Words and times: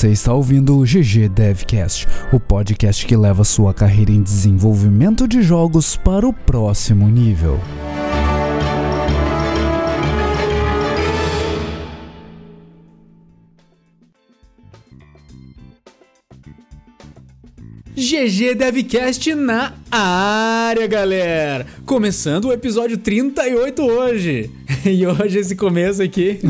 Você 0.00 0.12
está 0.12 0.32
ouvindo 0.32 0.78
o 0.78 0.82
GG 0.82 1.28
Devcast, 1.28 2.08
o 2.32 2.40
podcast 2.40 3.04
que 3.04 3.14
leva 3.14 3.44
sua 3.44 3.74
carreira 3.74 4.10
em 4.10 4.22
desenvolvimento 4.22 5.28
de 5.28 5.42
jogos 5.42 5.94
para 5.94 6.26
o 6.26 6.32
próximo 6.32 7.06
nível. 7.06 7.60
GG 17.94 18.54
Devcast 18.54 19.34
na 19.34 19.74
área, 19.90 20.86
galera! 20.86 21.66
Começando 21.84 22.46
o 22.46 22.52
episódio 22.54 22.96
38 22.96 23.82
hoje. 23.82 24.50
E 24.84 25.06
hoje 25.06 25.38
esse 25.38 25.54
começo 25.54 26.02
aqui 26.02 26.40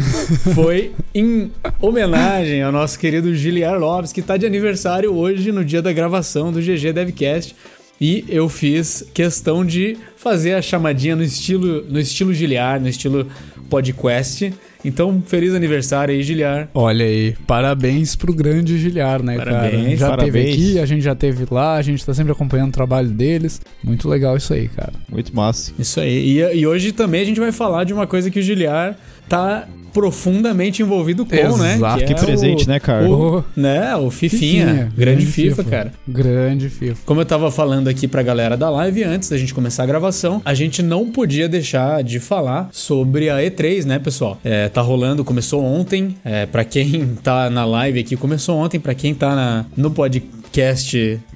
foi 0.55 0.93
em 1.15 1.51
homenagem 1.81 2.63
ao 2.63 2.71
nosso 2.71 2.99
querido 2.99 3.35
Giliar 3.35 3.79
Lopes, 3.79 4.13
que 4.13 4.21
está 4.21 4.37
de 4.37 4.47
aniversário 4.47 5.13
hoje 5.15 5.51
no 5.53 5.65
dia 5.65 5.83
da 5.83 5.93
gravação 5.93 6.53
do 6.53 6.61
GG 6.61 6.93
Devcast. 6.93 7.55
E 8.01 8.25
eu 8.29 8.49
fiz 8.49 9.05
questão 9.13 9.65
de 9.65 9.97
fazer 10.17 10.55
a 10.55 10.63
chamadinha 10.63 11.15
no 11.15 11.23
estilo, 11.23 11.85
no 11.89 12.01
estilo 12.01 12.33
Giliar, 12.33 12.81
no 12.81 12.89
estilo 12.89 13.27
podcast. 13.69 14.53
Então, 14.85 15.23
feliz 15.27 15.55
aniversário 15.55 16.15
aí, 16.15 16.23
Giliar. 16.23 16.69
Olha 16.75 17.05
aí, 17.05 17.35
parabéns 17.47 18.17
pro 18.17 18.33
grande 18.33 18.79
Giliar, 18.79 19.23
né, 19.23 19.37
Parabéns, 19.37 19.73
cara? 19.73 19.97
Já 19.97 20.11
parabéns. 20.11 20.33
teve 20.33 20.51
aqui, 20.51 20.79
a 20.79 20.87
gente 20.87 21.03
já 21.03 21.15
teve 21.15 21.47
lá, 21.51 21.75
a 21.77 21.83
gente 21.83 22.05
tá 22.05 22.15
sempre 22.15 22.33
acompanhando 22.33 22.71
o 22.71 22.73
trabalho 22.73 23.09
deles. 23.09 23.61
Muito 23.83 24.09
legal 24.09 24.37
isso 24.37 24.53
aí, 24.53 24.69
cara. 24.69 24.93
Muito 25.09 25.35
massa. 25.35 25.73
Isso 25.79 26.01
aí. 26.01 26.39
E, 26.39 26.59
e 26.59 26.67
hoje 26.67 26.93
também 26.93 27.23
a 27.23 27.25
gente 27.25 27.41
vai 27.41 27.53
falar 27.53 27.85
de 27.85 27.93
uma 27.93 28.07
coisa 28.07 28.31
que 28.31 28.39
o 28.39 28.43
Giliar 28.43 28.97
tá 29.29 29.67
profundamente 29.93 30.83
envolvido 30.83 31.25
com, 31.25 31.57
né? 31.57 31.75
Exato. 31.75 32.05
Que 32.05 32.13
é 32.13 32.17
presente, 32.17 32.65
o, 32.65 32.69
né, 32.69 32.81
cara? 32.81 33.09
O, 33.09 33.45
né, 33.57 33.97
o 33.97 34.11
Fifinha. 34.11 34.91
grande, 34.97 35.27
FIFA, 35.27 35.65
cara. 35.65 35.93
Grande 36.07 36.69
FIFA. 36.69 37.01
Como 37.05 37.21
eu 37.21 37.25
tava 37.25 37.51
falando 37.51 37.89
aqui 37.89 38.07
pra 38.09 38.23
galera 38.23 38.57
da 38.57 38.71
live 38.71 39.05
antes 39.05 39.29
da 39.29 39.37
gente 39.37 39.55
começar 39.55 39.83
a 39.83 39.87
gravação, 39.87 40.41
a 40.45 40.55
gente 40.55 40.83
não 40.83 41.11
podia 41.11 41.49
deixar 41.49 42.03
de 42.03 42.19
falar 42.19 42.69
sobre 42.73 43.29
a 43.29 43.37
E3, 43.39 43.85
né, 43.85 43.99
pessoal? 43.99 44.39
É, 44.45 44.69
tá 44.69 44.81
rolando, 44.81 45.25
começou 45.25 45.63
ontem. 45.63 46.17
É, 46.25 46.47
para 46.47 46.65
quem 46.65 47.17
tá 47.23 47.51
na 47.51 47.65
live 47.65 48.01
aqui, 48.01 48.17
começou 48.17 48.57
ontem. 48.59 48.79
Pra 48.79 48.95
quem 48.95 49.15
tá 49.15 49.35
na, 49.35 49.67
no 49.77 49.91
podcast 49.91 50.40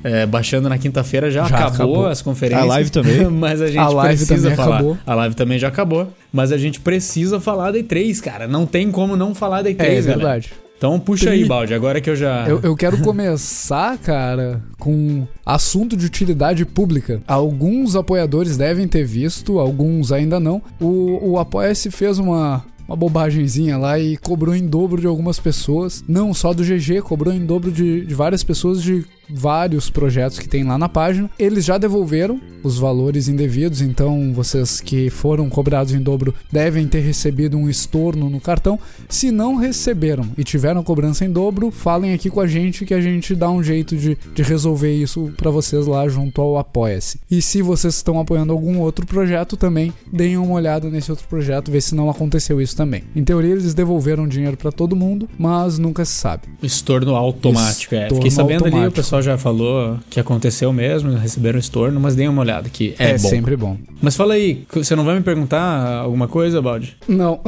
é, 0.03 0.27
baixando 0.27 0.69
na 0.69 0.77
quinta-feira, 0.79 1.31
já, 1.31 1.45
Já 1.45 1.57
acabou, 1.57 1.75
acabou. 1.95 2.07
as 2.07 2.21
conferências. 2.23 2.63
A 2.65 2.67
live 2.67 2.91
também? 2.91 3.25
Mas 3.31 3.61
a 3.63 3.67
gente 3.69 3.79
A 3.79 3.89
live 3.89 4.17
precisa 4.27 4.43
também 4.51 4.57
falar. 4.57 4.77
acabou. 4.77 4.99
A 5.07 5.15
live 5.15 5.35
também 5.37 5.59
já 5.59 5.69
acabou. 5.69 6.09
Mas 6.33 6.51
a 6.53 6.57
gente 6.59 6.81
precisa 6.81 7.39
falar 7.41 7.71
da 7.71 7.79
E3, 7.79 8.21
cara. 8.21 8.49
Não 8.49 8.67
tem 8.67 8.91
como 8.91 9.17
não 9.17 9.35
falar 9.35 9.63
da 9.63 9.71
E3, 9.71 9.81
É, 9.81 9.85
é 9.85 10.01
galera. 10.03 10.17
verdade. 10.19 10.53
Então 10.77 10.99
puxa 10.99 11.27
Tri- 11.27 11.35
aí, 11.37 11.45
Balde, 11.45 11.73
agora 11.73 12.01
que 12.01 12.11
eu 12.11 12.17
já. 12.17 12.47
Eu, 12.49 12.61
eu 12.63 12.77
quero 12.77 12.99
começar, 13.01 13.97
cara, 13.97 14.61
com 14.79 15.27
assunto 15.47 15.97
de 15.97 16.05
utilidade 16.05 16.65
pública. 16.67 17.23
Alguns 17.27 17.95
apoiadores 17.97 18.57
devem 18.57 18.87
ter 18.89 19.05
visto, 19.05 19.59
alguns 19.59 20.11
ainda 20.13 20.39
não. 20.41 20.61
O, 20.81 21.31
o 21.31 21.39
Apoia-se 21.39 21.91
fez 21.91 22.19
uma, 22.19 22.63
uma 22.87 22.97
bobagemzinha 22.97 23.79
lá 23.79 23.99
e 23.99 24.17
cobrou 24.17 24.55
em 24.55 24.67
dobro 24.67 25.01
de 25.01 25.07
algumas 25.07 25.39
pessoas. 25.39 26.05
Não 26.07 26.35
só 26.35 26.53
do 26.53 26.63
GG, 26.63 27.03
cobrou 27.03 27.33
em 27.33 27.45
dobro 27.45 27.73
de, 27.73 28.05
de 28.05 28.15
várias 28.15 28.45
pessoas 28.45 28.83
de 28.83 29.05
vários 29.29 29.91
projetos 29.91 30.39
que 30.39 30.49
tem 30.49 30.65
lá 30.65 30.79
na 30.79 30.89
página. 30.89 31.31
Eles 31.39 31.65
já 31.65 31.79
devolveram 31.79 32.41
os 32.63 32.79
valores 32.79 33.29
indevidos, 33.29 33.81
então 33.81 34.33
vocês 34.33 34.81
que 34.81 35.11
foram 35.11 35.49
cobrados 35.49 35.93
em 35.93 36.01
dobro 36.01 36.35
devem 36.51 36.87
ter 36.87 37.01
recebido 37.01 37.57
um 37.57 37.69
estorno 37.69 38.31
no 38.31 38.41
cartão. 38.41 38.79
Se 39.09 39.31
não 39.31 39.57
receberam 39.57 40.31
e 40.37 40.45
tiveram 40.45 40.83
cobrança 40.83 41.25
em 41.25 41.31
dobro, 41.31 41.71
falem 41.71 42.13
aqui 42.13 42.31
com 42.31 42.41
a 42.41 42.47
gente 42.47 42.87
que 42.87 42.95
a 42.95 43.01
gente 43.01 43.35
dá 43.35 43.51
um 43.51 43.63
jeito 43.63 43.97
de, 43.97 44.17
de 44.35 44.43
resolver 44.43 44.93
isso 44.95 45.33
pra 45.37 45.51
vocês 45.51 45.87
lá 45.87 46.09
junto 46.09 46.41
ao 46.41 46.59
Apoia-se. 46.59 47.19
E 47.31 47.43
se 47.43 47.61
vocês 47.63 47.95
estão 47.95 48.19
apoiando 48.19 48.53
algum 48.53 48.79
outro 48.79 49.07
projeto 49.07 49.57
também, 49.57 49.93
deem 50.11 50.37
uma 50.37 50.55
olhada 50.55 50.89
nesse 50.89 51.11
outro 51.11 51.27
projeto, 51.29 51.71
ver 51.71 51.81
se 51.81 51.95
não 51.95 52.09
aconteceu 52.09 52.61
isso 52.61 52.77
também. 52.77 53.05
Em 53.15 53.23
teoria 53.23 53.53
eles 53.53 53.75
devolveram 53.75 54.27
dinheiro 54.27 54.57
pra 54.57 54.73
todo 54.73 54.97
mundo, 54.97 55.29
mas 55.39 55.79
nunca 55.79 56.05
se 56.05 56.13
sabe. 56.13 56.43
Estorno 56.63 57.15
automático, 57.15 57.95
é. 57.95 58.05
Estorno 58.05 58.17
Fiquei 58.17 58.31
sabendo 58.31 58.65
ali, 58.65 58.75
o 58.75 58.77
automático. 58.77 58.95
Pessoal 59.15 59.23
já 59.23 59.39
falou 59.39 59.99
que 60.11 60.19
aconteceu 60.19 60.73
mesmo, 60.73 61.13
receberam 61.13 61.59
estorno, 61.59 62.01
mas 62.01 62.17
deem 62.17 62.29
uma 62.29 62.43
olhada 62.43 62.69
que 62.69 62.95
é, 62.99 63.13
bom. 63.13 63.29
sempre 63.29 63.57
bom. 63.57 63.77
Mas 64.01 64.17
fala 64.17 64.35
aí, 64.35 64.65
você 64.73 64.97
não 64.97 65.05
vai 65.05 65.15
me 65.15 65.21
perguntar 65.21 65.99
alguma 65.99 66.27
coisa, 66.27 66.61
Balde? 66.61 66.97
Não. 67.07 67.41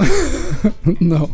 não. 1.01 1.29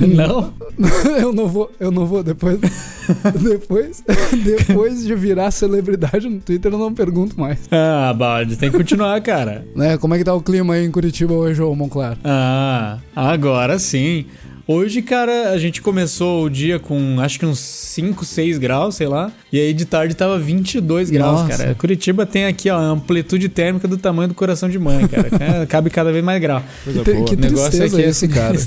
não? 0.00 0.54
Eu 1.20 1.32
não 1.32 1.48
vou, 1.48 1.70
eu 1.80 1.90
não 1.90 2.06
vou 2.06 2.22
depois. 2.22 2.58
depois, 3.42 4.04
depois 4.44 5.04
de 5.04 5.14
virar 5.14 5.50
celebridade 5.50 6.28
no 6.28 6.40
Twitter, 6.40 6.72
eu 6.72 6.78
não 6.78 6.92
pergunto 6.92 7.38
mais. 7.38 7.60
Ah, 7.70 8.12
Balde, 8.12 8.56
tem 8.56 8.70
que 8.70 8.76
continuar, 8.76 9.20
cara. 9.22 9.66
Né? 9.74 9.96
Como 9.96 10.14
é 10.14 10.18
que 10.18 10.24
tá 10.24 10.34
o 10.34 10.42
clima 10.42 10.74
aí 10.74 10.84
em 10.84 10.90
Curitiba 10.90 11.32
hoje, 11.32 11.62
ô 11.62 11.74
Monclar? 11.74 12.18
Ah, 12.24 12.98
agora 13.14 13.78
sim. 13.78 14.26
Hoje, 14.66 15.02
cara, 15.02 15.50
a 15.50 15.58
gente 15.58 15.82
começou 15.82 16.44
o 16.44 16.48
dia 16.50 16.78
com 16.78 17.20
acho 17.20 17.38
que 17.38 17.44
uns 17.44 17.58
5, 17.58 18.24
6 18.24 18.56
graus, 18.56 18.94
sei 18.94 19.06
lá. 19.06 19.30
E 19.52 19.60
aí 19.60 19.74
de 19.74 19.84
tarde 19.84 20.14
tava 20.14 20.38
22 20.38 21.10
graus, 21.10 21.42
Nossa. 21.42 21.56
cara. 21.58 21.74
Curitiba 21.74 22.24
tem 22.24 22.46
aqui, 22.46 22.70
ó, 22.70 22.76
a 22.78 22.80
amplitude 22.82 23.48
térmica 23.50 23.86
do 23.86 23.98
tamanho 23.98 24.28
do 24.28 24.34
coração 24.34 24.68
de 24.68 24.78
mãe, 24.78 25.06
cara. 25.06 25.24
É, 25.62 25.66
Cabe 25.66 25.90
cada 25.90 26.10
vez 26.10 26.24
mais 26.24 26.40
grau. 26.40 26.62
Coisa 26.84 27.04
Que, 27.04 27.12
boa. 27.12 27.24
que 27.26 27.34
O 27.34 27.38
negócio 27.38 27.82
é 27.82 28.02
esse, 28.02 28.26
cara. 28.28 28.58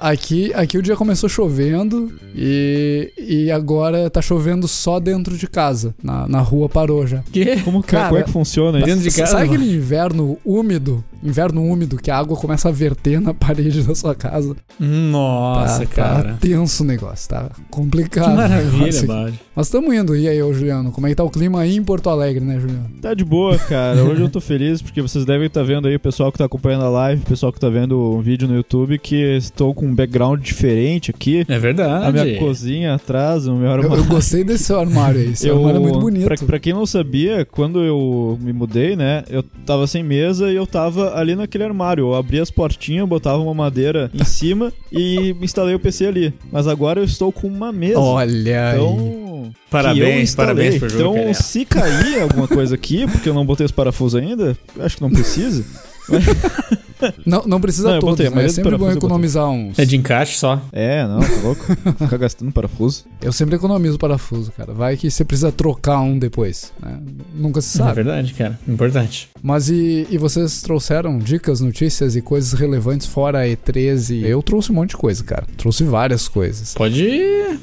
Aqui, 0.00 0.52
aqui 0.54 0.76
o 0.76 0.82
dia 0.82 0.96
começou 0.96 1.28
chovendo 1.28 2.12
e, 2.34 3.12
e 3.16 3.50
agora 3.50 4.10
tá 4.10 4.20
chovendo 4.20 4.66
só 4.66 4.98
dentro 4.98 5.36
de 5.38 5.46
casa. 5.46 5.94
Na, 6.02 6.26
na 6.28 6.40
rua 6.40 6.68
parou 6.68 7.06
já. 7.06 7.22
Que? 7.32 7.60
Como, 7.62 7.82
que- 7.82 7.88
Cara, 7.92 8.08
como 8.08 8.20
é 8.20 8.24
que 8.24 8.30
funciona 8.30 8.78
isso? 8.78 8.86
Dentro 8.86 9.02
de 9.02 9.10
casa, 9.16 9.32
Sabe 9.32 9.46
mano? 9.48 9.54
aquele 9.62 9.74
inverno 9.76 10.36
úmido? 10.44 11.02
Inverno 11.22 11.62
úmido 11.64 11.96
que 11.96 12.10
a 12.10 12.16
água 12.18 12.36
começa 12.36 12.68
a 12.68 12.72
verter 12.72 13.20
na 13.20 13.32
parede 13.34 13.82
da 13.82 13.94
sua 13.94 14.14
casa. 14.14 14.56
Nossa, 14.78 15.80
tá, 15.80 15.86
cara. 15.86 16.28
Tá 16.32 16.36
tenso 16.40 16.82
o 16.82 16.86
negócio, 16.86 17.28
tá 17.28 17.50
complicado. 17.70 18.30
Que 18.30 18.36
maravilha. 18.36 19.06
Balde. 19.06 19.40
Mas 19.54 19.70
tamo 19.70 19.92
indo. 19.92 20.14
E 20.16 20.28
aí, 20.28 20.42
ô 20.42 20.52
Juliano, 20.52 20.90
como 20.92 21.06
é 21.06 21.10
que 21.10 21.16
tá 21.16 21.24
o 21.24 21.30
clima 21.30 21.60
aí 21.60 21.76
em 21.76 21.82
Porto 21.82 22.10
Alegre, 22.10 22.44
né, 22.44 22.60
Juliano? 22.60 22.90
Tá 23.00 23.14
de 23.14 23.24
boa, 23.24 23.58
cara. 23.58 24.02
Hoje 24.04 24.20
eu 24.20 24.28
tô 24.28 24.40
feliz 24.40 24.82
porque 24.82 25.00
vocês 25.00 25.24
devem 25.24 25.46
estar 25.46 25.62
vendo 25.62 25.88
aí 25.88 25.96
o 25.96 26.00
pessoal 26.00 26.30
que 26.30 26.38
tá 26.38 26.44
acompanhando 26.44 26.84
a 26.84 26.88
live, 26.88 27.22
o 27.22 27.26
pessoal 27.26 27.52
que 27.52 27.58
tá 27.60 27.68
vendo 27.68 27.96
o 27.98 28.20
vídeo 28.20 28.46
no 28.46 28.54
YouTube, 28.54 28.98
que 28.98 29.16
estou 29.36 29.74
com 29.74 29.86
um 29.86 29.94
background 29.94 30.42
diferente 30.42 31.10
aqui. 31.10 31.44
É 31.48 31.58
verdade. 31.58 32.06
A 32.06 32.12
minha 32.24 32.38
cozinha 32.38 32.94
atrás, 32.94 33.46
o 33.46 33.54
meu 33.54 33.66
Eu, 33.66 33.72
armário. 33.72 33.96
eu 33.96 34.04
gostei 34.04 34.44
desse 34.44 34.64
seu 34.64 34.78
armário 34.78 35.20
aí. 35.20 35.32
Esse 35.36 35.48
armário 35.50 35.76
é 35.76 35.80
muito 35.80 35.98
bonito. 36.00 36.26
Pra, 36.26 36.36
pra 36.36 36.58
quem 36.58 36.72
não 36.72 36.86
sabia, 36.86 37.44
quando 37.44 37.82
eu 37.82 38.38
me 38.40 38.52
mudei, 38.52 38.94
né, 38.96 39.24
eu 39.30 39.42
tava 39.64 39.86
sem 39.86 40.02
mesa 40.02 40.50
e 40.50 40.56
eu 40.56 40.66
tava 40.66 41.05
ali 41.14 41.34
naquele 41.36 41.64
armário. 41.64 42.04
Eu 42.04 42.14
abria 42.14 42.42
as 42.42 42.50
portinhas, 42.50 43.08
botava 43.08 43.38
uma 43.38 43.54
madeira 43.54 44.10
em 44.14 44.24
cima 44.24 44.72
e 44.92 45.34
instalei 45.40 45.74
o 45.74 45.78
PC 45.80 46.06
ali. 46.06 46.34
Mas 46.50 46.66
agora 46.66 47.00
eu 47.00 47.04
estou 47.04 47.30
com 47.32 47.46
uma 47.46 47.72
mesa. 47.72 47.98
Olha 47.98 48.70
aí. 48.70 48.76
Então. 48.76 49.26
Parabéns, 49.70 50.06
eu 50.16 50.20
instalei. 50.22 50.54
parabéns 50.54 50.78
pro 50.78 50.88
jogo, 50.88 51.02
Então, 51.02 51.12
Canela. 51.14 51.34
se 51.34 51.64
cair 51.64 52.22
alguma 52.22 52.48
coisa 52.48 52.74
aqui, 52.74 53.06
porque 53.06 53.28
eu 53.28 53.34
não 53.34 53.44
botei 53.46 53.64
os 53.66 53.72
parafusos 53.72 54.20
ainda, 54.20 54.56
acho 54.80 54.96
que 54.96 55.02
não 55.02 55.10
precisa. 55.10 55.64
Não, 57.26 57.42
não 57.46 57.60
precisa 57.60 57.88
Não, 57.88 57.94
eu 57.96 58.00
todos, 58.00 58.18
né? 58.18 58.30
mas 58.34 58.44
É 58.44 58.48
sempre 58.48 58.76
bom 58.76 58.90
economizar 58.90 59.48
uns. 59.50 59.78
É 59.78 59.84
de 59.84 59.96
encaixe 59.96 60.36
só. 60.36 60.60
É, 60.72 61.06
não, 61.06 61.20
tá 61.20 61.26
louco? 61.42 61.64
Ficar 61.98 62.16
gastando 62.16 62.52
parafuso. 62.52 63.04
Eu 63.22 63.32
sempre 63.32 63.56
economizo 63.56 63.98
parafuso, 63.98 64.52
cara. 64.52 64.72
Vai 64.72 64.96
que 64.96 65.10
você 65.10 65.24
precisa 65.24 65.50
trocar 65.52 66.00
um 66.00 66.18
depois. 66.18 66.72
né? 66.82 66.98
Nunca 67.34 67.60
se 67.60 67.76
É 67.76 67.84
sabe. 67.84 67.94
verdade, 67.96 68.34
cara. 68.34 68.58
Importante. 68.66 69.28
Mas 69.42 69.68
e, 69.68 70.06
e 70.10 70.18
vocês 70.18 70.62
trouxeram 70.62 71.18
dicas, 71.18 71.60
notícias 71.60 72.16
e 72.16 72.22
coisas 72.22 72.52
relevantes 72.58 73.06
fora 73.06 73.40
a 73.42 73.44
E13? 73.46 74.22
Eu 74.24 74.42
trouxe 74.42 74.70
um 74.72 74.74
monte 74.76 74.90
de 74.90 74.96
coisa, 74.96 75.22
cara. 75.24 75.44
Trouxe 75.56 75.84
várias 75.84 76.28
coisas. 76.28 76.74
Pode, 76.74 77.06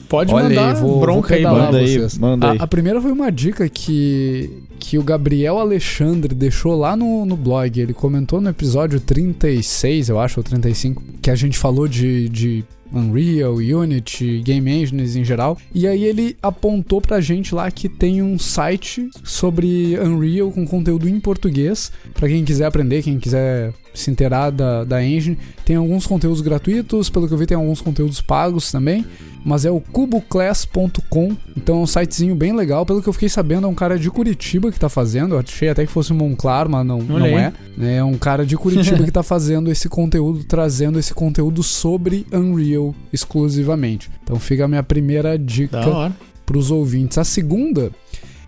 pode 0.10 0.34
Olha 0.34 0.50
mandar 0.50 0.76
aí, 0.76 0.82
vou, 0.82 1.00
bronca 1.00 1.30
vou 1.30 1.38
aí, 1.38 1.44
manda 1.44 1.78
aí, 1.78 1.88
vocês. 2.00 2.18
manda 2.18 2.52
aí. 2.52 2.58
A, 2.60 2.64
a 2.64 2.68
primeira 2.68 3.02
foi 3.02 3.12
uma 3.12 3.32
dica 3.32 3.68
que, 3.70 4.50
que 4.80 4.98
o 4.98 5.04
Gabriel 5.04 5.58
Alexandre 5.60 6.34
deixou 6.36 6.78
lá 6.78 6.96
no, 6.96 7.26
no 7.26 7.36
blog. 7.36 7.80
Ele 7.80 7.94
comentou 7.94 8.40
no 8.42 8.50
episódio 8.50 9.00
36, 9.32 10.10
eu 10.10 10.20
acho, 10.20 10.40
ou 10.40 10.44
35, 10.44 11.02
que 11.22 11.30
a 11.30 11.36
gente 11.36 11.58
falou 11.58 11.88
de, 11.88 12.28
de 12.28 12.66
Unreal, 12.94 13.56
Unity, 13.56 14.42
Game 14.44 14.70
Engines 14.70 15.16
em 15.16 15.24
geral. 15.24 15.58
E 15.74 15.88
aí 15.88 16.04
ele 16.04 16.36
apontou 16.42 17.02
pra 17.02 17.22
gente 17.22 17.56
lá 17.56 17.70
que 17.72 17.90
tem 17.90 18.22
um 18.22 18.38
site 18.38 19.10
sobre 19.24 19.98
Unreal 20.00 20.52
com 20.52 20.66
conteúdo 20.66 21.08
em 21.08 21.20
português. 21.20 21.92
Pra 22.14 22.28
quem 22.28 22.44
quiser 22.44 22.66
aprender, 22.66 23.02
quem 23.02 23.20
quiser 23.20 23.74
se 23.94 24.12
inteirar 24.12 24.50
da, 24.52 24.84
da 24.84 25.04
engine. 25.04 25.38
Tem 25.66 25.76
alguns 25.76 26.08
conteúdos 26.08 26.42
gratuitos, 26.42 27.10
pelo 27.10 27.28
que 27.28 27.34
eu 27.34 27.38
vi, 27.38 27.46
tem 27.46 27.58
alguns 27.58 27.82
conteúdos 27.82 28.22
pagos 28.22 28.72
também. 28.72 29.06
Mas 29.46 29.66
é 29.66 29.72
o 29.72 29.82
cuboclass.com, 29.82 31.36
então 31.58 31.80
é 31.80 31.80
um 31.80 31.86
sitezinho 31.86 32.34
bem 32.34 32.56
legal. 32.56 32.86
Pelo 32.86 33.02
que 33.02 33.10
eu 33.10 33.14
fiquei 33.14 33.28
sabendo, 33.28 33.68
é 33.68 33.70
um 33.70 33.76
cara 33.76 34.00
de 34.00 34.10
Curitiba 34.10 34.72
que 34.72 34.80
tá 34.80 34.88
fazendo. 34.88 35.36
Eu 35.36 35.40
achei 35.40 35.68
até 35.68 35.86
que 35.86 35.92
fosse 35.92 36.14
um 36.14 36.16
Monclar, 36.16 36.70
mas 36.70 36.86
não, 36.86 37.00
não 37.00 37.26
é. 37.26 37.52
É 37.78 38.04
um 38.04 38.18
cara 38.18 38.46
de 38.46 38.56
Curitiba 38.56 39.04
que 39.04 39.12
tá 39.12 39.22
fazendo 39.22 39.70
esse 39.70 39.90
conteúdo, 39.90 40.46
trazendo 40.46 40.98
esse 40.98 41.14
conteúdo 41.14 41.62
sobre 41.62 42.26
Unreal 42.32 42.96
exclusivamente. 43.12 44.10
Então 44.24 44.40
fica 44.40 44.64
a 44.64 44.68
minha 44.68 44.84
primeira 44.84 45.38
dica 45.38 46.14
para 46.46 46.58
os 46.58 46.72
ouvintes. 46.72 47.18
A 47.18 47.26
segunda 47.26 47.92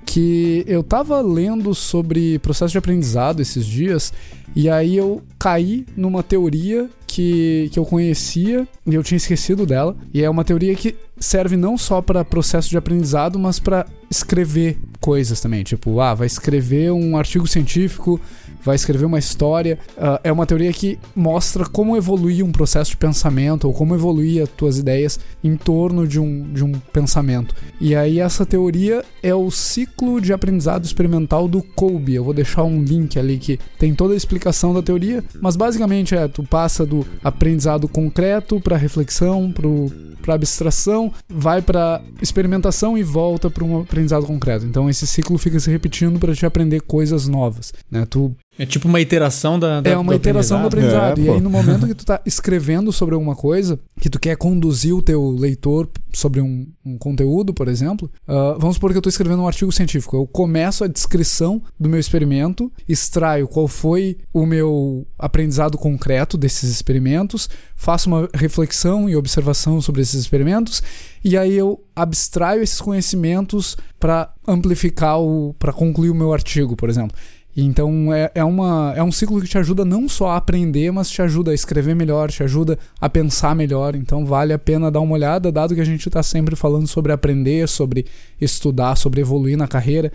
que 0.06 0.64
eu 0.68 0.84
tava 0.84 1.20
lendo 1.22 1.74
sobre 1.74 2.40
processo 2.40 2.72
de 2.72 2.78
aprendizado 2.78 3.42
esses 3.42 3.66
dias 3.66 4.14
e 4.56 4.70
aí 4.70 4.96
eu 4.96 5.22
caí 5.38 5.86
numa 5.98 6.24
teoria 6.24 6.90
que, 7.06 7.70
que 7.74 7.80
eu 7.80 7.86
conhecia 7.86 8.68
e 8.86 8.96
eu 8.96 9.04
tinha 9.04 9.18
esquecido 9.18 9.66
dela. 9.66 9.96
E 10.14 10.24
é 10.24 10.30
uma 10.30 10.46
teoria 10.46 10.74
que 10.76 10.96
serve 11.18 11.58
não 11.58 11.78
só 11.78 12.02
para 12.02 12.24
processo 12.24 12.70
de 12.70 12.78
aprendizado, 12.78 13.38
mas 13.38 13.60
para 13.60 13.86
escrever 14.10 14.78
coisas 15.00 15.42
também. 15.42 15.64
Tipo, 15.64 16.00
ah, 16.00 16.14
vai 16.14 16.28
escrever 16.28 16.92
um 16.92 17.18
artigo 17.18 17.48
científico 17.48 18.20
vai 18.66 18.76
escrever 18.76 19.06
uma 19.06 19.20
história. 19.20 19.78
Uh, 19.96 20.20
é 20.24 20.32
uma 20.32 20.46
teoria 20.46 20.74
que 20.74 20.98
mostra 21.16 21.66
como 21.66 21.96
evoluir 21.96 22.44
um 22.44 22.52
processo 22.52 22.92
de 22.92 22.98
pensamento 22.98 23.66
ou 23.66 23.74
como 23.74 23.94
evoluir 23.94 24.44
as 24.44 24.50
tuas 24.50 24.80
ideias 24.80 25.20
em 25.44 25.56
torno 25.56 26.08
de 26.08 26.20
um, 26.20 26.52
de 26.52 26.64
um 26.64 26.72
pensamento. 26.72 27.56
E 27.80 27.96
aí 27.96 28.20
essa 28.20 28.46
teoria 28.46 29.06
é 29.22 29.34
o 29.34 29.52
ciclo 29.52 30.20
de 30.20 30.34
aprendizado 30.34 30.84
experimental 30.84 31.48
do 31.48 31.62
Kolbe. 31.62 32.16
Eu 32.16 32.24
vou 32.24 32.34
deixar 32.34 32.64
um 32.64 32.84
link 32.84 33.20
ali 33.20 33.38
que 33.38 33.60
tem 33.78 33.94
toda 33.94 34.14
a 34.14 34.18
explicação 34.18 34.74
da 34.74 34.82
teoria, 34.82 35.24
mas 35.40 35.56
basicamente 35.56 36.16
é 36.16 36.28
tu 36.28 36.44
passa 36.44 36.86
do 36.86 37.06
aprendizado 37.24 37.88
concreto 37.88 38.60
para 38.60 38.78
reflexão, 38.78 39.54
para 40.22 40.34
abstração, 40.34 41.14
vai 41.30 41.62
para 41.62 42.02
experimentação 42.22 42.98
e 42.98 43.04
volta 43.04 43.50
para 43.50 43.64
um 43.64 43.82
aprendizado 43.82 44.26
concreto. 44.26 44.66
Então 44.66 44.90
esse 44.90 45.06
ciclo 45.06 45.38
fica 45.38 45.60
se 45.60 45.70
repetindo 45.70 46.20
para 46.20 46.34
te 46.34 46.46
aprender 46.46 46.82
coisas 46.82 47.28
novas, 47.28 47.74
né? 47.92 48.06
Tu 48.10 48.36
é 48.58 48.66
tipo 48.66 48.88
uma 48.88 49.02
iteração 49.02 49.60
da, 49.60 49.82
da 49.82 49.90
É 49.90 49.98
uma 49.98 50.14
do 50.14 50.16
iteração 50.16 50.62
do 50.62 50.68
aprendizado. 50.68 51.20
É, 51.20 51.24
e 51.24 51.30
aí, 51.30 51.42
no 51.42 51.50
momento 51.50 51.86
que 51.86 51.94
tu 51.94 52.06
tá 52.06 52.22
escrevendo 52.26 52.92
sobre 52.92 53.14
alguma 53.14 53.36
coisa, 53.36 53.80
que 54.00 54.10
tu 54.10 54.20
quer 54.20 54.38
conduzir 54.38 54.96
o 54.96 55.02
teu 55.02 55.32
leitor 55.32 55.90
sobre 56.14 56.40
um, 56.40 56.68
um 56.86 56.98
conteúdo, 56.98 57.54
por 57.54 57.68
exemplo, 57.68 58.10
uh, 58.28 58.58
vamos 58.58 58.76
supor 58.76 58.92
que 58.92 58.98
eu 58.98 59.00
estou 59.00 59.10
escrevendo 59.10 59.42
um 59.42 59.48
artigo 59.48 59.72
científico. 59.72 60.16
Eu 60.16 60.26
começo 60.26 60.84
a 60.84 60.88
descrição 60.88 61.62
do 61.78 61.90
meu 61.90 62.00
experimento, 62.00 62.72
extraio 62.88 63.48
qual 63.48 63.68
foi 63.68 64.18
o 64.34 64.46
meu 64.46 65.06
aprendizado 65.20 65.78
concreto 65.78 66.38
desses 66.38 66.70
experimentos, 66.70 67.50
faço 67.76 68.10
uma 68.10 68.30
reflexão 68.34 69.10
e 69.10 69.16
observação 69.16 69.82
sobre 69.82 70.02
esses 70.02 70.22
experimentos, 70.22 70.82
e 71.24 71.38
aí 71.38 71.54
eu 71.56 71.84
abstraio 71.96 72.62
esses 72.62 72.80
conhecimentos 72.80 73.76
para 74.00 74.32
amplificar 74.48 75.20
o. 75.20 75.56
para 75.58 75.74
concluir 75.74 76.10
o 76.10 76.16
meu 76.16 76.32
artigo, 76.32 76.76
por 76.76 76.90
exemplo. 76.90 77.18
Então 77.56 78.14
é, 78.14 78.30
é, 78.36 78.44
uma, 78.44 78.94
é 78.98 79.02
um 79.02 79.12
ciclo 79.12 79.40
que 79.40 79.48
te 79.48 79.58
ajuda 79.58 79.86
não 79.86 80.10
só 80.10 80.32
a 80.32 80.38
aprender, 80.38 80.92
mas 80.92 81.10
te 81.10 81.22
ajuda 81.22 81.52
a 81.52 81.54
escrever 81.54 81.96
melhor, 81.96 82.30
te 82.30 82.44
ajuda 82.44 82.78
a 83.00 83.10
pensar 83.10 83.56
melhor. 83.56 83.96
Então 83.96 84.26
vale 84.26 84.52
a 84.52 84.60
pena 84.60 84.92
dar 84.92 85.00
uma 85.00 85.14
olhada, 85.14 85.52
dado 85.52 85.74
que 85.74 85.82
a 85.82 85.86
gente 85.86 86.08
está 86.08 86.22
sempre 86.22 86.56
falando 86.56 86.88
sobre 86.88 87.14
aprender, 87.14 87.68
sobre 87.70 88.06
estudar, 88.42 88.98
sobre 88.98 89.22
evoluir 89.22 89.58
na 89.58 89.68
carreira. 89.68 90.12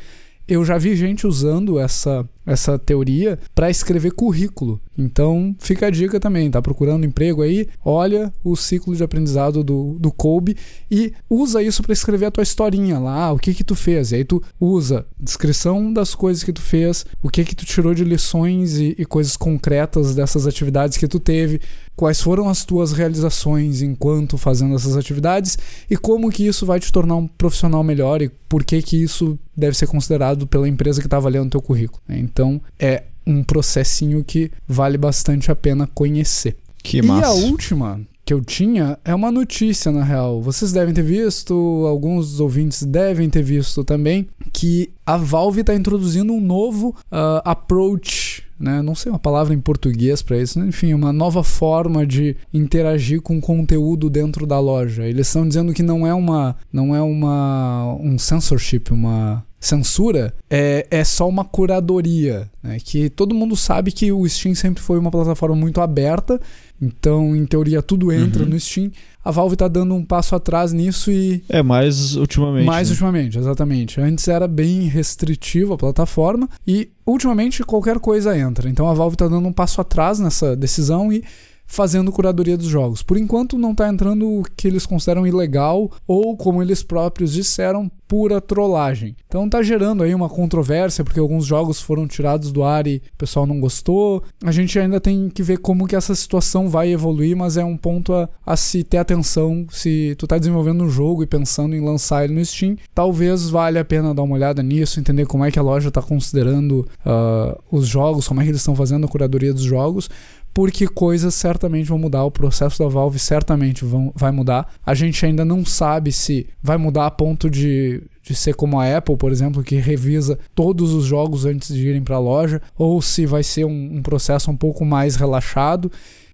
Eu 0.47 0.65
já 0.65 0.77
vi 0.77 0.95
gente 0.97 1.27
usando 1.27 1.79
essa, 1.79 2.29
essa 2.53 2.79
teoria 2.79 3.39
para 3.55 3.71
escrever 3.71 4.13
currículo. 4.13 4.81
Então, 4.99 5.55
fica 5.59 5.87
a 5.87 5.91
dica 5.91 6.19
também, 6.19 6.51
tá 6.51 6.61
procurando 6.61 7.07
emprego 7.07 7.43
aí? 7.43 7.69
Olha 7.85 8.33
o 8.45 8.57
ciclo 8.57 8.95
de 8.95 9.03
aprendizado 9.03 9.63
do, 9.63 9.97
do 9.99 10.13
Kobe 10.13 10.57
e 10.91 11.13
usa 11.29 11.63
isso 11.63 11.83
para 11.83 11.93
escrever 11.93 12.27
a 12.27 12.31
tua 12.31 12.43
historinha 12.43 12.99
lá, 12.99 13.33
o 13.33 13.39
que 13.39 13.55
que 13.55 13.65
tu 13.65 13.75
fez. 13.75 14.13
E 14.13 14.17
aí 14.17 14.25
tu 14.25 14.43
usa 14.61 15.07
descrição 15.19 15.93
das 15.93 16.15
coisas 16.15 16.43
que 16.43 16.53
tu 16.53 16.61
fez, 16.61 17.07
o 17.23 17.31
que 17.31 17.45
que 17.45 17.55
tu 17.55 17.65
tirou 17.65 17.95
de 17.95 18.05
lições 18.05 18.79
e, 18.79 18.95
e 18.99 19.05
coisas 19.05 19.37
concretas 19.37 20.15
dessas 20.15 20.47
atividades 20.47 20.99
que 20.99 21.09
tu 21.09 21.21
teve, 21.21 21.61
quais 22.01 22.21
foram 22.21 22.49
as 22.49 22.65
tuas 22.65 22.93
realizações 22.93 23.83
enquanto 23.83 24.39
fazendo 24.39 24.75
essas 24.75 24.97
atividades 24.97 25.59
e 25.89 25.97
como 25.97 26.31
que 26.31 26.47
isso 26.47 26.65
vai 26.65 26.81
te 26.81 26.91
tornar 26.91 27.17
um 27.17 27.27
profissional 27.27 27.85
melhor 27.85 28.23
e 28.23 28.31
por 28.49 28.65
que 28.65 28.81
que 28.81 29.03
isso 29.03 29.39
deve 29.55 29.77
ser 29.77 29.87
considerado 29.87 30.47
pela 30.47 30.67
empresa 30.67 31.01
que 31.01 31.07
está 31.07 31.19
avaliando 31.19 31.51
teu 31.51 31.61
currículo. 31.61 32.01
Então, 32.09 32.40
é 32.79 33.05
um 33.27 33.43
processinho 33.43 34.25
que 34.25 34.51
vale 34.67 34.97
bastante 34.97 35.51
a 35.51 35.57
pena 35.57 35.89
conhecer. 35.95 36.57
Que 36.83 37.03
massa. 37.03 37.21
E 37.21 37.45
a 37.45 37.47
última 37.47 38.01
que 38.25 38.33
eu 38.33 38.43
tinha 38.45 38.99
é 39.05 39.15
uma 39.15 39.31
notícia, 39.33 39.91
na 39.91 40.05
real. 40.05 40.41
Vocês 40.41 40.73
devem 40.73 40.95
ter 40.95 41.03
visto, 41.03 41.53
alguns 41.87 42.31
dos 42.31 42.41
ouvintes 42.41 42.85
devem 42.85 43.29
ter 43.29 43.43
visto 43.43 43.83
também, 43.85 44.29
que 44.53 44.91
a 45.05 45.17
Valve 45.17 45.63
está 45.63 45.75
introduzindo 45.75 46.33
um 46.33 46.41
novo 46.41 46.91
uh, 47.11 47.43
approach 47.45 48.45
né? 48.61 48.83
Não 48.83 48.95
sei 48.95 49.11
uma 49.11 49.19
palavra 49.19 49.55
em 49.55 49.61
português 49.61 50.21
para 50.21 50.37
isso, 50.37 50.61
enfim, 50.61 50.93
uma 50.93 51.13
nova 51.15 51.43
forma 51.43 52.07
de 52.07 52.37
interagir 52.53 53.23
com 53.23 53.41
conteúdo 53.41 54.11
dentro 54.11 54.47
da 54.47 54.61
loja. 54.61 55.07
Eles 55.07 55.29
estão 55.29 55.49
dizendo 55.49 55.73
que 55.73 55.83
não 55.83 56.07
é 56.07 56.13
uma, 56.13 56.55
não 56.71 56.95
é 56.95 57.01
uma 57.01 57.97
um 57.99 58.19
censorship, 58.19 58.91
uma 58.91 59.43
censura 59.61 60.35
é, 60.49 60.87
é 60.91 61.05
só 61.05 61.29
uma 61.29 61.45
curadoria, 61.45 62.51
né? 62.63 62.79
que 62.83 63.11
todo 63.11 63.35
mundo 63.35 63.55
sabe 63.55 63.93
que 63.93 64.11
o 64.11 64.27
Steam 64.27 64.55
sempre 64.55 64.83
foi 64.83 64.99
uma 64.99 65.11
plataforma 65.11 65.55
muito 65.55 65.83
aberta, 65.83 66.41
então 66.81 67.37
em 67.37 67.45
teoria 67.45 67.83
tudo 67.83 68.11
entra 68.11 68.43
uhum. 68.43 68.49
no 68.49 68.59
Steam. 68.59 68.91
A 69.23 69.31
Valve 69.31 69.55
está 69.55 69.69
dando 69.69 69.95
um 69.95 70.03
passo 70.03 70.35
atrás 70.35 70.73
nisso 70.73 71.11
e. 71.11 71.45
É, 71.47 71.63
mais 71.63 72.17
ultimamente. 72.17 72.65
Mais 72.65 72.89
né? 72.89 72.93
ultimamente, 72.93 73.39
exatamente. 73.39 74.01
Antes 74.01 74.27
era 74.29 74.49
bem 74.49 74.85
restritivo 74.85 75.75
a 75.75 75.77
plataforma 75.77 76.49
e 76.67 76.89
ultimamente 77.05 77.63
qualquer 77.63 77.99
coisa 77.99 78.37
entra. 78.37 78.67
Então 78.71 78.89
a 78.89 78.95
Valve 78.95 79.17
está 79.17 79.29
dando 79.29 79.47
um 79.47 79.53
passo 79.53 79.79
atrás 79.79 80.19
nessa 80.19 80.57
decisão 80.57 81.13
e 81.13 81.23
fazendo 81.71 82.11
curadoria 82.11 82.59
dos 82.59 82.67
jogos. 82.67 83.01
Por 83.01 83.17
enquanto 83.17 83.57
não 83.57 83.71
está 83.71 83.89
entrando 83.89 84.29
o 84.29 84.43
que 84.57 84.67
eles 84.67 84.85
consideram 84.85 85.25
ilegal 85.25 85.89
ou, 86.07 86.37
como 86.37 86.61
eles 86.61 86.83
próprios 86.83 87.33
disseram, 87.33 87.89
pura 88.09 88.41
trollagem. 88.41 89.15
Então 89.29 89.49
tá 89.49 89.63
gerando 89.63 90.03
aí 90.03 90.13
uma 90.13 90.29
controvérsia 90.29 91.05
porque 91.05 91.21
alguns 91.21 91.47
jogos 91.47 91.81
foram 91.81 92.09
tirados 92.09 92.51
do 92.51 92.65
ar 92.65 92.89
e 92.89 92.97
o 92.97 93.17
pessoal 93.17 93.47
não 93.47 93.61
gostou. 93.61 94.25
A 94.45 94.51
gente 94.51 94.77
ainda 94.81 95.01
tem 95.01 95.29
que 95.29 95.45
ver 95.45 95.59
como 95.59 95.87
que 95.87 95.95
essa 95.95 96.13
situação 96.13 96.69
vai 96.69 96.91
evoluir, 96.91 97.37
mas 97.37 97.57
é 97.57 97.65
um 97.65 97.77
ponto 97.77 98.13
a, 98.13 98.29
a 98.45 98.57
se 98.57 98.83
ter 98.83 98.97
atenção 98.97 99.65
se 99.71 100.17
tu 100.19 100.27
tá 100.27 100.39
desenvolvendo 100.39 100.83
um 100.83 100.91
jogo 100.91 101.23
e 101.23 101.27
pensando 101.27 101.77
em 101.77 101.81
lançar 101.81 102.25
ele 102.25 102.35
no 102.35 102.45
Steam. 102.45 102.77
Talvez 102.93 103.49
valha 103.49 103.83
a 103.83 103.85
pena 103.85 104.13
dar 104.13 104.25
uma 104.25 104.35
olhada 104.35 104.61
nisso, 104.61 104.99
entender 104.99 105.27
como 105.27 105.45
é 105.45 105.53
que 105.53 105.59
a 105.61 105.63
loja 105.63 105.87
está 105.87 106.03
considerando 106.03 106.89
uh, 107.07 107.57
os 107.71 107.87
jogos, 107.87 108.27
como 108.27 108.41
é 108.41 108.43
que 108.43 108.51
eles 108.51 108.61
estão 108.61 108.75
fazendo 108.75 109.07
a 109.07 109.09
curadoria 109.09 109.55
dos 109.55 109.63
jogos 109.63 110.11
porque 110.53 110.87
coisas 110.87 111.35
certamente 111.35 111.89
vão 111.89 111.99
mudar, 111.99 112.25
o 112.25 112.31
processo 112.31 112.83
da 112.83 112.89
Valve 112.89 113.19
certamente 113.19 113.85
vão, 113.85 114.13
vai 114.15 114.31
mudar. 114.31 114.73
A 114.85 114.95
gente 114.95 115.25
ainda 115.25 115.45
não 115.45 115.65
sabe 115.65 116.13
se 116.13 116.47
vai 116.63 116.77
mudar 116.77 117.07
a 117.07 117.11
ponto 117.11 117.49
de, 117.49 118.03
de 118.23 118.35
ser 118.35 118.55
como 118.55 118.79
a 118.79 118.97
Apple, 118.97 119.17
por 119.17 119.31
exemplo, 119.31 119.63
que 119.63 119.77
revisa 119.77 120.39
todos 120.55 120.93
os 120.93 121.05
jogos 121.05 121.45
antes 121.45 121.75
de 121.75 121.89
irem 121.89 122.03
para 122.03 122.17
a 122.17 122.21
loja, 122.21 122.61
ou 122.77 123.01
se 123.01 123.27
vai 123.27 123.43
ser 123.43 123.65
um, 123.65 123.97
um, 123.97 124.03
processo 124.03 124.51
um 124.51 124.57
pouco 124.57 124.85
mais 124.85 125.17
relaxado. 125.17 125.91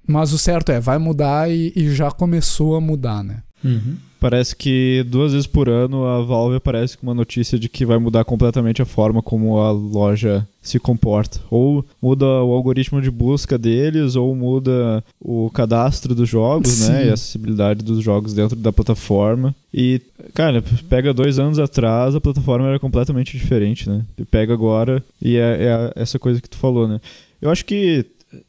Mas 0.06 0.32
o 0.32 0.38
certo 0.38 0.70
é, 0.70 0.78
vai 0.78 0.99
mudar 0.99 1.50
e, 1.50 1.73
e 1.75 1.90
já 1.90 2.11
começou 2.11 2.76
a 2.76 2.80
mudar, 2.80 3.25
né? 3.25 3.42
Uhum. 3.66 3.96
Parece 4.18 4.56
que 4.56 5.04
duas 5.08 5.32
vezes 5.32 5.46
por 5.46 5.68
ano 5.68 6.06
a 6.06 6.23
Valve 6.23 6.56
aparece 6.56 6.96
com 6.96 7.06
uma 7.06 7.14
notícia 7.14 7.58
de 7.58 7.68
que 7.68 7.85
vai 7.85 7.99
mudar 7.99 8.25
completamente 8.25 8.80
a 8.80 8.87
forma 8.87 9.23
como 9.23 9.58
a 9.58 9.70
loja 9.70 10.46
se 10.62 10.78
comporta. 10.78 11.38
Ou 11.50 11.85
muda 12.00 12.25
o 12.25 12.52
algoritmo 12.52 13.00
de 13.00 13.11
busca 13.11 13.58
deles, 13.58 14.16
ou 14.16 14.35
muda 14.35 15.04
o 15.20 15.50
cadastro 15.50 16.14
dos 16.14 16.28
jogos, 16.28 16.68
Sim. 16.68 16.92
né? 16.92 17.06
E 17.06 17.11
a 17.11 17.14
acessibilidade 17.14 17.85
dos 17.85 18.02
jogos 18.02 18.32
dentro 18.32 18.56
da 18.56 18.73
plataforma. 18.73 19.54
E, 19.73 20.00
cara, 20.32 20.64
pega 20.88 21.12
dois 21.12 21.38
anos 21.38 21.58
atrás, 21.58 22.14
a 22.14 22.20
plataforma 22.20 22.68
era 22.68 22.78
completamente 22.78 23.37
diferente, 23.37 23.88
né? 23.88 24.02
E 24.16 24.25
pega 24.25 24.52
agora 24.54 25.04
e 25.20 25.37
é, 25.37 25.92
é 25.94 26.02
essa 26.02 26.18
coisa 26.18 26.40
que 26.40 26.49
tu 26.49 26.56
falou, 26.56 26.88
né? 26.88 27.00
Eu 27.40 27.50
acho 27.50 27.64
que 27.64 28.04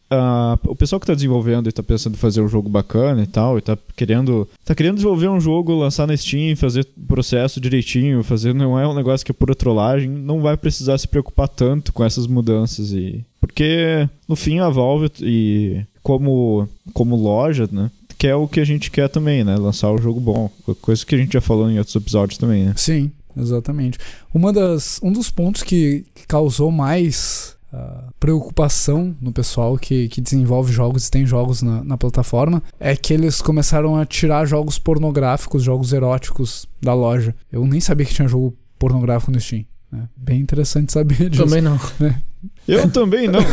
Uh, 0.10 0.58
o 0.64 0.76
pessoal 0.76 1.02
que 1.02 1.04
está 1.04 1.14
desenvolvendo 1.14 1.66
e 1.66 1.70
está 1.70 1.84
pensando 1.84 2.14
em 2.14 2.18
fazer 2.18 2.42
um 2.42 2.48
jogo 2.48 2.70
bacana 2.70 3.22
e 3.22 3.28
tal, 3.28 3.58
e 3.58 3.60
está 3.60 3.78
querendo, 3.94 4.48
tá 4.64 4.74
querendo 4.74 4.96
desenvolver 4.96 5.28
um 5.28 5.40
jogo, 5.40 5.76
lançar 5.76 6.08
na 6.08 6.16
Steam, 6.16 6.56
fazer 6.56 6.88
o 6.98 7.06
processo 7.08 7.60
direitinho, 7.60 8.24
fazer 8.24 8.54
não 8.54 8.80
é 8.80 8.88
um 8.88 8.94
negócio 8.94 9.26
que 9.26 9.32
é 9.32 9.36
pura 9.36 9.54
trollagem, 9.54 10.10
não 10.10 10.40
vai 10.42 10.56
precisar 10.56 10.98
se 10.98 11.10
preocupar 11.10 11.50
tanto 11.50 11.92
com 11.92 12.06
essas 12.06 12.26
mudanças 12.26 12.94
e 12.94 13.26
porque 13.42 14.08
no 14.30 14.36
fim 14.38 14.60
a 14.60 14.70
Valve 14.70 15.12
e 15.22 15.82
como 16.02 16.70
como 16.94 17.18
loja, 17.18 17.68
né, 17.70 17.92
quer 18.18 18.36
o 18.36 18.48
que 18.48 18.62
a 18.62 18.66
gente 18.66 18.90
quer 18.90 19.10
também, 19.10 19.44
né, 19.44 19.58
lançar 19.58 19.92
um 19.92 19.98
jogo 19.98 20.22
bom, 20.22 20.50
coisa 20.82 21.06
que 21.06 21.16
a 21.16 21.18
gente 21.18 21.34
já 21.34 21.42
falou 21.42 21.70
em 21.70 21.78
outros 21.78 21.96
episódios 21.98 22.38
também, 22.38 22.64
né? 22.64 22.74
Sim, 22.78 23.12
exatamente. 23.36 23.98
Uma 24.34 24.54
das 24.54 25.02
um 25.04 25.12
dos 25.12 25.30
pontos 25.30 25.64
que, 25.64 26.06
que 26.16 26.26
causou 26.26 26.72
mais 26.72 27.57
uh, 27.74 28.14
preocupação 28.20 29.16
no 29.22 29.32
pessoal 29.32 29.78
que, 29.78 30.08
que 30.08 30.22
desenvolve 30.22 30.72
jogos 30.72 31.08
e 31.08 31.12
tem 31.12 31.26
jogos 31.26 31.62
na, 31.62 31.84
na 31.84 31.98
plataforma 31.98 32.62
é 32.80 32.96
que 32.96 33.14
eles 33.14 33.42
começaram 33.42 33.96
a 33.96 34.06
tirar 34.06 34.46
jogos 34.46 34.80
pornográficos, 34.80 35.64
jogos 35.64 35.94
eróticos 35.94 36.68
da 36.82 36.94
loja. 36.94 37.36
Eu 37.52 37.66
nem 37.66 37.80
sabia 37.80 38.06
que 38.06 38.14
tinha 38.14 38.28
jogo 38.28 38.56
pornográfico 38.78 39.32
no 39.32 39.40
Steam. 39.40 39.66
É 39.94 40.00
bem 40.16 40.42
interessante 40.42 40.92
saber 40.92 41.30
disso. 41.30 41.44
Também 41.44 41.62
não. 41.62 41.80
né? 42.00 42.22
Eu 42.68 42.90
também 42.92 43.28
não. 43.28 43.40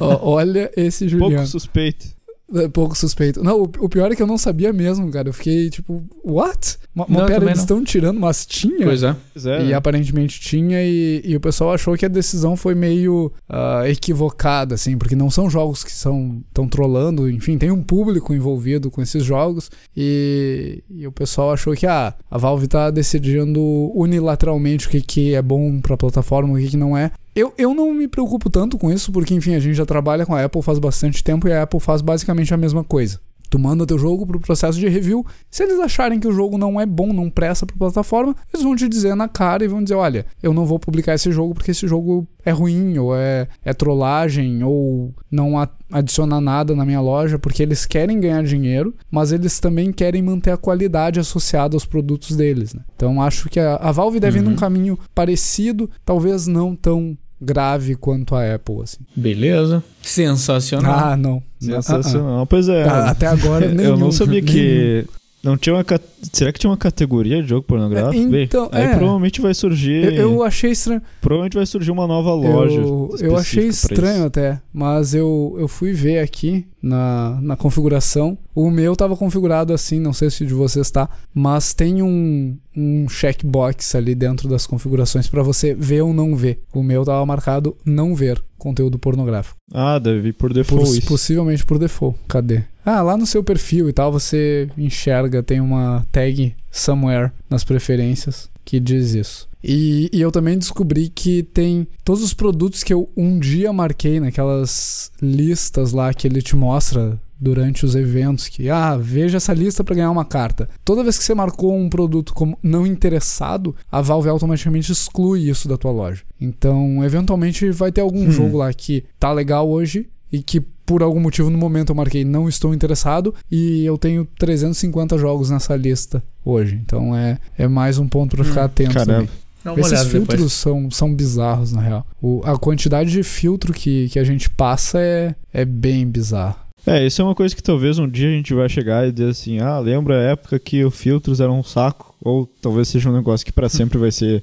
Olha 0.00 0.70
esse 0.76 1.08
Juliano. 1.08 1.34
Pouco 1.36 1.46
suspeito. 1.48 2.15
É 2.54 2.68
pouco 2.68 2.96
suspeito. 2.96 3.42
Não, 3.42 3.62
o, 3.62 3.70
o 3.80 3.88
pior 3.88 4.12
é 4.12 4.14
que 4.14 4.22
eu 4.22 4.26
não 4.26 4.38
sabia 4.38 4.72
mesmo, 4.72 5.10
cara. 5.10 5.28
Eu 5.28 5.32
fiquei 5.32 5.68
tipo, 5.68 6.04
what? 6.24 6.78
Ma- 6.94 7.04
Mas 7.08 7.18
Não, 7.18 7.26
pera, 7.26 7.44
eles 7.44 7.58
estão 7.58 7.82
tirando, 7.82 8.20
mas 8.20 8.46
tinha? 8.46 8.86
Pois 8.86 9.02
é. 9.02 9.16
Pois 9.32 9.46
é, 9.46 9.62
E 9.62 9.68
né? 9.68 9.74
aparentemente 9.74 10.40
tinha, 10.40 10.78
e, 10.80 11.22
e 11.24 11.34
o 11.34 11.40
pessoal 11.40 11.72
achou 11.72 11.96
que 11.96 12.04
a 12.06 12.08
decisão 12.08 12.56
foi 12.56 12.74
meio 12.76 13.32
ah, 13.48 13.82
equivocada, 13.88 14.76
assim, 14.76 14.96
porque 14.96 15.16
não 15.16 15.28
são 15.28 15.50
jogos 15.50 15.82
que 15.82 15.90
são 15.90 16.40
tão 16.54 16.68
trolando, 16.68 17.28
enfim, 17.28 17.58
tem 17.58 17.72
um 17.72 17.82
público 17.82 18.32
envolvido 18.32 18.92
com 18.92 19.02
esses 19.02 19.24
jogos, 19.24 19.68
e, 19.96 20.84
e 20.88 21.04
o 21.06 21.10
pessoal 21.12 21.52
achou 21.52 21.74
que 21.74 21.84
ah, 21.86 22.14
a 22.30 22.38
Valve 22.38 22.68
tá 22.68 22.90
decidindo 22.90 23.60
unilateralmente 23.92 24.86
o 24.86 24.90
que, 24.90 25.00
que 25.00 25.34
é 25.34 25.42
bom 25.42 25.80
pra 25.80 25.96
plataforma, 25.96 26.54
o 26.54 26.58
que, 26.58 26.68
que 26.68 26.76
não 26.76 26.96
é. 26.96 27.10
Eu, 27.36 27.52
eu 27.58 27.74
não 27.74 27.92
me 27.92 28.08
preocupo 28.08 28.48
tanto 28.48 28.78
com 28.78 28.90
isso, 28.90 29.12
porque, 29.12 29.34
enfim, 29.34 29.54
a 29.54 29.60
gente 29.60 29.74
já 29.74 29.84
trabalha 29.84 30.24
com 30.24 30.34
a 30.34 30.42
Apple 30.42 30.62
faz 30.62 30.78
bastante 30.78 31.22
tempo 31.22 31.46
e 31.46 31.52
a 31.52 31.62
Apple 31.62 31.78
faz 31.80 32.00
basicamente 32.00 32.54
a 32.54 32.56
mesma 32.56 32.82
coisa. 32.82 33.20
Tu 33.48 33.60
manda 33.60 33.86
teu 33.86 33.96
jogo 33.96 34.26
pro 34.26 34.40
processo 34.40 34.76
de 34.76 34.88
review. 34.88 35.24
Se 35.48 35.62
eles 35.62 35.78
acharem 35.78 36.18
que 36.18 36.26
o 36.26 36.32
jogo 36.32 36.58
não 36.58 36.80
é 36.80 36.84
bom, 36.84 37.12
não 37.12 37.30
presta 37.30 37.64
pra 37.64 37.76
plataforma, 37.76 38.34
eles 38.52 38.64
vão 38.64 38.74
te 38.74 38.88
dizer 38.88 39.14
na 39.14 39.28
cara 39.28 39.64
e 39.64 39.68
vão 39.68 39.80
dizer: 39.84 39.94
olha, 39.94 40.26
eu 40.42 40.52
não 40.52 40.66
vou 40.66 40.80
publicar 40.80 41.14
esse 41.14 41.30
jogo 41.30 41.54
porque 41.54 41.70
esse 41.70 41.86
jogo 41.86 42.26
é 42.44 42.50
ruim, 42.50 42.98
ou 42.98 43.14
é, 43.14 43.46
é 43.64 43.72
trollagem, 43.72 44.64
ou 44.64 45.14
não 45.30 45.52
adiciona 45.92 46.40
nada 46.40 46.74
na 46.74 46.84
minha 46.84 47.00
loja, 47.00 47.38
porque 47.38 47.62
eles 47.62 47.86
querem 47.86 48.18
ganhar 48.18 48.42
dinheiro, 48.42 48.92
mas 49.08 49.30
eles 49.30 49.60
também 49.60 49.92
querem 49.92 50.22
manter 50.22 50.50
a 50.50 50.56
qualidade 50.56 51.20
associada 51.20 51.76
aos 51.76 51.86
produtos 51.86 52.34
deles. 52.34 52.74
Né? 52.74 52.80
Então 52.96 53.22
acho 53.22 53.48
que 53.48 53.60
a, 53.60 53.76
a 53.76 53.92
Valve 53.92 54.18
deve 54.18 54.40
ir 54.40 54.42
Uhum. 54.42 54.50
num 54.50 54.56
caminho 54.56 54.98
parecido, 55.14 55.88
talvez 56.04 56.48
não 56.48 56.74
tão 56.74 57.16
grave 57.40 57.94
quanto 57.96 58.34
a 58.34 58.54
Apple. 58.54 58.82
Assim. 58.82 58.98
Beleza. 59.14 59.82
Sensacional. 60.02 60.98
Ah, 60.98 61.16
não. 61.16 61.42
Sensacional. 61.58 62.46
Pois 62.46 62.68
é. 62.68 62.84
Ah, 62.84 63.06
ah. 63.06 63.10
Até 63.10 63.26
agora 63.26 63.68
nenhum. 63.72 63.90
eu 63.90 63.96
não 63.96 64.12
sabia 64.12 64.40
nenhum. 64.40 64.46
que. 64.46 65.06
Não 65.42 65.56
tinha 65.56 65.76
uma. 65.76 65.84
Será 66.32 66.52
que 66.52 66.58
tinha 66.58 66.70
uma 66.70 66.76
categoria 66.76 67.40
de 67.40 67.48
jogo 67.48 67.62
pornográfico? 67.62 68.24
É, 68.24 68.28
Bem, 68.28 68.44
então, 68.44 68.68
aí 68.72 68.82
é. 68.82 68.96
provavelmente 68.96 69.40
vai 69.40 69.54
surgir. 69.54 70.04
Eu, 70.12 70.32
eu 70.32 70.42
achei 70.42 70.72
estranho. 70.72 71.00
Provavelmente 71.20 71.54
vai 71.54 71.64
surgir 71.64 71.92
uma 71.92 72.04
nova 72.06 72.34
loja. 72.34 72.80
Eu, 72.80 73.14
eu 73.20 73.36
achei 73.36 73.68
estranho 73.68 74.24
até, 74.24 74.60
mas 74.72 75.14
eu, 75.14 75.54
eu 75.56 75.68
fui 75.68 75.92
ver 75.92 76.18
aqui 76.18 76.66
na, 76.86 77.38
na 77.42 77.56
configuração. 77.56 78.38
O 78.54 78.70
meu 78.70 78.94
tava 78.96 79.16
configurado 79.16 79.72
assim, 79.72 79.98
não 79.98 80.12
sei 80.12 80.30
se 80.30 80.44
o 80.44 80.46
de 80.46 80.54
vocês 80.54 80.90
tá, 80.90 81.08
mas 81.34 81.74
tem 81.74 82.02
um, 82.02 82.56
um 82.76 83.08
checkbox 83.08 83.94
ali 83.94 84.14
dentro 84.14 84.48
das 84.48 84.66
configurações 84.66 85.28
pra 85.28 85.42
você 85.42 85.74
ver 85.74 86.02
ou 86.02 86.14
não 86.14 86.34
ver. 86.36 86.60
O 86.72 86.82
meu 86.82 87.04
tava 87.04 87.24
marcado 87.26 87.76
não 87.84 88.14
ver 88.14 88.42
conteúdo 88.58 88.98
pornográfico. 88.98 89.56
Ah, 89.72 89.98
deve 89.98 90.20
vir 90.20 90.32
por 90.34 90.48
Por- 90.50 90.54
default. 90.54 90.98
isso. 90.98 91.06
possivelmente 91.08 91.64
por 91.64 91.78
default. 91.78 92.18
Cadê? 92.28 92.62
Ah, 92.84 93.02
lá 93.02 93.16
no 93.16 93.26
seu 93.26 93.42
perfil 93.42 93.88
e 93.88 93.92
tal 93.92 94.12
você 94.12 94.68
enxerga, 94.78 95.42
tem 95.42 95.60
uma 95.60 96.06
tag 96.12 96.54
somewhere 96.70 97.32
nas 97.50 97.64
preferências 97.64 98.48
que 98.66 98.78
diz 98.80 99.14
isso. 99.14 99.48
E, 99.64 100.10
e 100.12 100.20
eu 100.20 100.30
também 100.30 100.58
descobri 100.58 101.08
que 101.08 101.42
tem 101.42 101.86
todos 102.04 102.22
os 102.22 102.34
produtos 102.34 102.84
que 102.84 102.92
eu 102.92 103.08
um 103.16 103.38
dia 103.38 103.72
marquei 103.72 104.20
naquelas 104.20 105.10
listas 105.22 105.92
lá 105.92 106.12
que 106.12 106.26
ele 106.26 106.42
te 106.42 106.54
mostra 106.54 107.18
durante 107.38 107.84
os 107.84 107.94
eventos 107.94 108.48
que 108.48 108.68
ah, 108.70 108.96
veja 108.96 109.36
essa 109.36 109.52
lista 109.52 109.84
para 109.84 109.94
ganhar 109.94 110.10
uma 110.10 110.24
carta. 110.24 110.68
Toda 110.84 111.02
vez 111.02 111.18
que 111.18 111.24
você 111.24 111.34
marcou 111.34 111.76
um 111.76 111.88
produto 111.88 112.34
como 112.34 112.58
não 112.62 112.86
interessado, 112.86 113.74
a 113.90 114.00
Valve 114.00 114.28
automaticamente 114.28 114.90
exclui 114.90 115.48
isso 115.48 115.68
da 115.68 115.76
tua 115.76 115.90
loja. 115.92 116.22
Então, 116.40 117.04
eventualmente 117.04 117.70
vai 117.70 117.92
ter 117.92 118.00
algum 118.00 118.26
Hum. 118.26 118.30
jogo 118.30 118.56
lá 118.58 118.72
que 118.72 119.04
tá 119.18 119.32
legal 119.32 119.68
hoje 119.68 120.08
e 120.32 120.42
que 120.42 120.62
por 120.86 121.02
algum 121.02 121.20
motivo 121.20 121.50
no 121.50 121.58
momento 121.58 121.90
eu 121.90 121.96
marquei 121.96 122.24
não 122.24 122.48
estou 122.48 122.72
interessado 122.72 123.34
e 123.50 123.84
eu 123.84 123.98
tenho 123.98 124.26
350 124.38 125.18
jogos 125.18 125.50
nessa 125.50 125.74
lista 125.76 126.22
hoje. 126.44 126.80
Então 126.82 127.14
é, 127.16 127.38
é 127.58 127.66
mais 127.68 127.98
um 127.98 128.06
ponto 128.08 128.36
para 128.36 128.44
ficar 128.44 128.62
Hum, 128.62 128.66
atento 128.66 128.94
caramba. 128.94 129.28
também. 129.64 129.84
Esses 129.84 130.02
filtros 130.06 130.28
depois. 130.36 130.52
são, 130.52 130.90
são 130.92 131.12
bizarros, 131.12 131.72
na 131.72 131.80
real. 131.80 132.06
O- 132.22 132.40
a 132.44 132.56
quantidade 132.56 133.10
de 133.10 133.22
filtro 133.24 133.72
que, 133.72 134.08
que 134.10 134.18
a 134.20 134.22
gente 134.24 134.48
passa 134.48 135.00
é, 135.00 135.34
é 135.52 135.64
bem 135.64 136.06
bizarro. 136.06 136.54
É, 136.86 137.04
isso 137.04 137.20
é 137.20 137.24
uma 137.24 137.34
coisa 137.34 137.52
que 137.56 137.60
talvez 137.62 137.98
um 137.98 138.08
dia 138.08 138.28
a 138.28 138.32
gente 138.32 138.54
vai 138.54 138.68
chegar 138.68 139.08
e 139.08 139.10
dizer 139.10 139.30
assim: 139.30 139.58
ah, 139.58 139.80
lembra 139.80 140.20
a 140.20 140.22
época 140.30 140.56
que 140.60 140.84
os 140.84 140.94
filtros 140.94 141.40
eram 141.40 141.58
um 141.58 141.64
saco? 141.64 142.14
Ou 142.22 142.46
talvez 142.62 142.86
seja 142.86 143.10
um 143.10 143.12
negócio 143.12 143.44
que 143.44 143.50
pra 143.52 143.68
sempre 143.68 143.98
vai 143.98 144.12
ser. 144.12 144.40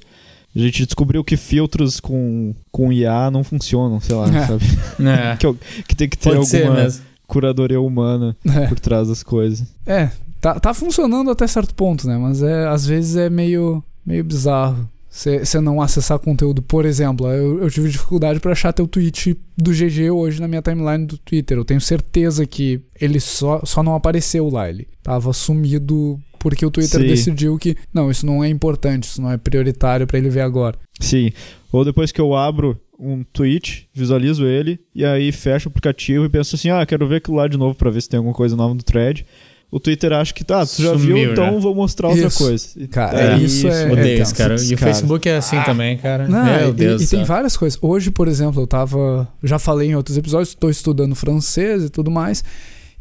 A 0.54 0.58
gente 0.58 0.84
descobriu 0.86 1.24
que 1.24 1.36
filtros 1.36 1.98
com, 2.00 2.54
com 2.70 2.92
IA 2.92 3.30
não 3.30 3.42
funcionam, 3.42 3.98
sei 4.00 4.14
lá, 4.14 4.28
É. 4.28 4.46
sabe? 4.46 4.64
É, 5.04 5.36
Que, 5.38 5.54
que 5.88 5.96
tem 5.96 6.08
que 6.08 6.16
ter 6.18 6.36
pode 6.36 6.56
alguma 6.56 6.88
curadoria 7.26 7.80
humana 7.80 8.36
É, 8.46 8.66
por 8.66 8.78
trás 8.78 9.08
das 9.08 9.22
coisas. 9.22 9.66
é 9.86 10.10
tá, 10.40 10.60
tá 10.60 10.74
funcionando 10.74 11.30
até 11.30 11.46
certo 11.46 11.74
ponto, 11.74 12.06
né? 12.06 12.16
Mas 12.18 12.42
é, 12.42 12.66
às 12.68 12.84
vezes 12.86 13.16
é 13.16 13.30
meio, 13.30 13.82
meio 14.04 14.22
bizarro. 14.22 14.88
Você 15.08 15.60
não 15.60 15.80
acessar 15.80 16.18
conteúdo. 16.18 16.60
Por 16.60 16.84
exemplo, 16.84 17.28
eu, 17.28 17.60
eu 17.62 17.70
tive 17.70 17.88
dificuldade 17.88 18.40
pra 18.40 18.50
achar 18.52 18.72
teu 18.72 18.86
tweet 18.88 19.38
do 19.56 19.70
GG 19.70 20.10
hoje 20.10 20.40
na 20.40 20.48
minha 20.48 20.60
timeline 20.60 21.06
do 21.06 21.16
Twitter. 21.16 21.56
Eu 21.56 21.64
tenho 21.64 21.80
certeza 21.80 22.44
que 22.46 22.80
ele 23.00 23.20
só, 23.20 23.60
só 23.64 23.80
não 23.80 23.94
apareceu 23.94 24.50
lá. 24.50 24.68
Ele 24.68 24.88
tava 25.04 25.32
sumido 25.32 26.18
porque 26.44 26.66
o 26.66 26.70
Twitter 26.70 27.00
Sim. 27.00 27.06
decidiu 27.06 27.56
que 27.56 27.74
não, 27.92 28.10
isso 28.10 28.26
não 28.26 28.44
é 28.44 28.50
importante, 28.50 29.04
isso 29.04 29.22
não 29.22 29.32
é 29.32 29.38
prioritário 29.38 30.06
pra 30.06 30.18
ele 30.18 30.28
ver 30.28 30.42
agora. 30.42 30.76
Sim. 31.00 31.32
Ou 31.72 31.86
depois 31.86 32.12
que 32.12 32.20
eu 32.20 32.36
abro 32.36 32.78
um 33.00 33.24
tweet, 33.32 33.88
visualizo 33.94 34.44
ele, 34.46 34.78
e 34.94 35.06
aí 35.06 35.32
fecho 35.32 35.68
o 35.68 35.70
aplicativo 35.70 36.26
e 36.26 36.28
penso 36.28 36.54
assim: 36.54 36.68
ah, 36.68 36.84
quero 36.84 37.08
ver 37.08 37.16
aquilo 37.16 37.38
lá 37.38 37.48
de 37.48 37.56
novo 37.56 37.74
pra 37.74 37.90
ver 37.90 38.02
se 38.02 38.10
tem 38.10 38.18
alguma 38.18 38.34
coisa 38.34 38.54
nova 38.54 38.74
no 38.74 38.82
thread. 38.82 39.24
O 39.70 39.80
Twitter 39.80 40.12
acha 40.12 40.34
que 40.34 40.44
tá, 40.44 40.66
tu 40.66 40.82
já 40.82 40.92
Sumiu, 40.92 41.16
viu, 41.16 41.32
então 41.32 41.58
vou 41.62 41.74
mostrar 41.74 42.08
outra 42.08 42.26
Isso. 42.28 42.38
coisa. 42.44 42.68
E- 42.76 42.86
Cara, 42.86 43.38
isso 43.38 43.66
é- 43.66 43.90
Odeio 43.90 44.22
isso, 44.22 44.34
cara. 44.34 44.54
E 44.54 44.74
o 44.74 44.78
Cara. 44.78 44.92
Facebook 44.92 45.26
é 45.28 45.36
assim 45.38 45.60
também, 45.62 45.96
cara. 45.96 46.28
Não, 46.28 46.44
Meu 46.44 46.68
e, 46.68 46.72
Deus 46.74 47.02
e 47.02 47.06
do 47.06 47.10
tem 47.10 47.24
várias 47.24 47.56
coisas. 47.56 47.78
Hoje, 47.82 48.10
por 48.10 48.28
exemplo, 48.28 48.60
eu 48.62 48.66
tava. 48.66 49.26
Já 49.42 49.58
falei 49.58 49.88
em 49.88 49.96
outros 49.96 50.18
episódios, 50.18 50.50
estou 50.50 50.68
estudando 50.68 51.14
francês 51.14 51.84
e 51.84 51.88
tudo 51.88 52.10
mais. 52.10 52.44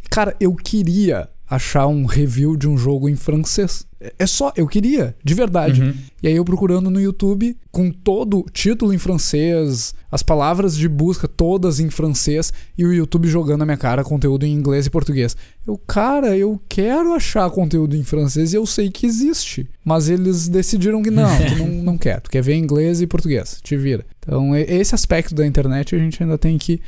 Cara, 0.09 0.33
eu 0.39 0.55
queria 0.55 1.27
achar 1.49 1.87
um 1.87 2.05
review 2.05 2.55
de 2.55 2.67
um 2.67 2.77
jogo 2.77 3.07
em 3.09 3.15
francês. 3.15 3.85
É- 3.99 4.13
É 4.19 4.25
só, 4.27 4.51
eu 4.57 4.67
queria, 4.67 5.15
de 5.23 5.33
verdade. 5.33 5.81
Uhum. 5.81 5.93
E 6.21 6.27
aí 6.27 6.35
eu 6.35 6.43
procurando 6.43 6.89
no 6.89 6.99
YouTube, 6.99 7.55
com 7.71 7.89
todo 7.91 8.39
o 8.39 8.45
título 8.51 8.93
em 8.93 8.97
francês, 8.97 9.93
as 10.11 10.21
palavras 10.23 10.75
de 10.75 10.87
busca 10.89 11.27
todas 11.27 11.79
em 11.79 11.89
francês, 11.89 12.51
e 12.77 12.85
o 12.85 12.93
YouTube 12.93 13.27
jogando 13.27 13.59
na 13.59 13.65
minha 13.65 13.77
cara 13.77 14.03
conteúdo 14.03 14.45
em 14.45 14.53
inglês 14.53 14.85
e 14.85 14.89
português. 14.89 15.35
Eu, 15.65 15.77
cara, 15.77 16.35
eu 16.37 16.59
quero 16.67 17.13
achar 17.13 17.49
conteúdo 17.49 17.95
em 17.95 18.03
francês 18.03 18.51
e 18.53 18.57
eu 18.57 18.65
sei 18.65 18.89
que 18.89 19.05
existe. 19.05 19.67
Mas 19.85 20.09
eles 20.09 20.47
decidiram 20.49 21.01
que 21.01 21.11
não, 21.11 21.29
tu 21.47 21.55
não, 21.57 21.67
não 21.83 21.97
quer. 21.97 22.19
Tu 22.21 22.29
quer 22.29 22.41
ver 22.43 22.55
inglês 22.55 23.01
e 23.01 23.07
português. 23.07 23.59
Te 23.63 23.77
vira. 23.77 24.05
Então, 24.19 24.55
esse 24.55 24.93
aspecto 24.95 25.33
da 25.35 25.45
internet 25.47 25.95
a 25.95 25.99
gente 25.99 26.21
ainda 26.23 26.37
tem 26.37 26.57
que 26.57 26.81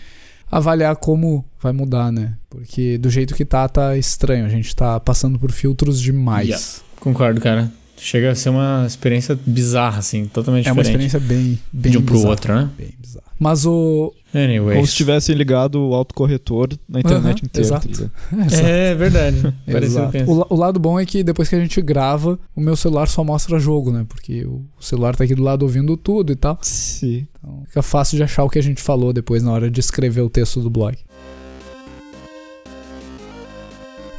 avaliar 0.51 0.95
como 0.95 1.45
vai 1.59 1.71
mudar, 1.71 2.11
né? 2.11 2.35
Porque 2.49 2.97
do 2.97 3.09
jeito 3.09 3.35
que 3.35 3.45
tá, 3.45 3.67
tá 3.67 3.97
estranho. 3.97 4.45
A 4.45 4.49
gente 4.49 4.75
tá 4.75 4.99
passando 4.99 5.39
por 5.39 5.51
filtros 5.51 5.99
demais. 6.01 6.47
Yeah. 6.47 6.65
Concordo, 6.99 7.41
cara. 7.41 7.71
Chega 8.05 8.29
a 8.29 8.35
ser 8.35 8.49
uma 8.49 8.83
experiência 8.85 9.35
bizarra, 9.47 9.97
assim, 9.97 10.25
totalmente 10.27 10.69
É 10.69 10.71
uma 10.71 10.83
diferente. 10.83 11.07
experiência 11.07 11.19
bem, 11.19 11.59
bem 11.73 11.91
de 11.91 11.97
um 11.97 12.03
pro 12.03 12.13
bizarra. 12.13 12.29
outro, 12.29 12.53
né? 12.53 12.69
Bem 12.77 12.93
bizarro. 12.99 13.25
Mas 13.39 13.65
o. 13.65 14.13
Anyways. 14.31 14.77
Ou 14.77 14.85
se 14.85 14.93
tivessem 14.93 15.33
ligado 15.35 15.81
o 15.81 15.95
autocorretor 15.95 16.69
na 16.87 16.99
internet 16.99 17.39
Aham, 17.39 17.45
inteira. 17.45 17.67
exato. 17.67 17.87
tá 17.87 17.93
ligado? 17.95 18.11
É, 18.31 18.45
exato. 18.45 18.67
É 18.67 18.95
verdade. 18.95 19.53
Exato. 19.85 20.17
O, 20.31 20.53
o 20.53 20.55
lado 20.55 20.79
bom 20.79 20.99
é 20.99 21.05
que 21.05 21.23
depois 21.23 21.49
que 21.49 21.55
a 21.55 21.59
gente 21.59 21.81
grava, 21.81 22.37
o 22.55 22.61
meu 22.61 22.75
celular 22.75 23.07
só 23.07 23.23
mostra 23.23 23.57
jogo, 23.57 23.91
né? 23.91 24.05
Porque 24.07 24.45
o 24.45 24.61
celular 24.79 25.15
tá 25.15 25.23
aqui 25.23 25.33
do 25.33 25.41
lado 25.41 25.63
ouvindo 25.63 25.97
tudo 25.97 26.31
e 26.31 26.35
tal. 26.35 26.59
Sim. 26.61 27.25
Então 27.39 27.63
fica 27.65 27.81
fácil 27.81 28.17
de 28.17 28.23
achar 28.23 28.43
o 28.43 28.49
que 28.51 28.59
a 28.59 28.63
gente 28.63 28.83
falou 28.83 29.11
depois 29.11 29.41
na 29.41 29.51
hora 29.51 29.71
de 29.71 29.79
escrever 29.79 30.21
o 30.21 30.29
texto 30.29 30.61
do 30.61 30.69
blog. 30.69 30.95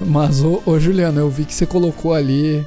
Mas, 0.01 0.43
ô, 0.43 0.61
ô 0.67 0.77
Juliano, 0.81 1.21
eu 1.21 1.31
vi 1.31 1.45
que 1.45 1.55
você 1.55 1.65
colocou 1.65 2.13
ali 2.13 2.67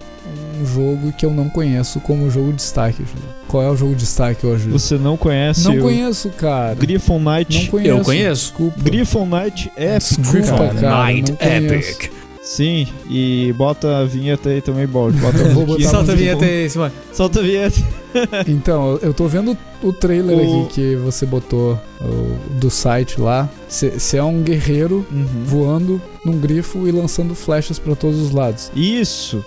um 0.62 0.66
jogo 0.66 1.12
que 1.14 1.26
eu 1.26 1.32
não 1.32 1.50
conheço 1.50 2.00
como 2.00 2.30
jogo 2.30 2.50
de 2.52 2.58
destaque. 2.58 3.04
Qual 3.48 3.64
é 3.64 3.70
o 3.70 3.76
jogo 3.76 3.94
de 3.94 4.02
destaque 4.02 4.46
hoje? 4.46 4.70
Você 4.70 4.98
não 4.98 5.18
conhece 5.18 5.64
Não 5.64 5.80
conheço, 5.80 6.30
cara. 6.30 6.76
Griffon 6.76 7.20
Knight? 7.20 7.64
Não 7.64 7.68
conheço. 7.72 7.90
Eu 7.98 8.04
conheço. 8.04 8.42
Desculpa. 8.44 8.82
Griffon 8.82 9.26
Knight 9.26 9.72
é 9.76 9.98
Desculpa, 9.98 10.48
cara. 10.48 10.74
cara. 10.76 10.90
Night 11.04 11.32
não 11.32 11.38
conheço. 11.38 11.92
Epic. 12.00 12.12
Sim, 12.42 12.88
e 13.10 13.54
bota 13.58 14.00
a 14.00 14.06
vinheta 14.06 14.50
aí 14.50 14.60
também, 14.62 14.88
bota. 14.88 15.16
Bota 15.18 15.38
a 15.38 15.90
Solta 15.90 16.14
a 16.14 16.16
vinheta 16.16 16.46
aí, 16.46 16.68
Simone. 16.70 16.92
Solta 17.14 17.40
a 17.40 17.44
vinheta. 17.44 17.80
Então, 18.48 18.98
eu 19.04 19.14
tô 19.14 19.28
vendo 19.28 19.56
o 19.84 19.94
trailer 19.94 20.36
O- 20.36 20.64
aqui 20.66 20.74
que 20.74 20.96
você 20.96 21.28
botou 21.28 21.80
o- 22.02 22.56
do 22.56 22.68
site 22.72 23.22
lá. 23.22 23.48
Você 23.68 24.18
é 24.18 24.24
um 24.24 24.42
guerreiro 24.42 25.06
Uhum. 25.12 25.28
voando 25.46 26.02
num 26.26 26.40
grifo 26.40 26.88
e 26.88 26.92
lançando 26.92 27.36
flechas 27.36 27.78
pra 27.78 27.96
todos 27.96 28.20
os 28.20 28.32
lados. 28.32 28.72
Isso. 28.76 29.46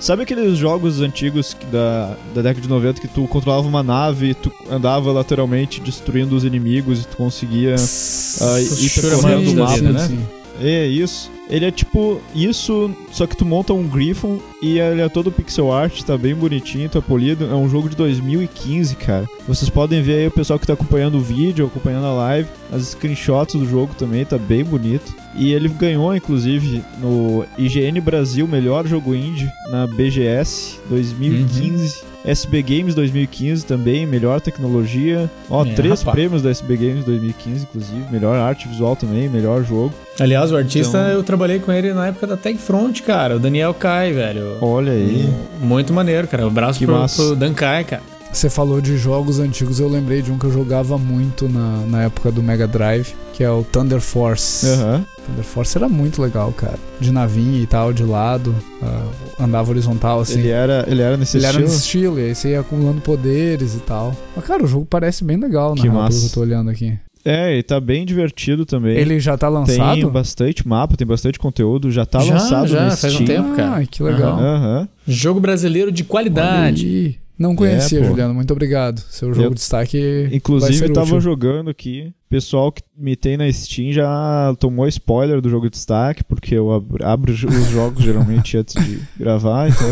Sabe 0.00 0.22
aqueles 0.22 0.56
jogos 0.56 1.02
antigos 1.02 1.54
da, 1.70 2.16
da 2.34 2.40
década 2.40 2.62
de 2.62 2.68
90 2.68 3.02
que 3.02 3.08
tu 3.08 3.28
controlava 3.28 3.68
uma 3.68 3.82
nave, 3.82 4.32
tu 4.32 4.50
andava 4.70 5.12
lateralmente 5.12 5.78
destruindo 5.78 6.34
os 6.34 6.42
inimigos 6.42 7.02
e 7.02 7.06
tu 7.06 7.18
conseguia 7.18 7.74
ah, 7.76 8.60
ir 8.60 8.90
percorrendo 8.90 9.50
o 9.52 9.56
mapa, 9.56 9.74
vida, 9.74 9.92
né? 9.92 10.08
né? 10.08 10.26
É 10.62 10.86
isso. 10.86 11.30
Ele 11.50 11.66
é 11.66 11.70
tipo 11.70 12.20
isso, 12.34 12.94
só 13.10 13.26
que 13.26 13.36
tu 13.36 13.44
monta 13.44 13.72
um 13.72 13.86
Griffon 13.88 14.38
e 14.62 14.78
ele 14.78 15.00
é 15.00 15.08
todo 15.08 15.32
pixel 15.32 15.72
art, 15.72 16.02
tá 16.02 16.16
bem 16.16 16.34
bonitinho, 16.34 16.88
tá 16.88 17.02
polido. 17.02 17.44
É 17.44 17.54
um 17.54 17.68
jogo 17.68 17.88
de 17.88 17.96
2015, 17.96 18.94
cara. 18.96 19.26
Vocês 19.48 19.68
podem 19.68 20.00
ver 20.00 20.14
aí 20.14 20.26
o 20.28 20.30
pessoal 20.30 20.58
que 20.58 20.66
tá 20.66 20.74
acompanhando 20.74 21.16
o 21.16 21.20
vídeo, 21.20 21.66
acompanhando 21.66 22.06
a 22.06 22.12
live, 22.12 22.48
as 22.72 22.82
screenshots 22.88 23.56
do 23.56 23.68
jogo 23.68 23.94
também, 23.96 24.24
tá 24.24 24.38
bem 24.38 24.62
bonito. 24.62 25.12
E 25.34 25.52
ele 25.52 25.68
ganhou, 25.68 26.14
inclusive, 26.14 26.82
no 27.00 27.44
IGN 27.56 28.00
Brasil 28.00 28.46
Melhor 28.48 28.86
Jogo 28.86 29.14
Indie 29.14 29.48
na 29.70 29.86
BGS 29.86 30.78
2015. 30.88 32.10
SB 32.22 32.62
Games 32.62 32.94
2015 32.94 33.64
também, 33.64 34.04
melhor 34.06 34.42
tecnologia. 34.42 35.30
Ó, 35.48 35.64
É, 35.64 35.72
três 35.72 36.00
rapaz. 36.00 36.14
prêmios 36.14 36.42
da 36.42 36.50
SB 36.50 36.76
Games 36.76 37.04
2015, 37.06 37.62
inclusive. 37.62 38.02
Melhor 38.12 38.36
arte 38.36 38.68
visual 38.68 38.94
também, 38.94 39.26
melhor 39.26 39.64
jogo. 39.64 39.90
Aliás, 40.18 40.52
o 40.52 40.56
artista, 40.56 40.98
Então- 40.98 41.10
eu 41.12 41.22
trabalhei 41.22 41.58
com 41.60 41.72
ele 41.72 41.94
na 41.94 42.08
época 42.08 42.26
da 42.26 42.36
Tech 42.36 42.58
Front, 42.58 43.00
cara. 43.00 43.36
O 43.36 43.38
Daniel 43.38 43.72
Kai, 43.72 44.12
velho. 44.12 44.58
Olha 44.60 44.92
aí. 44.92 45.32
Muito 45.62 45.94
maneiro, 45.94 46.28
cara. 46.28 46.44
Um 46.44 46.48
abraço 46.48 46.78
Que 46.78 46.84
pro, 46.84 46.94
massa. 46.94 47.22
pro 47.24 47.36
Dan 47.36 47.54
Kai, 47.54 47.84
cara. 47.84 48.02
Você 48.32 48.48
falou 48.48 48.80
de 48.80 48.96
jogos 48.96 49.40
antigos, 49.40 49.80
eu 49.80 49.88
lembrei 49.88 50.22
de 50.22 50.30
um 50.30 50.38
que 50.38 50.44
eu 50.46 50.52
jogava 50.52 50.96
muito 50.96 51.48
na, 51.48 51.84
na 51.86 52.02
época 52.04 52.30
do 52.30 52.40
Mega 52.42 52.66
Drive, 52.66 53.08
que 53.32 53.42
é 53.42 53.50
o 53.50 53.64
Thunder 53.64 54.00
Force. 54.00 54.66
Aham. 54.66 55.04
Thunder 55.26 55.44
Force 55.44 55.76
era 55.76 55.88
muito 55.88 56.22
legal, 56.22 56.52
cara. 56.52 56.78
De 57.00 57.10
navinha 57.10 57.60
e 57.60 57.66
tal, 57.66 57.92
de 57.92 58.04
lado, 58.04 58.54
ah, 58.80 59.06
andava 59.40 59.70
horizontal 59.70 60.20
assim. 60.20 60.38
Ele 60.38 60.48
era, 60.48 60.84
ele 60.88 61.02
era 61.02 61.16
nesse 61.16 61.36
Ele 61.38 61.44
era 61.46 61.52
estilo? 61.54 61.68
nesse 61.68 61.80
estilo, 61.84 62.20
e 62.20 62.24
aí 62.26 62.34
você 62.34 62.50
ia 62.50 62.60
acumulando 62.60 63.00
poderes 63.00 63.74
e 63.74 63.80
tal. 63.80 64.14
Mas, 64.36 64.44
cara, 64.44 64.64
o 64.64 64.66
jogo 64.66 64.86
parece 64.88 65.24
bem 65.24 65.36
legal, 65.36 65.70
na 65.70 65.76
Que 65.76 65.82
pelo 65.82 65.94
massa. 65.94 66.20
que 66.20 66.26
eu 66.26 66.30
tô 66.30 66.40
olhando 66.40 66.70
aqui. 66.70 66.96
É, 67.24 67.58
e 67.58 67.62
tá 67.62 67.78
bem 67.80 68.06
divertido 68.06 68.64
também. 68.64 68.96
Ele 68.96 69.18
já 69.20 69.36
tá 69.36 69.48
tem 69.48 69.54
lançado? 69.56 70.10
bastante 70.10 70.66
mapa, 70.66 70.96
tem 70.96 71.06
bastante 71.06 71.38
conteúdo, 71.38 71.90
já 71.90 72.06
tá 72.06 72.20
Já, 72.20 72.32
lançado 72.34 72.68
já, 72.68 72.84
no 72.86 72.96
faz 72.96 73.14
um 73.16 73.24
tempo. 73.24 73.54
cara. 73.56 73.76
Ah, 73.78 73.84
que 73.84 74.02
legal. 74.02 74.38
Aham. 74.38 74.88
Jogo 75.06 75.38
brasileiro 75.40 75.90
de 75.92 76.02
qualidade. 76.04 77.18
Não 77.40 77.56
conhecia, 77.56 78.00
É. 78.00 78.04
Juliano. 78.04 78.34
Muito 78.34 78.50
obrigado. 78.52 78.98
Seu 79.08 79.32
jogo 79.32 79.46
Eu- 79.46 79.50
de 79.50 79.56
destaque. 79.56 80.28
Inclusive, 80.30 80.90
tava 80.90 81.06
útil. 81.06 81.20
jogando 81.22 81.70
aqui. 81.70 82.12
Pessoal 82.28 82.70
que 82.70 82.82
me 82.96 83.16
tem 83.16 83.36
na 83.38 83.50
Steam 83.50 83.92
já 83.92 84.54
tomou 84.60 84.86
spoiler 84.86 85.40
do 85.40 85.48
jogo 85.48 85.64
de 85.64 85.70
destaque, 85.72 86.22
porque 86.22 86.54
eu 86.54 86.70
abro, 86.70 87.04
abro 87.04 87.32
os 87.32 87.38
jogos 87.38 88.04
geralmente 88.04 88.56
antes 88.58 88.74
de 88.84 89.00
gravar, 89.18 89.68
então. 89.70 89.88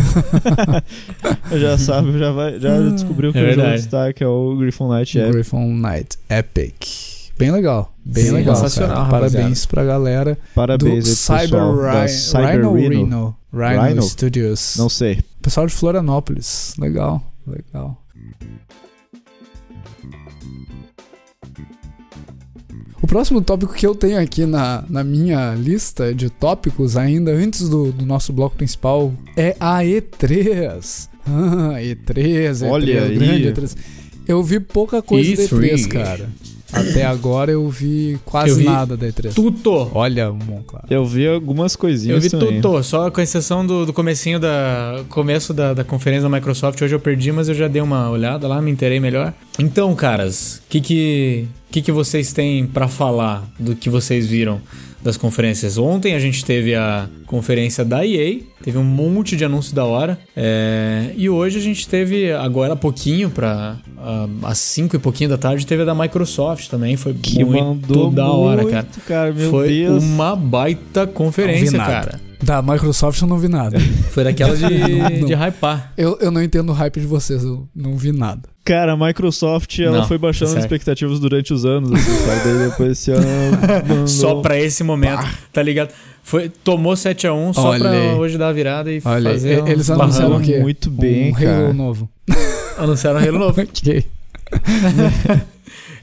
já 1.59 1.79
sabe, 1.79 2.19
já, 2.19 2.31
vai, 2.33 2.61
já 2.61 2.79
descobriu 2.91 3.33
que 3.33 3.39
É 3.39 3.43
o 3.51 3.55
jogo 3.55 3.67
de 3.69 3.73
destaque 3.77 4.23
é 4.23 4.27
o 4.29 4.57
Griffon 4.57 4.95
Knight 4.95 5.19
Epic. 5.19 5.33
Griffon 5.33 5.67
Knight 5.75 6.19
Epic. 6.29 6.85
Bem 7.39 7.51
legal. 7.53 7.95
Bem 8.05 8.25
Sim, 8.25 8.33
legal. 8.33 8.57
sensacional, 8.57 8.97
cara. 9.09 9.11
Parabéns 9.31 9.65
pra 9.65 9.85
galera 9.85 10.35
do 10.35 10.39
Parabéns 10.55 11.05
pro 11.05 11.15
Cyber, 11.15 11.41
pessoal 11.43 11.77
da 11.77 11.93
Rhino, 11.93 12.09
Cyber. 12.09 12.49
Rhino, 12.51 12.73
Rhino 12.75 13.37
Rhino? 13.53 14.03
Studios. 14.03 14.75
Não 14.77 14.89
sei. 14.89 15.21
Pessoal 15.41 15.67
de 15.67 15.73
Florianópolis. 15.73 16.75
Legal, 16.79 17.23
legal. 17.49 18.05
O 23.03 23.07
próximo 23.07 23.41
tópico 23.41 23.73
que 23.75 23.87
eu 23.87 23.95
tenho 23.95 24.21
aqui 24.21 24.45
na, 24.45 24.85
na 24.89 25.05
minha 25.05 25.55
lista 25.55 26.13
de 26.15 26.29
tópicos, 26.29 26.97
ainda 26.97 27.31
antes 27.31 27.69
do, 27.69 27.93
do 27.93 28.05
nosso 28.05 28.33
bloco 28.33 28.57
principal, 28.57 29.13
é 29.37 29.57
a 29.59 29.79
E3. 29.81 31.09
Ah, 31.31 31.75
E3, 31.79 32.53
E3, 32.63 32.71
Olha 32.71 33.03
o 33.03 33.05
aí. 33.05 33.19
grande 33.19 33.53
E3. 33.53 33.77
Eu 34.27 34.43
vi 34.43 34.59
pouca 34.59 35.03
coisa 35.03 35.37
da 35.37 35.43
E3. 35.43 35.75
E3, 35.75 35.89
cara. 35.89 36.31
Até 36.73 37.05
agora 37.05 37.51
eu 37.51 37.69
vi 37.69 38.19
quase 38.25 38.51
Eu 38.51 38.57
vi 38.57 38.65
nada 38.65 38.97
da 38.97 39.07
E3. 39.07 39.33
Tudo. 39.35 39.91
Olha, 39.95 40.31
Monclar. 40.31 40.85
Eu 40.91 41.05
vi 41.05 41.27
algumas 41.27 41.75
coisinhas 41.75 42.17
Eu 42.17 42.21
vi 42.23 42.31
também. 42.31 42.61
tudo, 42.61 42.83
só 42.83 43.11
com 43.11 43.21
exceção 43.21 43.67
do, 43.67 43.87
do 43.87 43.93
comecinho 43.93 44.39
da 44.39 45.03
começo 45.09 45.55
da, 45.55 45.73
da 45.73 45.83
conferência 45.85 46.29
da 46.29 46.35
Microsoft. 46.35 46.81
Hoje 46.83 46.95
eu 46.95 47.01
perdi, 47.01 47.33
mas 47.33 47.49
eu 47.49 47.55
já 47.55 47.69
dei 47.69 47.81
uma 47.81 48.11
olhada 48.11 48.47
lá, 48.47 48.61
me 48.61 48.71
inteirei 48.71 49.01
melhor. 49.01 49.33
Então, 49.59 49.95
caras, 49.95 50.63
o 50.67 50.71
que 50.71 50.81
que, 50.81 51.49
que 51.71 51.83
que 51.83 51.93
vocês 51.93 52.33
têm 52.33 52.67
pra 52.67 52.87
falar 52.89 53.45
do 53.59 53.75
que 53.75 53.91
vocês 53.91 54.27
viram 54.27 54.61
das 55.03 55.17
conferências? 55.17 55.77
Ontem 55.79 56.15
a 56.15 56.19
gente 56.21 56.45
teve 56.45 56.75
a 56.75 57.09
conferência 57.27 57.85
da 57.85 58.07
EA, 58.07 58.41
teve 58.63 58.79
um 58.79 58.85
monte 58.85 59.37
de 59.37 59.45
anúncio 59.45 59.75
da 59.75 59.85
hora. 59.85 60.19
é, 60.37 61.13
e 61.17 61.29
hoje 61.29 61.59
a 61.59 61.61
gente 61.63 61.89
teve, 61.89 62.33
agora 62.33 62.75
há 62.75 62.77
pouquinho, 62.77 63.31
pra, 63.31 63.77
ah, 63.99 64.29
às 64.45 64.59
5 64.59 64.95
e 64.95 64.99
pouquinho 64.99 65.31
da 65.31 65.37
tarde, 65.39 65.67
teve 65.67 65.83
a 65.83 65.85
da 65.85 65.95
Microsoft 65.95 66.69
também. 66.69 66.97
Foi 66.97 67.13
Que 67.15 67.45
muito 67.45 68.11
da 68.11 68.31
hora, 68.31 68.63
muito, 68.63 68.73
cara. 68.75 68.87
cara. 69.07 69.33
Meu 69.33 69.51
Foi 69.51 69.69
Deus. 69.69 70.05
uma 70.05 70.37
baita 70.37 71.07
conferência, 71.07 71.79
cara. 71.79 72.21
Da 72.41 72.63
Microsoft 72.63 73.21
eu 73.21 73.27
não 73.27 73.37
vi 73.39 73.49
nada. 73.49 73.81
Foi 74.11 74.23
daquela 74.23 74.57
de, 74.57 74.63
Não. 75.19 75.27
de 75.27 75.35
hypar. 75.35 75.93
Eu, 75.97 76.17
eu 76.21 76.31
não 76.31 76.41
entendo 76.41 76.71
o 76.71 76.73
hype 76.73 77.01
de 77.01 77.07
vocês, 77.07 77.43
eu 77.43 77.69
não 77.75 77.97
vi 77.97 78.13
nada. 78.13 78.49
Cara, 78.69 78.93
a 78.93 78.97
Microsoft 78.97 79.79
ela 79.79 79.99
Não, 80.01 80.07
foi 80.07 80.19
baixando 80.19 80.51
certo. 80.51 80.59
as 80.59 80.65
expectativas 80.65 81.19
durante 81.19 81.55
os 81.55 81.65
anos, 81.65 81.91
assim? 81.91 82.27
Daí 82.45 82.69
depois 82.69 82.91
esse 82.93 83.11
ano. 83.11 83.25
mandou- 83.89 84.07
Só 84.07 84.43
pra 84.43 84.59
esse 84.61 84.85
momento, 84.85 85.27
tá 85.51 85.63
ligado? 85.63 85.89
Foi, 86.23 86.51
tomou 86.51 86.93
7x1 86.93 87.55
só 87.55 87.71
Olha 87.71 87.81
pra 87.81 88.17
hoje 88.17 88.37
dar 88.37 88.49
a 88.49 88.53
virada 88.53 88.93
e 88.93 89.01
Olha, 89.03 89.31
fazer. 89.31 89.67
e- 89.67 89.71
eles 89.71 89.89
um 89.89 89.95
anunciaram 89.95 90.37
o 90.37 90.41
quê? 90.43 90.59
muito 90.59 90.91
bem, 90.91 91.31
um 91.31 91.35
cara. 91.35 91.65
Halo 91.65 91.73
novo. 91.73 92.11
Anunciaram 92.77 93.19
Halo 93.21 93.39
novo. 93.41 93.59
ok. 93.63 94.05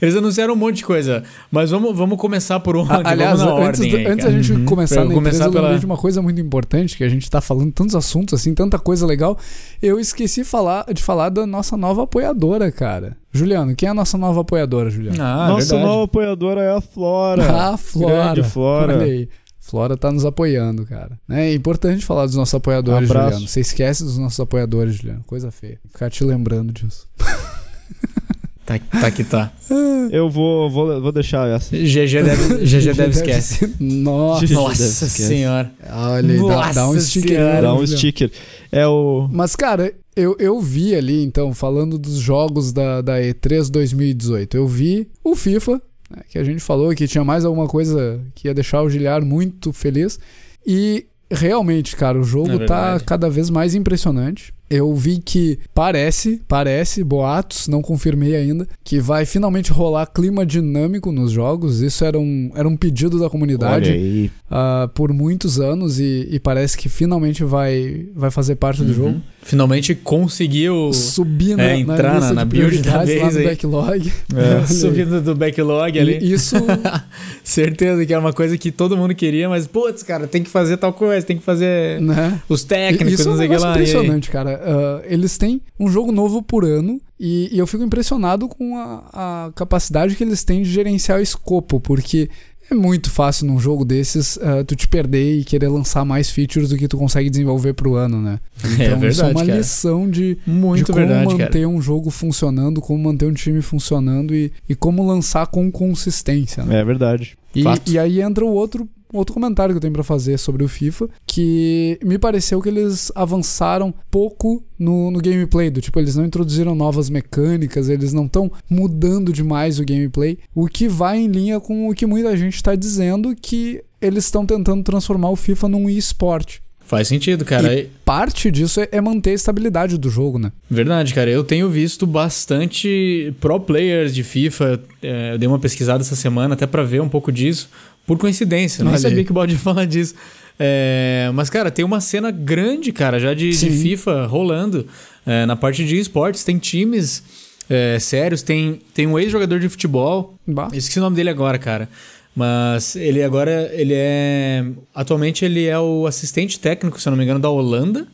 Eles 0.06 0.16
anunciaram 0.16 0.54
um 0.54 0.58
monte 0.58 0.78
de 0.78 0.84
coisa. 0.86 1.24
Mas 1.52 1.72
vamos, 1.72 1.96
vamos 1.98 2.18
começar 2.18 2.60
por 2.60 2.76
onde? 2.78 2.92
A- 2.92 3.02
Aliás, 3.04 3.40
vamos 3.40 3.60
na 3.60 3.68
antes, 3.68 3.80
ordem 3.82 3.92
do- 3.92 3.98
aí, 3.98 4.08
antes 4.08 4.26
a 4.26 4.32
gente 4.32 4.52
Uhum. 4.54 4.66
começar 4.66 5.02
eu 5.02 5.06
na 5.10 5.14
começar 5.14 5.48
empresa, 5.48 5.52
pela- 5.68 5.80
de 5.80 5.86
uma 5.86 5.98
coisa 5.98 6.22
muito 6.22 6.40
importante, 6.40 6.96
que 6.98 7.04
a 7.04 7.10
gente 7.10 7.30
tá 7.30 7.42
falando 7.42 7.72
tantos 7.72 7.96
assuntos, 7.96 8.34
assim, 8.40 8.54
tanta 8.54 8.78
coisa 8.80 9.06
legal. 9.06 9.38
Eu 9.82 10.00
esqueci 10.00 10.44
falar, 10.44 10.86
de 10.94 11.02
falar 11.04 11.30
da 11.30 11.46
nossa 11.46 11.76
nova 11.76 12.04
apoiadora, 12.04 12.72
cara. 12.72 13.18
Juliano, 13.32 13.76
quem 13.76 13.88
é 13.88 13.92
a 13.92 13.94
nossa 13.96 14.18
nova 14.18 14.42
apoiadora, 14.42 14.90
Juliano? 14.90 15.18
Ah, 15.22 15.50
Nossa 15.50 15.66
verdade. 15.76 15.84
nova 15.84 16.04
apoiadora 16.06 16.62
é 16.62 16.72
a 16.76 16.82
Flora. 16.82 17.44
a 17.74 17.78
Flora. 17.78 18.14
Grande 18.34 18.44
Flora. 18.50 18.94
Olha 18.96 19.06
aí. 19.06 19.30
Flora 19.60 19.98
tá 19.98 20.12
nos 20.12 20.24
apoiando, 20.24 20.86
cara. 20.86 21.18
É 21.28 21.52
importante 21.52 22.06
falar 22.06 22.28
dos 22.28 22.36
nossos 22.36 22.54
apoiadores, 22.54 23.10
Abraço. 23.10 23.30
Juliano. 23.32 23.48
Você 23.48 23.60
esquece 23.62 24.04
dos 24.04 24.16
nossos 24.18 24.40
apoiadores, 24.40 24.94
Juliano. 24.96 25.24
Coisa 25.26 25.50
feia. 25.50 25.80
Ficar 25.92 26.10
te 26.12 26.24
lembrando 26.24 26.72
disso. 26.72 27.08
Tá, 28.66 28.80
tá 28.80 29.12
que 29.12 29.24
tá. 29.24 29.52
Eu 30.12 30.30
vou, 30.30 30.70
vou, 30.70 31.02
vou 31.02 31.12
deixar 31.12 31.48
essa. 31.50 31.76
GG 31.76 32.24
deve, 32.24 32.66
GG 32.66 32.94
deve 32.94 33.12
esquece. 33.12 33.76
Nossa. 33.80 34.54
Nossa 34.54 34.84
esquece. 34.84 35.28
senhora. 35.28 35.72
Olha 35.88 36.34
aí, 36.34 36.48
dá, 36.48 36.72
dá 36.72 36.90
um 36.90 36.94
Nossa 36.94 37.06
sticker. 37.06 37.30
Senhora. 37.38 37.62
Dá 37.62 37.74
um 37.74 37.88
sticker. 37.88 38.32
É 38.72 38.88
o. 38.88 39.30
Mas, 39.32 39.56
cara, 39.56 39.94
eu, 40.16 40.36
eu 40.40 40.60
vi 40.60 40.96
ali, 40.96 41.24
então, 41.24 41.54
falando 41.54 42.00
dos 42.00 42.16
jogos 42.16 42.72
da, 42.72 43.02
da 43.02 43.20
E3 43.20 43.70
2018, 43.70 44.58
eu 44.58 44.68
vi 44.68 45.08
o 45.24 45.36
FIFA, 45.36 45.82
né, 46.10 46.22
que 46.30 46.40
a 46.40 46.44
gente 46.44 46.62
falou 46.62 46.94
que 46.96 47.08
tinha 47.08 47.24
mais 47.24 47.46
alguma 47.46 47.68
coisa 47.68 48.20
que 48.34 48.48
ia 48.48 48.54
deixar 48.54 48.82
o 48.82 48.90
Giliar 48.90 49.24
muito 49.24 49.72
feliz. 49.74 50.20
E 50.66 51.06
realmente, 51.30 51.96
cara, 51.96 52.20
o 52.20 52.24
jogo 52.24 52.64
É 52.64 52.66
tá 52.66 53.00
cada 53.00 53.30
vez 53.30 53.50
mais 53.50 53.76
impressionante. 53.76 54.55
Eu 54.70 54.94
vi 54.96 55.20
que 55.24 55.60
parece, 55.74 56.42
parece, 56.48 57.04
boatos, 57.04 57.68
não 57.68 57.82
confirmei 57.82 58.36
ainda, 58.36 58.68
que 58.84 59.00
vai 59.00 59.26
finalmente 59.26 59.72
rolar 59.72 60.06
clima 60.08 60.46
dinâmico 60.46 61.12
nos 61.12 61.32
jogos. 61.32 61.82
Isso 61.82 62.04
era 62.04 62.18
um, 62.18 62.52
era 62.56 62.68
um 62.68 62.76
pedido 62.76 63.20
da 63.20 63.30
comunidade 63.30 63.92
Olha 63.92 64.00
aí. 64.00 64.32
ah, 64.50 64.90
por 64.94 65.14
muitos 65.14 65.60
anos 65.60 66.00
e, 66.00 66.28
e 66.32 66.40
parece 66.40 66.78
que 66.78 66.90
finalmente 66.90 67.44
vai, 67.44 68.08
vai 68.16 68.32
fazer 68.32 68.56
parte 68.56 68.84
do 68.84 68.94
jogo. 68.94 69.22
Finalmente 69.44 69.94
conseguiu 69.94 70.92
Subir 70.92 71.56
na, 71.56 71.64
É, 71.66 71.78
entrar 71.78 72.16
lista 72.16 72.30
na- 72.30 72.34
na 72.34 72.44
de 72.44 72.50
build 72.50 72.78
da 72.80 72.82
prioridades 73.00 73.22
lá 73.22 73.30
vez 73.30 73.34
no 73.36 73.40
aí. 73.42 73.46
backlog. 73.46 74.14
É. 74.36 74.66
Subindo 74.74 75.22
do 75.22 75.36
backlog 75.36 76.00
ali. 76.00 76.18
E 76.20 76.34
Isso, 76.34 76.56
Certeza 77.44 78.04
que 78.06 78.12
era 78.14 78.20
uma 78.20 78.34
coisa 78.34 78.58
que 78.58 78.72
todo 78.72 78.98
mundo 78.98 79.14
queria, 79.14 79.48
mas, 79.48 79.68
putz, 79.68 80.02
cara, 80.04 80.26
tem 80.28 80.42
que 80.44 80.50
fazer 80.50 80.78
tal 80.78 80.92
coisa, 80.94 81.26
tem 81.26 81.38
que 81.38 81.44
fazer 81.44 82.02
né? 82.02 82.42
os 82.50 82.64
técnicos, 82.64 83.14
Isso 83.14 83.24
é 83.24 83.26
um 83.28 83.30
não 83.32 83.38
sei 83.38 83.46
o 83.46 83.50
que 83.50 83.56
negócio 83.56 83.68
lá. 83.68 83.78
e 83.78 83.82
impressionante, 83.84 84.30
cara. 84.32 84.55
Ah, 84.62 85.02
eles 85.06 85.38
têm 85.38 85.62
um 85.80 85.90
jogo 85.90 86.12
novo 86.12 86.42
por 86.42 86.64
ano 86.66 87.00
e, 87.20 87.50
e 87.52 87.58
eu 87.60 87.68
fico 87.68 87.84
impressionado 87.84 88.48
com 88.48 88.78
a, 88.78 89.04
a 89.48 89.52
capacidade 89.56 90.16
que 90.16 90.24
eles 90.24 90.44
têm 90.44 90.62
de 90.64 90.70
gerenciar 90.72 91.20
o 91.20 91.22
escopo, 91.22 91.80
porque 91.80 92.30
é 92.70 92.74
muito 92.74 93.12
fácil 93.12 93.46
num 93.46 93.60
jogo 93.60 93.86
desses 93.86 94.38
uh, 94.38 94.64
tu 94.66 94.76
te 94.76 94.88
perder 94.88 95.40
e 95.40 95.44
querer 95.44 95.68
lançar 95.68 96.04
mais 96.04 96.32
features 96.32 96.70
do 96.70 96.78
que 96.78 96.88
tu 96.88 96.98
consegue 96.98 97.30
desenvolver 97.30 97.74
pro 97.74 97.94
ano, 97.94 98.20
né? 98.20 98.40
É 98.80 98.86
Então 98.88 99.00
verdade, 99.00 99.08
isso 99.12 99.22
é 99.24 99.28
uma 99.28 99.46
cara. 99.46 99.58
lição 99.58 100.10
de, 100.10 100.38
Muito 100.48 100.78
de 100.88 100.92
como 100.92 100.98
verdade, 100.98 101.26
manter 101.32 101.48
cara. 101.52 101.68
um 101.70 101.80
jogo 101.80 102.10
funcionando, 102.10 102.82
como 102.82 103.04
manter 103.04 103.28
um 103.28 103.34
time 103.34 103.62
funcionando 103.62 104.34
e, 104.34 104.52
e 104.68 104.74
como 104.74 105.06
lançar 105.06 105.46
com 105.48 105.72
consistência. 105.72 106.64
Né? 106.64 106.80
É 106.80 106.84
verdade. 106.84 107.38
E, 107.56 107.92
e 107.94 108.00
aí 108.00 108.22
entra 108.22 108.46
o 108.46 108.50
outro, 108.50 108.88
outro 109.14 109.34
comentário 109.34 109.74
que 109.74 109.78
eu 109.78 109.82
tenho 109.82 109.94
pra 109.94 110.04
fazer 110.04 110.38
sobre 110.38 110.64
o 110.64 110.68
FIFA, 110.68 111.10
que 111.26 112.00
me 112.04 112.18
pareceu 112.18 112.62
que 112.62 112.70
eles 112.70 113.12
avançaram 113.16 113.94
pouco 114.12 114.64
no, 114.78 115.12
no 115.12 115.20
gameplay, 115.20 115.70
do 115.70 115.82
tipo, 115.82 116.00
eles 116.00 116.16
não 116.16 116.26
introduziram 116.26 116.76
novas 116.76 117.10
mecânicas, 117.10 117.90
eles 117.90 118.14
não 118.14 118.26
estão 118.26 118.52
mudando 118.70 119.32
demais 119.32 119.80
o 119.80 119.86
gameplay, 119.86 120.38
o 120.54 120.68
que 120.68 120.88
vai 120.88 121.20
em 121.20 121.28
linha 121.28 121.60
com 121.60 121.90
o 121.90 121.94
que 121.94 122.06
muita 122.06 122.36
gente 122.36 122.56
está 122.56 122.76
dizendo 122.76 123.36
que 123.36 123.84
eles 124.02 124.26
estão 124.26 124.46
tentando 124.46 124.84
transformar 124.84 125.30
o 125.30 125.36
FIFA 125.36 125.70
num 125.70 125.90
eSport. 125.90 126.60
Faz 126.86 127.08
sentido, 127.08 127.44
cara. 127.44 127.74
E 127.74 127.90
parte 128.06 128.52
disso 128.52 128.80
é, 128.80 128.88
é 128.92 129.02
manter 129.02 129.32
a 129.32 129.34
estabilidade 129.34 129.98
do 129.98 130.10
jogo, 130.10 130.38
né? 130.38 130.52
Verdade, 130.70 131.14
cara. 131.14 131.30
Eu 131.30 131.44
tenho 131.44 131.70
visto 131.70 132.06
bastante 132.06 133.34
pro 133.42 133.60
players 133.60 134.14
de 134.14 134.24
FIFA. 134.24 134.80
É, 135.02 135.34
eu 135.34 135.38
dei 135.38 135.48
uma 135.48 135.60
pesquisada 135.60 136.02
essa 136.02 136.16
semana 136.16 136.54
até 136.54 136.68
pra 136.68 136.84
ver 136.84 137.02
um 137.02 137.10
pouco 137.10 137.32
disso. 137.32 137.70
Por 138.06 138.20
coincidência, 138.20 138.88
aí. 138.88 139.00
sabia 139.00 139.24
que 139.24 139.32
o 139.32 139.34
Baldi 139.34 139.54
ia 139.56 139.60
falar 139.60 139.86
disso. 139.86 140.14
É, 140.60 141.32
mas, 141.34 141.50
cara, 141.50 141.72
tem 141.72 141.84
uma 141.84 142.00
cena 142.00 142.30
grande, 142.30 142.92
cara, 142.92 143.20
já 143.20 143.34
de, 143.34 143.50
de. 143.50 143.70
FIFA 143.70 144.28
rolando. 144.28 144.88
É, 145.26 145.46
na 145.48 145.56
parte 145.56 145.84
de 145.84 145.98
esportes, 145.98 146.44
tem 146.44 146.60
times 146.60 147.24
é, 147.70 147.98
sérios, 148.00 148.42
tem, 148.42 148.80
tem 148.94 149.08
um 149.08 149.18
ex-jogador 149.18 149.60
de 149.60 149.68
futebol. 149.68 150.36
Bah. 150.46 150.70
Esqueci 150.72 151.00
o 151.00 151.02
nome 151.02 151.16
dele 151.16 151.30
agora, 151.30 151.58
cara. 151.58 151.90
Mas 152.36 152.96
ele 152.96 153.24
agora, 153.24 153.72
ele 153.74 153.94
é. 153.96 154.66
Atualmente 154.94 155.46
ele 155.46 155.66
é 155.66 155.80
o 155.80 156.06
assistente 156.06 156.60
técnico, 156.60 157.00
se 157.00 157.08
eu 157.08 157.12
não 157.12 157.18
me 157.18 157.24
engano, 157.24 157.40
da 157.40 157.50
Holanda. 157.50 158.06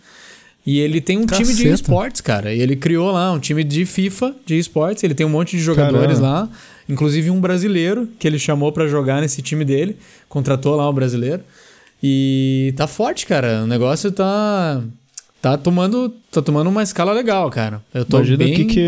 E 0.65 0.79
ele 0.79 1.01
tem 1.01 1.17
um 1.17 1.25
time 1.25 1.45
de 1.45 1.63
Caceta. 1.63 1.73
esportes, 1.73 2.21
cara. 2.21 2.53
E 2.53 2.61
ele 2.61 2.75
criou 2.75 3.11
lá 3.11 3.31
um 3.31 3.39
time 3.39 3.63
de 3.63 3.83
FIFA, 3.83 4.35
de 4.45 4.59
esportes. 4.59 5.03
Ele 5.03 5.15
tem 5.15 5.25
um 5.25 5.29
monte 5.29 5.57
de 5.57 5.63
jogadores 5.63 6.19
Caramba. 6.19 6.27
lá. 6.27 6.49
Inclusive 6.87 7.31
um 7.31 7.41
brasileiro 7.41 8.07
que 8.19 8.27
ele 8.27 8.37
chamou 8.37 8.71
pra 8.71 8.87
jogar 8.87 9.21
nesse 9.21 9.41
time 9.41 9.65
dele. 9.65 9.97
Contratou 10.29 10.75
lá 10.75 10.87
o 10.87 10.93
brasileiro. 10.93 11.41
E 12.03 12.73
tá 12.77 12.85
forte, 12.85 13.25
cara. 13.25 13.63
O 13.63 13.67
negócio 13.67 14.11
tá. 14.11 14.83
Tá 15.41 15.57
tomando, 15.57 16.13
tá 16.31 16.39
tomando 16.39 16.69
uma 16.69 16.83
escala 16.83 17.11
legal, 17.13 17.49
cara. 17.49 17.81
Eu 17.91 18.05
tô 18.05 18.17
Imagina 18.17 18.37
bem... 18.37 18.53
o 18.53 18.55
que, 18.55 18.65
que 18.65 18.87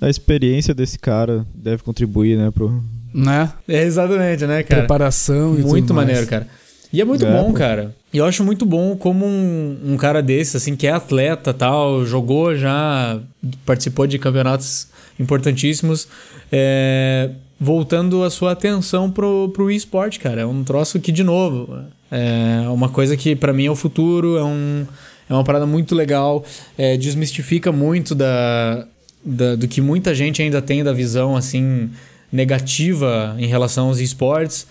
a 0.00 0.08
experiência 0.08 0.72
desse 0.72 0.98
cara 0.98 1.44
deve 1.54 1.82
contribuir, 1.82 2.38
né? 2.38 2.50
Pro... 2.50 2.82
Né? 3.16 3.50
É, 3.66 3.82
exatamente, 3.82 4.44
né, 4.46 4.62
cara? 4.62 4.82
Preparação 4.82 5.54
e 5.54 5.56
tudo 5.62 5.68
Muito 5.68 5.94
mais. 5.94 6.06
maneiro, 6.06 6.26
cara. 6.28 6.46
E 6.92 7.00
é 7.00 7.04
muito 7.04 7.24
É, 7.24 7.32
bom, 7.32 7.46
pô. 7.46 7.52
cara. 7.54 7.94
E 8.12 8.18
eu 8.18 8.26
acho 8.26 8.44
muito 8.44 8.66
bom 8.66 8.94
como 8.96 9.24
um, 9.24 9.78
um 9.84 9.96
cara 9.96 10.22
desse, 10.22 10.56
assim, 10.56 10.76
que 10.76 10.86
é 10.86 10.90
atleta 10.92 11.54
tal, 11.54 12.04
jogou 12.04 12.54
já, 12.54 13.18
participou 13.64 14.06
de 14.06 14.18
campeonatos 14.18 14.88
importantíssimos, 15.18 16.08
é, 16.52 17.30
voltando 17.58 18.22
a 18.22 18.28
sua 18.30 18.52
atenção 18.52 19.10
pro, 19.10 19.50
pro 19.54 19.70
esporte, 19.70 20.20
cara. 20.20 20.42
É 20.42 20.46
um 20.46 20.62
troço 20.62 21.00
que, 21.00 21.10
de 21.10 21.24
novo, 21.24 21.74
é 22.10 22.68
uma 22.68 22.88
coisa 22.90 23.16
que 23.16 23.34
pra 23.34 23.52
mim 23.52 23.64
é 23.66 23.70
o 23.70 23.74
futuro, 23.76 24.36
é, 24.36 24.44
um, 24.44 24.86
é 25.28 25.32
uma 25.32 25.42
parada 25.44 25.66
muito 25.66 25.94
legal, 25.94 26.44
é, 26.76 26.96
desmistifica 26.96 27.72
muito 27.72 28.14
da, 28.14 28.86
da- 29.24 29.56
do 29.56 29.66
que 29.66 29.80
muita 29.80 30.14
gente 30.14 30.40
ainda 30.42 30.60
tem 30.62 30.84
da 30.84 30.92
visão, 30.92 31.34
assim, 31.36 31.90
negativa 32.32 33.36
em 33.38 33.46
relação 33.46 33.88
aos 33.88 33.98
esportes 34.00 34.66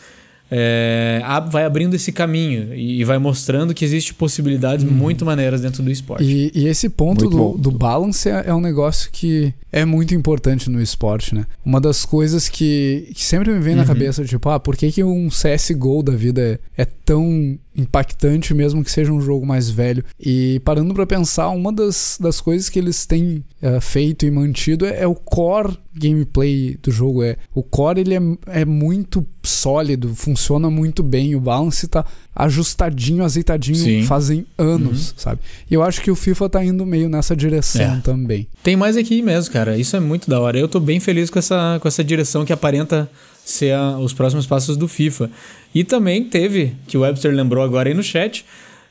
é, 0.50 1.22
vai 1.50 1.66
abrindo 1.66 1.96
esse 1.96 2.12
caminho 2.12 2.74
e, 2.74 3.04
vai 3.04 3.18
mostrando 3.18 3.74
que 3.74 3.84
existe 3.84 4.14
possibilidades 4.14 4.86
muito 4.86 5.26
maneiras 5.26 5.62
dentro 5.62 5.82
do 5.82 5.90
esporte. 5.90 6.24
E, 6.24 6.52
e 6.54 6.68
esse 6.68 6.90
ponto 6.90 7.28
do, 7.28 7.58
do 7.58 7.72
balance 7.72 8.30
é, 8.30 8.44
é 8.48 8.54
um 8.54 8.62
negócio 8.62 9.10
que 9.12 9.54
é 9.72 9.84
muito 9.84 10.14
importante 10.14 10.70
no 10.70 10.82
esporte, 10.82 11.34
né? 11.34 11.46
Uma 11.66 11.82
das 11.82 12.06
coisas 12.06 12.48
que, 12.48 13.10
que 13.16 13.24
sempre 13.24 13.52
me 13.52 13.60
vem 13.60 13.76
na 13.76 13.82
Uhum. 13.82 13.88
cabeça, 13.88 14.26
tipo, 14.26 14.50
ah, 14.50 14.60
por 14.60 14.76
que, 14.76 14.92
que 14.92 15.04
um 15.04 15.30
CSGO 15.30 16.02
da 16.02 16.14
vida 16.14 16.60
é, 16.78 16.82
é 16.82 16.86
tão 16.86 17.58
impactante 17.76 18.54
mesmo 18.54 18.84
que 18.84 18.92
seja 18.92 19.12
um 19.12 19.22
jogo 19.22 19.46
mais 19.46 19.70
velho? 19.70 20.04
E 20.20 20.62
parando 20.64 20.94
pra 20.94 21.06
pensar, 21.06 21.50
uma 21.50 21.72
das, 21.72 22.18
das 22.20 22.40
coisas 22.42 22.70
que 22.70 22.80
eles 22.80 23.06
têm 23.06 23.44
eh, 23.62 23.80
feito 23.82 24.26
e 24.26 24.32
mantido 24.32 24.86
é, 24.86 25.02
é 25.02 25.08
o 25.08 25.16
core 25.16 25.78
gameplay 25.98 26.78
do 26.82 26.92
jogo. 26.92 27.24
É, 27.24 27.38
o 27.54 27.64
core 27.64 28.02
ele 28.02 28.16
é, 28.16 28.22
é 28.62 28.66
muito 28.66 29.26
sólido, 29.44 30.14
funciona 30.16 30.70
muito 30.70 31.02
bem, 31.04 31.36
o 31.36 31.40
balance 31.40 31.88
tá 31.88 32.04
ajustadinho, 32.36 33.24
azeitadinho 33.24 33.76
Sim. 33.78 34.04
fazem 34.04 34.46
anos, 34.58 35.14
sabe? 35.18 35.40
E 35.70 35.74
eu 35.74 35.82
acho 35.84 36.02
que 36.02 36.12
o 36.12 36.16
FIFA 36.16 36.50
tá 36.50 36.64
indo 36.66 36.86
meio 36.86 37.08
nessa 37.10 37.36
direção 37.36 37.82
É. 37.98 38.02
também. 38.02 38.48
Tem 38.64 38.76
mais 38.76 38.98
aqui 38.98 39.22
mesmo, 39.22 39.54
cara. 39.54 39.78
Isso 39.78 39.96
é 39.96 40.00
muito 40.00 40.30
da 40.30 40.40
hora. 40.40 40.58
Eu 40.58 40.68
tô 40.68 40.80
bem 40.80 41.00
feliz 41.00 41.30
com 41.30 41.40
essa, 41.40 41.78
com 41.82 41.88
essa 41.88 42.04
direção 42.04 42.44
que 42.46 42.52
aparenta 42.54 43.10
ser 43.46 43.74
a- 43.74 43.98
os 44.00 44.12
próximos 44.14 44.46
passos 44.48 44.76
do 44.76 44.88
FIFA. 44.88 45.30
E 45.74 45.84
também 45.84 46.24
teve, 46.24 46.74
que 46.88 46.98
o 46.98 47.02
Webster 47.02 47.34
lembrou 47.34 47.64
agora 47.64 47.88
aí 47.90 47.94
no 47.94 48.02
chat, 48.04 48.44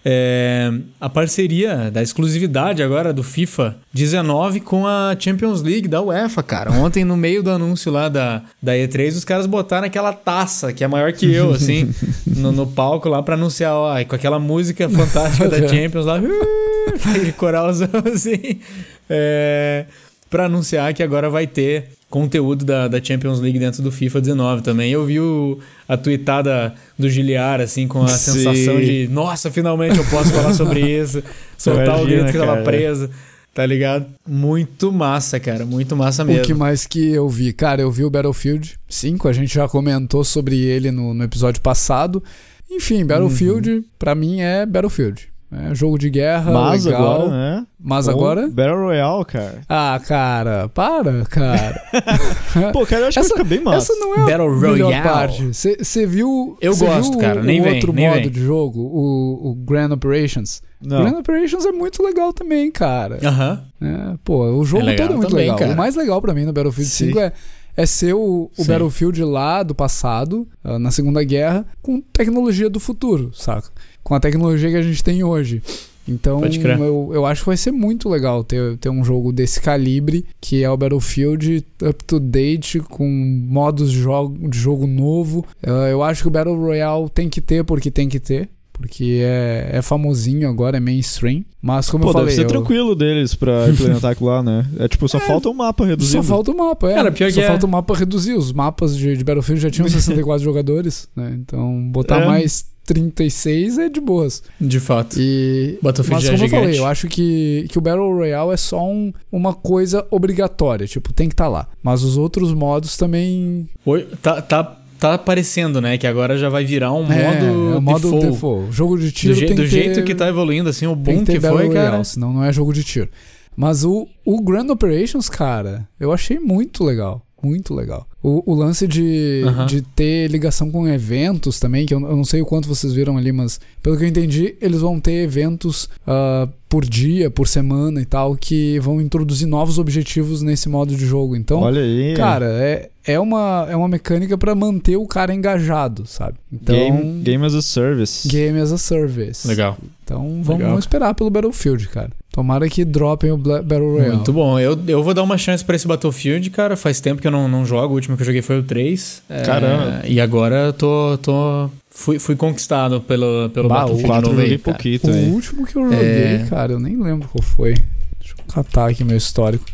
é, 0.06 0.70
a 1.00 1.08
parceria 1.08 1.90
da 1.90 2.02
exclusividade 2.02 2.82
agora 2.82 3.10
do 3.10 3.22
FIFA 3.22 3.74
19 3.90 4.60
com 4.60 4.86
a 4.86 5.16
Champions 5.18 5.62
League 5.62 5.88
da 5.88 6.02
UEFA, 6.02 6.42
cara. 6.42 6.70
Ontem, 6.72 7.04
no 7.04 7.16
meio 7.16 7.42
do 7.42 7.50
anúncio 7.50 7.90
lá 7.90 8.10
da, 8.10 8.42
da 8.62 8.72
E3, 8.74 9.08
os 9.16 9.24
caras 9.24 9.46
botaram 9.46 9.86
aquela 9.86 10.12
taça, 10.12 10.74
que 10.74 10.84
é 10.84 10.86
maior 10.86 11.10
que 11.14 11.32
eu, 11.32 11.52
assim, 11.54 11.90
no, 12.26 12.52
no 12.52 12.66
palco 12.66 13.08
lá 13.08 13.22
pra 13.22 13.34
anunciar, 13.34 13.72
ó, 13.72 14.04
com 14.04 14.14
aquela 14.14 14.38
música 14.38 14.86
fantástica 14.90 15.48
da 15.48 15.56
Champions 15.66 16.04
lá, 16.04 16.20
aquele 16.94 17.32
coralzão 17.32 17.88
assim, 18.14 18.60
é, 19.08 19.86
pra 20.28 20.44
anunciar 20.46 20.92
que 20.92 21.02
agora 21.02 21.30
vai 21.30 21.46
ter 21.46 21.88
conteúdo 22.14 22.64
da, 22.64 22.87
da 22.87 23.03
Champions 23.03 23.40
League 23.40 23.59
dentro 23.59 23.83
do 23.83 23.90
FIFA 23.90 24.20
19 24.20 24.62
também. 24.62 24.92
Eu 24.92 25.05
vi 25.05 25.18
o, 25.18 25.59
a 25.88 25.96
tweetada 25.96 26.72
do 26.96 27.11
Giliar, 27.11 27.61
assim, 27.61 27.88
com 27.88 28.05
a 28.05 28.09
Sim. 28.09 28.33
sensação 28.35 28.79
de, 28.81 29.09
nossa, 29.11 29.50
finalmente 29.50 29.98
eu 29.98 30.05
posso 30.05 30.31
falar 30.33 30.55
sobre 30.55 30.79
isso, 31.03 31.20
soltar 31.59 32.00
o 32.00 32.07
grito 32.07 32.27
que 32.27 32.38
tava 32.38 32.53
cara. 32.53 32.62
preso. 32.62 33.11
Tá 33.53 33.66
ligado? 33.66 34.07
Muito 34.27 34.92
massa, 34.92 35.38
cara. 35.40 35.64
Muito 35.66 35.96
massa 35.96 36.24
mesmo. 36.24 36.42
O 36.42 36.44
que 36.44 36.55
mais 36.55 36.87
que 36.87 37.11
eu 37.12 37.29
vi? 37.29 37.53
Cara, 37.53 37.83
eu 37.83 37.90
vi 37.90 38.05
o 38.05 38.11
Battlefield 38.11 38.74
5, 38.88 39.29
a 39.29 39.33
gente 39.33 39.53
já 39.55 39.68
comentou 39.68 40.22
sobre 40.24 40.57
ele 40.59 40.90
no, 40.92 41.12
no 41.14 41.22
episódio 41.24 41.61
passado. 41.61 42.22
Enfim, 42.70 43.05
Battlefield, 43.05 43.70
Uhum. 43.70 43.85
pra 43.98 44.14
mim, 44.14 44.40
é 44.40 44.64
Battlefield. 44.66 45.29
É 45.70 45.74
jogo 45.74 45.98
de 45.98 46.10
guerra, 46.10 46.50
Mas 46.52 46.84
legal. 46.84 47.02
agora, 47.22 47.30
né? 47.30 47.66
Mas 47.80 48.06
com 48.06 48.10
agora? 48.12 48.48
Battle 48.48 48.76
Royale, 48.84 49.24
cara. 49.24 49.60
Ah, 49.68 50.00
cara, 50.06 50.68
para, 50.70 51.24
cara. 51.26 51.80
Pô, 52.72 52.84
cara, 52.86 53.02
eu 53.02 53.08
acho 53.08 53.18
Essa- 53.20 53.28
que 53.30 53.34
vai 53.36 53.44
ficar 53.44 53.44
bem 53.44 53.60
massa. 53.62 53.92
Essa 53.92 53.94
não 54.00 54.14
é 54.14 54.18
Battle 54.30 54.48
a 54.48 54.56
melhor 54.56 54.86
Royale. 54.90 55.02
parte. 55.08 55.44
Você 55.52 56.06
viu. 56.06 56.56
Eu 56.60 56.76
gosto, 56.76 57.12
viu 57.12 57.20
cara, 57.20 57.40
o, 57.40 57.44
nem 57.44 57.60
o 57.60 57.64
vem, 57.64 57.74
outro 57.74 57.92
nem 57.92 58.08
modo 58.08 58.20
vem. 58.20 58.30
de 58.30 58.40
jogo, 58.40 58.80
o, 58.80 59.50
o 59.50 59.54
Grand 59.54 59.92
Operations. 59.92 60.62
Não. 60.82 61.02
Grand 61.04 61.18
Operations 61.18 61.64
é 61.64 61.72
muito 61.72 62.02
legal 62.02 62.32
também, 62.32 62.70
cara. 62.70 63.18
Aham. 63.22 63.62
É, 63.82 64.14
pô, 64.24 64.44
o 64.46 64.64
jogo 64.64 64.82
É 64.82 64.86
legal 64.86 65.06
todo 65.08 65.14
é 65.14 65.16
muito 65.18 65.30
também, 65.30 65.44
legal. 65.44 65.58
cara. 65.58 65.72
O 65.72 65.76
mais 65.76 65.94
legal 65.94 66.20
pra 66.20 66.34
mim 66.34 66.44
no 66.44 66.52
Battlefield 66.52 66.90
Sim. 66.90 67.06
5 67.06 67.18
é, 67.20 67.32
é 67.76 67.86
ser 67.86 68.14
o, 68.14 68.50
o. 68.56 68.64
Battlefield 68.64 69.22
lá 69.24 69.62
do 69.62 69.74
passado, 69.74 70.46
ah, 70.62 70.78
na 70.78 70.90
Segunda 70.90 71.22
Guerra, 71.22 71.64
com 71.82 72.00
tecnologia 72.00 72.68
do 72.70 72.80
futuro, 72.80 73.30
saca? 73.34 73.68
Com 74.04 74.14
a 74.14 74.20
tecnologia 74.20 74.70
que 74.70 74.76
a 74.76 74.82
gente 74.82 75.02
tem 75.02 75.24
hoje. 75.24 75.60
Então, 76.06 76.42
eu, 76.44 77.10
eu 77.14 77.24
acho 77.24 77.40
que 77.40 77.46
vai 77.46 77.56
ser 77.56 77.70
muito 77.70 78.10
legal 78.10 78.44
ter, 78.44 78.76
ter 78.76 78.90
um 78.90 79.02
jogo 79.02 79.32
desse 79.32 79.58
calibre, 79.58 80.26
que 80.38 80.62
é 80.62 80.68
o 80.70 80.76
Battlefield 80.76 81.64
up 81.82 82.04
to 82.04 82.20
date, 82.20 82.78
com 82.78 83.08
modos 83.48 83.90
de 83.90 83.98
jogo, 84.00 84.48
de 84.50 84.58
jogo 84.58 84.86
novo. 84.86 85.46
Eu 85.90 86.02
acho 86.02 86.20
que 86.20 86.28
o 86.28 86.30
Battle 86.30 86.54
Royale 86.58 87.08
tem 87.08 87.30
que 87.30 87.40
ter, 87.40 87.64
porque 87.64 87.90
tem 87.90 88.06
que 88.08 88.20
ter. 88.20 88.50
Porque 88.74 89.20
é, 89.22 89.70
é 89.74 89.82
famosinho 89.82 90.46
agora, 90.48 90.76
é 90.76 90.80
mainstream. 90.80 91.44
Mas 91.62 91.88
como 91.88 92.02
Pô, 92.02 92.08
eu 92.10 92.12
falei. 92.12 92.26
deve 92.26 92.36
ser 92.36 92.42
eu- 92.42 92.48
tranquilo 92.48 92.94
deles 92.96 93.34
pra 93.34 93.68
implementar 93.70 94.10
aquilo 94.10 94.28
lá, 94.28 94.42
né? 94.42 94.66
É 94.80 94.88
tipo, 94.88 95.08
só 95.08 95.18
falta 95.20 95.48
um 95.48 95.54
mapa 95.54 95.86
reduzido. 95.86 96.22
Só 96.22 96.28
falta 96.28 96.50
o 96.50 96.56
mapa, 96.56 96.90
é. 96.90 96.94
Cara, 96.96 97.12
pior 97.12 97.30
Só 97.30 97.34
que 97.40 97.44
é. 97.44 97.48
falta 97.48 97.64
o 97.64 97.68
mapa 97.68 97.96
reduzir. 97.96 98.34
Os 98.34 98.52
mapas 98.52 98.96
de, 98.96 99.16
de 99.16 99.22
Battlefield 99.24 99.62
já 99.62 99.70
tinham 99.70 99.88
64 99.88 100.42
jogadores, 100.44 101.08
né? 101.16 101.34
Então, 101.40 101.88
botar 101.92 102.22
É. 102.22 102.26
mais 102.26 102.66
36 102.85 103.79
é 103.79 103.88
de 103.88 104.01
boas. 104.01 104.42
De 104.61 104.79
fato. 104.81 105.16
E. 105.18 105.79
Battlefield 105.83 106.25
Mas 106.25 106.25
é 106.25 106.33
como 106.33 106.44
eu 106.44 106.61
falei, 106.62 106.79
eu 106.79 106.87
acho 106.87 107.09
que, 107.09 107.66
que 107.68 107.79
o 107.79 107.81
Battle 107.81 108.12
Royale 108.14 108.53
é 108.53 108.57
só 108.57 108.87
um- 108.88 109.12
uma 109.33 109.55
coisa 109.55 110.07
obrigatória. 110.11 110.87
Tipo, 110.87 111.12
tem 111.12 111.29
que 111.29 111.35
estar 111.35 111.49
lá. 111.49 111.68
Mas 111.83 112.03
os 112.03 112.16
outros 112.16 112.53
modos 112.53 112.97
também. 112.97 113.68
Oi, 113.87 114.07
Tá, 114.23 114.40
tá, 114.42 114.77
tá 114.99 115.14
aparecendo, 115.14 115.81
né? 115.81 115.97
Que 115.99 116.07
agora 116.07 116.37
já 116.38 116.49
vai 116.49 116.64
virar 116.64 116.92
um 116.92 117.11
é, 117.11 117.25
modo, 117.33 117.44
é 117.73 117.77
o 117.77 117.81
modo 117.83 118.03
default. 118.11 118.27
default. 118.31 118.73
Jogo 118.73 118.99
de 118.99 119.07
Do, 119.07 119.12
tiro 119.12 119.35
je- 119.35 119.47
tem 119.47 119.57
do 119.57 119.66
jeito 119.66 120.03
que 120.05 120.14
tá 120.14 120.29
evoluindo, 120.29 120.68
assim, 120.68 120.87
o 120.87 120.94
boom 120.94 121.25
que 121.25 121.33
que 121.33 121.40
foi, 121.40 121.51
Royale, 121.68 121.73
cara. 121.75 122.05
senão 122.05 122.33
não 122.33 122.44
é 122.44 122.53
jogo 122.53 122.73
de 122.73 122.85
tiro. 122.85 123.09
Mas 123.57 123.85
o, 123.85 124.09
o 124.25 124.42
Grand 124.42 124.68
Operations, 124.70 125.29
cara, 125.29 125.88
eu 126.01 126.12
achei 126.12 126.38
muito 126.38 126.83
legal. 126.85 127.25
muito 127.42 127.75
legal. 127.75 128.07
O, 128.26 128.42
o 128.50 128.54
lance 128.54 128.88
de, 128.88 129.42
Aham. 129.46 129.66
de 129.66 129.82
ter 129.82 130.30
ligação 130.30 130.70
com 130.70 130.88
eventos 130.88 131.60
também, 131.60 131.84
que 131.84 131.92
eu, 131.92 132.00
eu 132.00 132.16
não 132.16 132.24
sei 132.24 132.40
o 132.40 132.46
quanto 132.46 132.66
vocês 132.66 132.94
viram 132.94 133.18
ali, 133.18 133.30
mas 133.30 133.60
pelo 133.82 133.98
que 133.98 134.04
eu 134.04 134.08
entendi, 134.08 134.56
eles 134.62 134.80
vão 134.80 134.98
ter 134.98 135.22
eventos 135.22 135.90
ah, 136.06 136.48
por 136.66 136.87
dia, 136.87 137.30
por 137.30 137.46
semana 137.46 138.00
e 138.00 138.06
tal, 138.06 138.34
que 138.34 138.80
vão 138.80 138.98
introduzir 138.98 139.46
novos 139.46 139.78
objetivos 139.78 140.40
nesse 140.40 140.70
modo 140.70 140.96
de 140.96 141.04
jogo. 141.04 141.37
Então, 141.37 141.60
Olha 141.60 141.82
aí. 141.82 142.14
cara, 142.16 142.46
é, 142.46 142.88
é, 143.04 143.20
uma, 143.20 143.66
é 143.68 143.76
uma 143.76 143.88
mecânica 143.88 144.38
pra 144.38 144.54
manter 144.54 144.96
o 144.96 145.06
cara 145.06 145.34
engajado, 145.34 146.06
sabe? 146.06 146.38
Então, 146.50 146.74
game, 146.74 147.20
game 147.22 147.44
as 147.44 147.54
a 147.54 147.60
service. 147.60 148.26
game 148.26 148.58
as 148.58 148.72
a 148.72 148.78
service. 148.78 149.46
Legal. 149.46 149.76
Então 150.02 150.20
vamos, 150.20 150.48
Legal. 150.48 150.68
vamos 150.70 150.84
esperar 150.84 151.14
pelo 151.14 151.28
Battlefield, 151.30 151.88
cara. 151.88 152.10
Tomara 152.35 152.68
que 152.68 152.85
dropem 152.85 153.31
o 153.31 153.37
Bla- 153.37 153.62
Battle 153.62 153.92
Royale. 153.92 154.16
Muito 154.16 154.33
bom. 154.33 154.59
Eu, 154.59 154.77
eu 154.88 155.05
vou 155.05 155.14
dar 155.14 155.23
uma 155.23 155.38
chance 155.38 155.64
pra 155.64 155.77
esse 155.77 155.87
Battlefield, 155.87 156.51
cara. 156.51 156.77
Faz 156.77 157.01
tempo 157.01 157.23
que 157.23 157.29
eu 157.29 157.31
não, 157.31 157.47
não 157.49 157.64
jogo. 157.64 157.92
O 157.92 157.94
último 157.94 158.16
que 158.16 158.23
eu 158.23 158.27
joguei 158.27 158.42
foi 158.42 158.59
o 158.59 158.62
3. 158.64 159.23
É, 159.31 159.42
Caramba. 159.42 160.03
E 160.05 160.20
agora 160.20 160.57
eu 160.66 160.73
tô. 160.73 161.16
tô 161.23 161.70
fui, 161.88 162.18
fui 162.18 162.35
conquistado 162.35 163.01
pelo, 163.01 163.49
pelo 163.51 163.68
Bah, 163.68 163.85
o 163.85 163.94
Battlefield 163.94 164.09
quatro 164.09 164.27
eu 164.27 164.31
novo 164.33 164.40
aí, 164.42 164.47
joguei 164.49 164.59
pouquinho 164.59 165.31
O 165.31 165.33
último 165.35 165.64
que 165.64 165.77
eu 165.77 165.85
joguei, 165.85 165.99
É. 166.09 166.47
cara, 166.51 166.73
eu 166.73 166.81
nem 166.81 167.01
lembro 167.01 167.29
qual 167.29 167.40
foi. 167.40 167.75
Deixa 168.18 168.35
eu 168.37 168.53
catar 168.53 168.90
aqui 168.90 169.05
meu 169.05 169.16
histórico. 169.16 169.64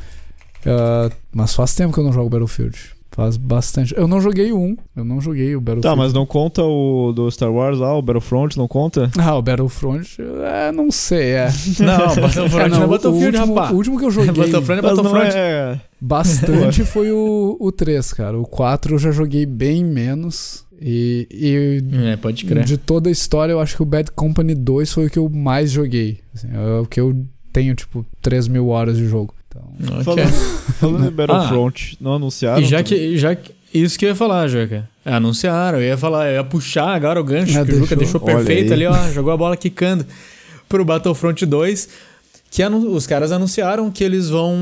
Ah, 0.67 1.11
mas 1.33 1.55
faz 1.55 1.75
tempo 1.75 1.95
que 1.95 1.99
eu 2.01 2.05
não 2.05 2.13
jogo 2.13 2.29
Battlefield. 2.29 2.77
Faz 3.21 3.37
bastante. 3.37 3.95
Eu 3.95 4.09
não 4.09 4.19
joguei 4.19 4.51
um. 4.51 4.75
Eu 4.97 5.05
não 5.05 5.21
joguei 5.21 5.55
o 5.55 5.61
Battlefield. 5.61 5.83
Tá, 5.83 5.95
mas 5.95 6.15
não 6.15 6.25
conta 6.25 6.63
o 6.65 7.13
do 7.13 7.31
Star 7.31 7.53
Wars 7.53 7.79
lá, 7.79 7.95
o 7.95 8.01
Battlefront, 8.01 8.57
não 8.57 8.67
conta? 8.67 9.11
Ah, 9.19 9.37
o 9.37 9.43
Battlefront, 9.43 10.17
é, 10.43 10.73
não 10.73 10.91
sei, 10.91 11.33
é. 11.33 11.49
Não, 11.81 11.99
Battlefront 12.17 12.65
É, 12.65 12.69
não, 12.71 12.83
é 12.83 12.87
o- 12.87 12.89
Battlefield, 12.89 13.37
o 13.37 13.41
último, 13.41 13.55
rapaz. 13.55 13.73
O 13.73 13.77
último 13.77 13.99
que 13.99 14.05
eu 14.07 14.11
joguei 14.11 14.33
Battlefront 14.33 14.79
é 14.79 14.83
Battlefront. 14.83 15.33
é... 15.37 15.81
bastante 16.01 16.85
foi 16.85 17.13
o, 17.13 17.57
o 17.61 17.71
3, 17.71 18.13
cara. 18.15 18.39
O 18.39 18.47
4 18.47 18.95
eu 18.95 18.99
já 18.99 19.11
joguei 19.11 19.45
bem 19.45 19.85
menos. 19.85 20.65
E, 20.81 21.29
e 21.31 22.07
É, 22.13 22.17
pode 22.17 22.47
crer. 22.47 22.65
de 22.65 22.79
toda 22.79 23.11
a 23.11 23.13
história, 23.13 23.53
eu 23.53 23.61
acho 23.61 23.77
que 23.77 23.83
o 23.83 23.87
Bad 23.87 24.11
Company 24.13 24.55
2 24.55 24.91
foi 24.95 25.07
o 25.07 25.11
que 25.11 25.19
eu 25.19 25.29
mais 25.29 25.71
joguei. 25.71 26.21
Assim, 26.35 26.49
é 26.55 26.81
o 26.81 26.87
que 26.87 26.99
eu 26.99 27.15
tenho, 27.53 27.75
tipo, 27.75 28.07
3 28.23 28.49
mil 28.49 28.69
horas 28.69 28.97
de 28.97 29.07
jogo. 29.07 29.35
Então, 29.79 29.99
Ok. 30.01 30.05
Falando, 30.05 30.33
falando 30.79 31.07
em 31.07 31.11
Battlefront, 31.15 31.97
não 32.01 32.15
anunciaram? 32.15 32.61
E 32.61 32.65
já 32.65 32.83
também? 32.83 32.99
que, 32.99 33.19
já 33.19 33.35
que. 33.35 33.53
Isso 33.73 33.99
que 33.99 34.05
eu 34.05 34.09
ia 34.11 34.15
falar, 34.17 34.49
Juca. 34.49 34.89
Anunciaram, 35.05 35.79
eu 35.79 35.85
ia 35.85 35.97
falar, 35.97 36.29
eu 36.29 36.35
ia 36.35 36.45
puxar 36.45 36.89
agora 36.95 37.21
o 37.21 37.25
gancho, 37.25 37.59
Ah, 37.59 37.65
que 37.65 37.73
o 37.73 37.79
Juca 37.79 37.95
deixou. 37.97 38.19
deixou 38.19 38.21
perfeito 38.21 38.73
ali, 38.73 38.85
ó. 38.87 39.11
Jogou 39.13 39.33
a 39.33 39.37
bola 39.37 39.57
quicando 39.57 40.05
pro 40.69 40.85
Battlefront 40.85 41.45
2. 41.47 41.89
Que 42.51 42.65
os 42.67 43.07
caras 43.07 43.31
anunciaram 43.31 43.93
que 43.93 44.03
eles 44.03 44.29
vão 44.29 44.57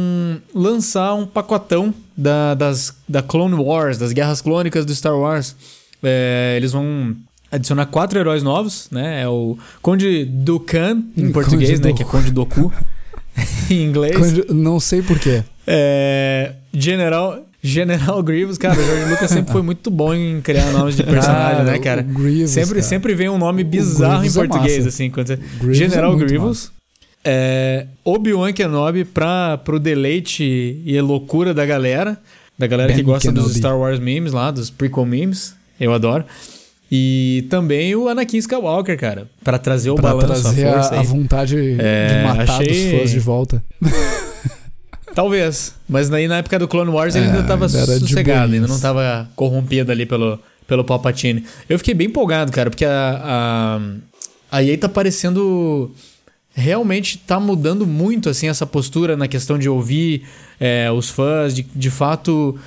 lançar 0.54 1.14
um 1.14 1.24
pacotão 1.26 1.94
da, 2.14 2.52
das, 2.52 2.94
da 3.08 3.22
Clone 3.22 3.54
Wars, 3.54 3.96
das 3.96 4.12
guerras 4.12 4.42
clônicas 4.42 4.84
do 4.84 4.94
Star 4.94 5.16
Wars. 5.16 5.56
É, 6.02 6.52
eles 6.58 6.72
vão 6.72 7.16
adicionar 7.50 7.86
quatro 7.86 8.18
heróis 8.18 8.42
novos, 8.42 8.88
né? 8.90 9.22
É 9.22 9.28
o 9.28 9.56
Conde 9.80 10.26
Dukan, 10.26 11.02
em 11.16 11.22
Conde 11.22 11.32
português, 11.32 11.80
né? 11.80 11.86
Dooku. 11.88 11.96
Que 11.96 12.02
é 12.02 12.06
Conde 12.06 12.30
Doku. 12.30 12.70
em 13.70 13.82
inglês. 13.84 14.16
quando- 14.16 14.54
não 14.54 14.78
sei 14.80 15.02
porquê. 15.02 15.42
É, 15.66 16.52
General, 16.72 17.44
General 17.62 18.22
Grievous, 18.22 18.56
cara, 18.58 18.78
o 18.80 18.84
George 18.84 19.10
Lucas 19.10 19.30
sempre 19.30 19.52
foi 19.52 19.62
muito 19.62 19.90
bom 19.90 20.14
em 20.14 20.40
criar 20.40 20.70
nomes 20.72 20.96
de 20.96 21.02
personagem, 21.04 21.64
né, 21.64 21.78
cara? 21.78 22.02
Grievous, 22.02 22.50
sempre, 22.50 22.74
cara. 22.76 22.82
sempre 22.82 23.14
vem 23.14 23.28
um 23.28 23.38
nome 23.38 23.64
bizarro 23.64 24.24
em 24.24 24.28
é 24.28 24.32
português, 24.32 24.76
massa. 24.78 24.88
assim. 24.88 25.10
Quando 25.10 25.26
você... 25.28 25.36
Grievous 25.36 25.76
General 25.76 26.12
é 26.14 26.16
Grievous. 26.24 26.72
É, 27.24 27.86
Obi-Wan 28.04 28.52
Kenobi 28.52 29.04
pra, 29.04 29.58
pro 29.58 29.78
deleite 29.78 30.80
e 30.84 31.00
loucura 31.00 31.52
da 31.52 31.66
galera. 31.66 32.16
Da 32.58 32.66
galera 32.66 32.90
que 32.92 32.96
Ben 32.96 33.04
gosta 33.04 33.30
dos 33.30 33.42
Kenobi. 33.44 33.58
Star 33.58 33.78
Wars 33.78 33.98
memes 33.98 34.32
lá, 34.32 34.50
dos 34.50 34.70
prequel 34.70 35.04
memes. 35.04 35.54
Eu 35.80 35.92
adoro. 35.92 36.24
E 36.90 37.46
também 37.50 37.94
o 37.94 38.08
Anakin 38.08 38.38
Skywalker, 38.38 38.98
cara. 38.98 39.28
Pra 39.44 39.58
trazer 39.58 39.90
o 39.90 39.94
Pra 39.94 40.14
balanço, 40.14 40.42
trazer 40.42 40.66
a 40.66 40.70
a, 40.70 40.74
força 40.74 40.94
a 40.96 41.00
aí. 41.00 41.06
vontade 41.06 41.76
É, 41.78 42.08
de 42.08 42.24
matar 42.26 42.60
achei- 42.62 42.94
os 42.94 42.98
fãs 43.00 43.10
de 43.10 43.18
volta. 43.20 43.62
Talvez. 45.14 45.74
Mas 45.88 46.08
daí 46.08 46.28
na 46.28 46.38
época 46.38 46.58
do 46.58 46.68
Clone 46.68 46.90
Wars 46.90 47.14
ele 47.14 47.26
É, 47.26 47.30
ainda 47.30 47.42
tava 47.42 47.68
sossegado, 47.68 48.52
ainda 48.54 48.66
não 48.68 48.78
tava 48.78 49.28
corrompido 49.34 49.90
ali 49.90 50.06
pelo, 50.06 50.38
pelo 50.66 50.84
Palpatine. 50.84 51.44
Eu 51.68 51.78
fiquei 51.78 51.94
bem 51.94 52.06
empolgado, 52.06 52.52
cara, 52.52 52.70
porque 52.70 52.84
a, 52.84 53.20
a, 54.50 54.58
a 54.58 54.62
EA 54.62 54.78
tá 54.78 54.88
parecendo. 54.88 55.90
Realmente 56.54 57.18
tá 57.18 57.38
mudando 57.38 57.86
muito 57.86 58.28
assim 58.28 58.48
essa 58.48 58.66
postura 58.66 59.16
na 59.16 59.28
questão 59.28 59.58
de 59.58 59.68
ouvir 59.68 60.24
é, 60.58 60.90
os 60.90 61.08
fãs, 61.08 61.54
de, 61.54 61.62
de 61.62 61.90
fato 61.90 62.58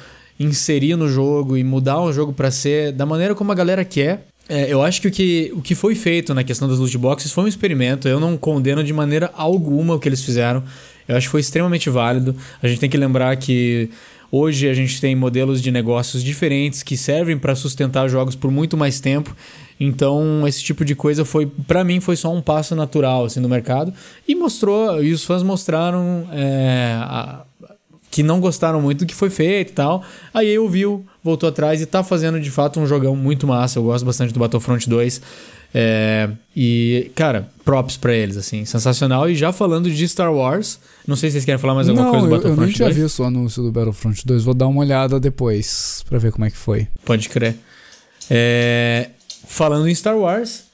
inserir 0.44 0.96
no 0.96 1.08
jogo 1.08 1.56
e 1.58 1.64
mudar 1.64 2.02
o 2.02 2.12
jogo 2.12 2.34
pra 2.34 2.52
ser 2.52 2.92
da 2.92 3.06
maneira 3.06 3.34
como 3.36 3.52
a 3.52 3.56
galera 3.56 3.84
quer. 3.86 4.28
É, 4.50 4.72
eu 4.72 4.82
acho 4.82 5.02
que 5.02 5.08
o, 5.08 5.12
que 5.12 5.52
o 5.56 5.62
que 5.62 5.76
foi 5.76 5.96
feito 5.96 6.34
na 6.34 6.44
questão 6.44 6.68
das 6.68 6.78
loot 6.80 6.98
boxes 6.98 7.32
foi 7.32 7.44
um 7.46 7.48
experimento. 7.48 8.08
Eu 8.08 8.20
não 8.20 8.36
condeno 8.38 8.84
de 8.84 8.92
maneira 8.92 9.32
alguma 9.36 9.96
o 9.96 10.00
que 10.00 10.10
eles 10.10 10.24
fizeram. 10.24 10.64
Eu 11.08 11.16
acho 11.16 11.28
que 11.28 11.32
foi 11.32 11.40
extremamente 11.42 11.90
válido. 11.90 12.36
A 12.62 12.68
gente 12.68 12.80
tem 12.80 12.90
que 12.90 12.98
lembrar 12.98 13.36
que 13.38 13.90
hoje 14.32 14.68
a 14.68 14.74
gente 14.74 15.00
tem 15.00 15.16
modelos 15.16 15.62
de 15.62 15.72
negócios 15.72 16.24
diferentes 16.24 16.84
que 16.84 16.98
servem 16.98 17.38
para 17.38 17.56
sustentar 17.56 18.08
jogos 18.10 18.36
por 18.36 18.52
muito 18.52 18.76
mais 18.76 19.00
tempo. 19.00 19.36
Então, 19.80 20.46
esse 20.48 20.64
tipo 20.64 20.86
de 20.86 20.96
coisa 20.96 21.26
foi, 21.26 21.46
para 21.46 21.84
mim, 21.84 22.00
foi 22.00 22.16
só 22.16 22.32
um 22.34 22.42
passo 22.42 22.76
natural 22.76 23.26
assim 23.26 23.40
no 23.40 23.50
mercado 23.50 23.92
e 24.28 24.36
mostrou 24.36 25.04
e 25.04 25.12
os 25.12 25.24
fãs 25.24 25.42
mostraram 25.44 26.28
é, 26.32 26.94
a- 27.00 27.42
que 28.12 28.22
não 28.22 28.42
gostaram 28.42 28.82
muito 28.82 29.00
do 29.00 29.06
que 29.06 29.16
foi 29.16 29.30
feito 29.30 29.72
e 29.72 29.74
tal. 29.74 30.04
Aí 30.34 30.50
eu 30.50 30.68
viu, 30.68 31.06
voltou 31.24 31.48
atrás 31.48 31.82
e 31.82 31.86
tá 31.86 32.04
fazendo 32.04 32.40
de 32.42 32.52
fato 32.52 32.80
um 32.80 32.86
jogão 32.86 33.16
muito 33.16 33.48
massa. 33.48 33.80
Eu 33.80 33.84
gosto 33.84 34.04
bastante 34.04 34.34
do 34.34 34.40
Battlefront 34.40 34.88
2. 34.88 35.22
É, 35.74 36.30
e, 36.54 37.10
cara, 37.16 37.50
props 37.64 37.96
pra 37.96 38.14
eles, 38.14 38.36
assim, 38.36 38.66
sensacional. 38.66 39.30
E 39.30 39.36
já 39.36 39.54
falando 39.54 39.90
de 39.90 40.08
Star 40.08 40.32
Wars, 40.34 40.78
não 41.08 41.16
sei 41.16 41.30
se 41.30 41.36
vocês 41.36 41.46
querem 41.46 41.58
falar 41.58 41.74
mais 41.74 41.88
alguma 41.88 42.06
não, 42.06 42.12
coisa 42.12 42.28
do 42.28 42.34
eu, 42.34 42.36
eu 42.36 42.42
nem 42.42 42.50
Battlefront 42.50 42.76
tinha 42.76 42.90
2. 42.90 42.98
visto 42.98 43.24
o 43.24 43.26
anúncio 43.26 43.64
do 43.64 43.72
Battlefront 43.72 44.28
2. 44.28 44.44
Vou 44.44 44.54
dar 44.54 44.68
uma 44.68 44.82
olhada 44.82 45.18
depois 45.18 46.04
pra 46.10 46.20
ver 46.20 46.34
como 46.34 46.44
é 46.44 46.52
que 46.52 46.58
foi. 46.58 46.90
Pode 47.06 47.30
crer. 47.30 47.56
É, 48.30 49.10
falando 49.46 49.88
em 49.88 49.96
Star 49.96 50.18
Wars, 50.18 50.66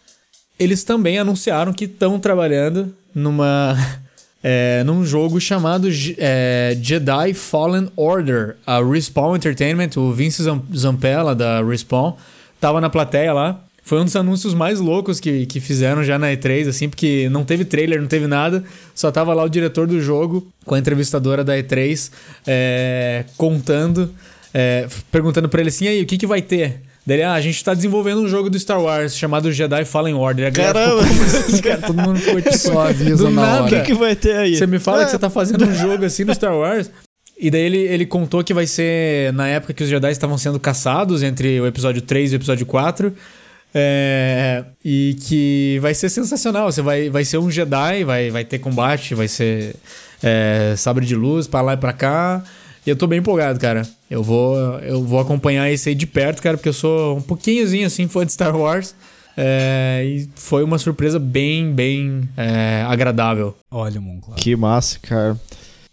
eles 0.60 0.84
também 0.84 1.20
anunciaram 1.20 1.72
que 1.72 1.86
estão 1.86 2.20
trabalhando 2.20 2.92
numa 3.14 3.78
é, 4.44 4.84
num 4.86 5.04
jogo 5.06 5.40
chamado 5.42 5.88
é, 6.18 6.78
Jedi 6.82 7.34
Fallen 7.34 7.90
Order. 7.96 8.56
A 8.66 8.82
Respawn 8.84 9.36
Entertainment, 9.36 9.90
o 9.98 10.12
Vince 10.14 10.44
Zam- 10.44 10.64
Zampella 10.76 11.34
da 11.36 11.62
Respawn, 11.64 12.14
tava 12.60 12.80
na 12.82 12.90
plateia 12.90 13.34
lá. 13.34 13.60
Foi 13.84 14.02
um 14.02 14.04
dos 14.06 14.16
anúncios 14.18 14.54
mais 14.54 14.82
loucos 14.82 15.18
que, 15.20 15.46
que 15.46 15.62
fizeram 15.62 16.04
já 16.04 16.20
na 16.20 16.28
E3, 16.28 16.68
assim, 16.68 16.90
porque 16.90 17.30
não 17.30 17.46
teve 17.46 17.64
trailer, 17.64 18.02
não 18.02 18.08
teve 18.08 18.28
nada. 18.28 18.62
Só 18.94 19.10
tava 19.12 19.34
lá 19.34 19.44
o 19.44 19.50
diretor 19.50 19.88
do 19.88 20.02
jogo 20.02 20.46
com 20.66 20.76
a 20.76 20.80
entrevistadora 20.80 21.42
da 21.42 21.54
E3 21.58 22.12
é, 22.46 23.24
contando, 23.38 24.14
é, 24.54 24.88
perguntando 25.10 25.48
pra 25.48 25.62
ele 25.62 25.70
assim: 25.70 25.86
"E 25.86 25.88
aí, 25.88 26.02
o 26.02 26.06
que, 26.06 26.18
que 26.18 26.28
vai 26.28 26.42
ter? 26.42 26.82
Daí, 27.08 27.16
ele, 27.20 27.24
ah, 27.24 27.34
a 27.36 27.40
gente 27.42 27.64
tá 27.64 27.74
desenvolvendo 27.74 28.20
um 28.22 28.28
jogo 28.28 28.50
do 28.50 28.60
Star 28.60 28.82
Wars 28.82 29.16
chamado 29.18 29.50
Jedi 29.50 29.86
Fallen 29.86 30.14
Order. 30.14 30.48
A 30.50 30.52
Caramba! 30.52 31.02
ficou, 31.04 31.08
"Como 31.18 31.24
assim, 31.24 31.62
cara? 31.62 31.78
Todo 31.82 32.02
mundo 32.02 32.20
ficou 32.20 32.42
tipo, 32.42 32.58
Só 32.58 32.82
avisa 32.90 33.16
do 33.24 33.30
na 33.30 33.42
nada. 33.44 33.62
O 33.62 33.64
hora. 33.68 33.80
que, 33.80 33.86
que 33.86 33.94
vai 33.94 34.14
ter 34.14 34.36
aí? 34.36 34.58
você 34.58 34.68
me 34.68 34.78
fala 34.78 35.04
É, 35.04 35.06
que 35.06 35.12
você 35.12 35.18
tá 35.18 35.30
fazendo 35.30 35.64
um 35.66 35.74
jogo 35.74 36.04
assim 36.04 36.26
no 36.26 36.36
Star 36.36 36.54
Wars. 36.54 36.92
E 37.40 37.50
daí 37.50 37.62
ele, 37.62 37.78
ele 37.78 38.06
contou 38.06 38.44
que 38.44 38.54
vai 38.54 38.68
ser 38.68 39.32
na 39.32 39.48
época 39.48 39.72
que 39.74 39.84
os 39.84 39.90
Jedi 39.90 40.12
estavam 40.12 40.38
sendo 40.38 40.60
caçados 40.60 41.24
entre 41.24 41.62
o 41.62 41.66
episódio 41.66 42.02
3 42.02 42.34
e 42.34 42.36
o 42.36 42.38
episódio 42.38 42.66
4. 42.66 43.14
É, 43.74 44.64
e 44.84 45.16
que 45.28 45.78
vai 45.82 45.94
ser 45.94 46.10
sensacional. 46.10 46.70
Você 46.72 46.82
vai, 46.82 47.10
vai 47.10 47.24
ser 47.24 47.38
um 47.38 47.50
Jedi, 47.50 48.04
vai, 48.04 48.30
vai 48.32 48.44
ter 48.44 48.60
combate, 48.60 49.14
vai 49.16 49.28
ser 49.28 49.76
é, 50.22 50.74
sabre 50.76 51.06
de 51.06 51.16
luz 51.16 51.48
pra 51.48 51.62
lá 51.62 51.74
e 51.74 51.78
pra 51.78 51.94
cá. 51.94 52.44
E 52.88 52.90
eu 52.90 52.96
tô 52.96 53.06
bem 53.06 53.20
empolgado, 53.20 53.60
cara. 53.60 53.82
Eu 54.10 54.24
vou, 54.24 54.56
eu 54.80 55.04
vou 55.04 55.20
acompanhar 55.20 55.70
esse 55.70 55.90
aí 55.90 55.96
de 55.96 56.08
perto, 56.08 56.42
cara, 56.42 56.56
porque 56.56 56.70
eu 56.70 56.74
sou 56.74 57.18
um 57.18 57.22
pouquinhozinho 57.22 57.86
assim 57.86 58.08
fã 58.08 58.26
de 58.26 58.32
Star 58.32 58.56
Wars. 58.56 58.96
É, 59.36 60.04
e 60.06 60.30
foi 60.36 60.64
uma 60.64 60.78
surpresa 60.78 61.20
bem, 61.20 61.74
bem 61.74 62.22
é, 62.38 62.86
agradável. 62.88 63.58
Olha, 63.70 64.00
Monclar. 64.00 64.38
Que 64.38 64.56
massa, 64.56 64.98
cara. 65.02 65.38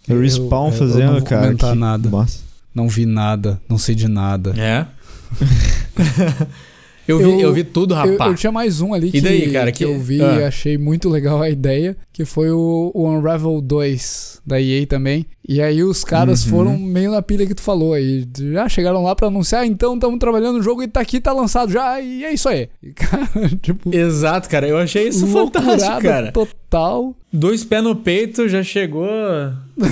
Eu- 0.06 0.20
Respawn 0.20 0.68
eu- 0.68 0.72
eu 0.72 0.78
fazendo, 0.78 1.06
não 1.06 1.12
vou 1.14 1.22
cara. 1.24 1.42
comentar 1.46 1.72
que 1.72 1.78
nada. 1.78 2.08
Massa. 2.08 2.38
Não 2.72 2.88
vi 2.88 3.06
nada, 3.06 3.60
não 3.68 3.76
sei 3.76 3.96
de 3.96 4.06
nada. 4.06 4.54
É. 4.56 4.86
Eu 7.06 7.18
vi, 7.18 7.40
eu, 7.40 7.52
vi 7.52 7.64
tudo, 7.64 7.92
Eu, 7.94 7.98
rapaz. 7.98 8.30
eu 8.30 8.36
tinha 8.36 8.52
mais 8.52 8.80
um 8.80 8.94
ali 8.94 9.08
E 9.08 9.12
que, 9.12 9.20
daí, 9.20 9.52
cara, 9.52 9.70
que 9.72 9.78
que- 9.78 9.84
eu 9.84 9.98
vi 9.98 10.22
ah. 10.22 10.40
e 10.40 10.44
achei 10.44 10.78
muito 10.78 11.08
legal 11.08 11.42
a 11.42 11.50
ideia, 11.50 11.96
que 12.12 12.24
foi 12.24 12.50
o, 12.50 12.90
o 12.94 13.08
Unravel 13.08 13.60
2 13.60 14.40
da 14.46 14.60
EA 14.60 14.86
também. 14.86 15.26
E 15.46 15.60
aí 15.60 15.82
os 15.82 16.02
caras 16.04 16.44
Uhum. 16.44 16.50
foram 16.50 16.78
meio 16.78 17.10
na 17.10 17.20
pilha 17.20 17.46
que 17.46 17.54
tu 17.54 17.60
falou 17.62 17.92
aí. 17.92 18.26
Já 18.52 18.68
chegaram 18.68 19.02
lá 19.02 19.14
pra 19.14 19.26
anunciar, 19.28 19.66
então 19.66 19.94
estamos 19.94 20.18
trabalhando 20.18 20.56
no 20.58 20.62
jogo 20.62 20.82
e 20.82 20.88
tá 20.88 21.00
aqui, 21.00 21.20
tá 21.20 21.32
lançado 21.32 21.70
já, 21.70 22.00
e 22.00 22.24
é 22.24 22.32
isso 22.32 22.48
aí. 22.48 22.68
E, 22.82 22.92
cara, 22.96 23.28
tipo, 23.60 23.94
Exato, 23.94 24.48
cara. 24.48 24.66
Eu 24.66 24.78
achei 24.78 25.08
isso 25.08 25.26
fantástico, 25.26 26.00
cara. 26.02 26.32
total. 26.32 27.14
Dois 27.32 27.64
pés 27.64 27.82
no 27.82 27.94
peito, 27.96 28.48
já 28.48 28.62
chegou. 28.62 29.06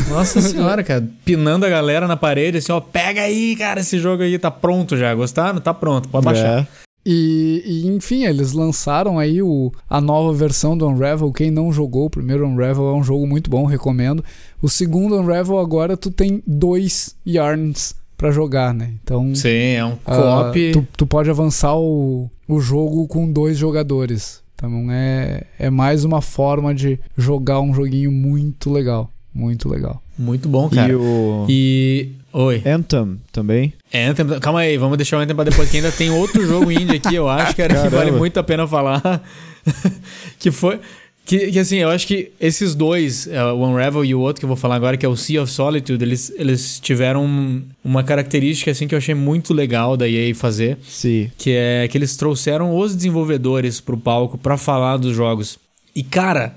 Nossa 0.08 0.40
senhora, 0.42 0.82
cara. 0.82 1.06
Pinando 1.24 1.66
a 1.66 1.68
galera 1.68 2.06
na 2.06 2.16
parede, 2.16 2.58
assim, 2.58 2.72
ó. 2.72 2.80
Pega 2.80 3.22
aí, 3.22 3.54
cara, 3.56 3.80
esse 3.80 3.98
jogo 3.98 4.22
aí 4.22 4.38
tá 4.38 4.50
pronto 4.50 4.96
já. 4.96 5.14
Gostaram? 5.14 5.60
Tá 5.60 5.74
pronto, 5.74 6.08
pode 6.08 6.24
baixar. 6.24 6.60
É. 6.60 6.66
E, 7.04 7.62
e, 7.66 7.88
enfim, 7.88 8.24
eles 8.24 8.52
lançaram 8.52 9.18
aí 9.18 9.42
o, 9.42 9.72
a 9.90 10.00
nova 10.00 10.32
versão 10.32 10.76
do 10.76 10.86
Unravel. 10.86 11.32
Quem 11.32 11.50
não 11.50 11.72
jogou 11.72 12.06
o 12.06 12.10
primeiro 12.10 12.46
Unravel 12.46 12.88
é 12.88 12.94
um 12.94 13.02
jogo 13.02 13.26
muito 13.26 13.50
bom, 13.50 13.64
recomendo. 13.64 14.24
O 14.60 14.68
segundo 14.68 15.16
Unravel 15.16 15.58
agora 15.58 15.96
tu 15.96 16.10
tem 16.10 16.42
dois 16.46 17.16
Yarns 17.26 17.94
pra 18.16 18.30
jogar, 18.30 18.72
né? 18.72 18.92
Então 19.02 19.34
Sim, 19.34 19.48
é 19.48 19.84
um 19.84 19.98
ah, 20.06 20.44
co-op. 20.44 20.72
tu, 20.72 20.86
tu 20.96 21.06
pode 21.06 21.28
avançar 21.28 21.76
o, 21.76 22.30
o 22.46 22.60
jogo 22.60 23.08
com 23.08 23.30
dois 23.30 23.58
jogadores. 23.58 24.40
Então 24.54 24.86
é, 24.92 25.44
é 25.58 25.70
mais 25.70 26.04
uma 26.04 26.22
forma 26.22 26.72
de 26.72 27.00
jogar 27.18 27.60
um 27.60 27.74
joguinho 27.74 28.12
muito 28.12 28.70
legal. 28.70 29.10
Muito 29.34 29.68
legal. 29.68 30.00
Muito 30.16 30.48
bom, 30.48 30.68
cara. 30.68 30.92
E 30.92 30.94
o 30.94 31.46
E. 31.48 32.12
Oi. 32.32 32.62
Anthem 32.64 33.20
também. 33.30 33.72
Anthem. 33.94 34.26
Calma 34.40 34.60
aí, 34.60 34.76
vamos 34.78 34.96
deixar 34.96 35.18
o 35.18 35.20
Anthem 35.20 35.34
pra 35.36 35.44
depois, 35.44 35.68
que 35.70 35.76
ainda 35.76 35.92
tem 35.92 36.10
outro 36.10 36.46
jogo 36.46 36.70
indie 36.72 36.96
aqui, 36.96 37.14
eu 37.14 37.28
acho, 37.28 37.54
cara, 37.54 37.68
que 37.74 37.80
Caramba. 37.80 37.96
vale 37.96 38.10
muito 38.12 38.38
a 38.38 38.42
pena 38.42 38.66
falar. 38.66 39.22
que 40.38 40.50
foi. 40.50 40.80
Que, 41.24 41.52
que 41.52 41.58
assim, 41.60 41.76
eu 41.76 41.88
acho 41.88 42.04
que 42.06 42.32
esses 42.40 42.74
dois, 42.74 43.28
é, 43.28 43.44
o 43.44 43.64
Unravel 43.64 44.04
e 44.04 44.12
o 44.12 44.18
outro 44.20 44.40
que 44.40 44.44
eu 44.44 44.48
vou 44.48 44.56
falar 44.56 44.74
agora, 44.74 44.96
que 44.96 45.06
é 45.06 45.08
o 45.08 45.16
Sea 45.16 45.40
of 45.42 45.52
Solitude, 45.52 46.02
eles, 46.02 46.32
eles 46.36 46.80
tiveram 46.80 47.24
um- 47.24 47.62
uma 47.84 48.02
característica 48.02 48.72
assim 48.72 48.88
que 48.88 48.94
eu 48.94 48.98
achei 48.98 49.14
muito 49.14 49.54
legal 49.54 49.96
da 49.96 50.08
EA 50.08 50.34
fazer, 50.34 50.78
Sim. 50.82 51.30
que 51.38 51.52
é 51.52 51.86
que 51.88 51.96
eles 51.96 52.16
trouxeram 52.16 52.76
os 52.76 52.96
desenvolvedores 52.96 53.80
pro 53.80 53.96
palco 53.96 54.36
pra 54.36 54.56
falar 54.56 54.96
dos 54.96 55.14
jogos. 55.14 55.58
E 55.94 56.02
cara, 56.02 56.56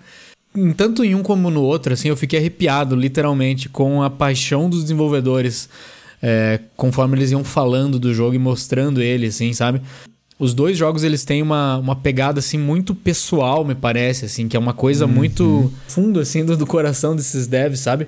tanto 0.76 1.04
em 1.04 1.16
um 1.16 1.24
como 1.24 1.50
no 1.50 1.62
outro, 1.62 1.94
assim, 1.94 2.10
eu 2.10 2.18
fiquei 2.18 2.40
arrepiado, 2.40 2.96
literalmente, 2.96 3.70
com 3.70 4.02
a 4.02 4.10
paixão 4.10 4.70
dos 4.70 4.82
desenvolvedores, 4.84 5.70
é, 6.22 6.60
conforme 6.76 7.18
eles 7.18 7.32
iam 7.32 7.44
falando 7.44 8.00
do 8.00 8.14
jogo 8.14 8.36
e 8.36 8.40
mostrando 8.40 9.02
ele, 9.02 9.28
assim, 9.28 9.54
sabe? 9.54 9.82
Os 10.38 10.54
dois 10.54 10.78
jogos, 10.78 11.04
eles 11.04 11.24
têm 11.24 11.42
uma, 11.42 11.78
uma 11.78 11.96
pegada, 11.96 12.40
assim, 12.40 12.58
muito 12.58 12.94
pessoal, 12.94 13.64
me 13.64 13.76
parece, 13.76 14.26
assim, 14.26 14.48
que 14.48 14.58
é 14.58 14.60
uma 14.60 14.74
coisa 14.74 15.08
muito 15.08 15.72
fundo, 15.88 16.20
assim, 16.20 16.44
do, 16.44 16.58
do 16.58 16.66
coração 16.66 17.16
desses 17.16 17.48
devs, 17.48 17.80
sabe? 17.80 18.08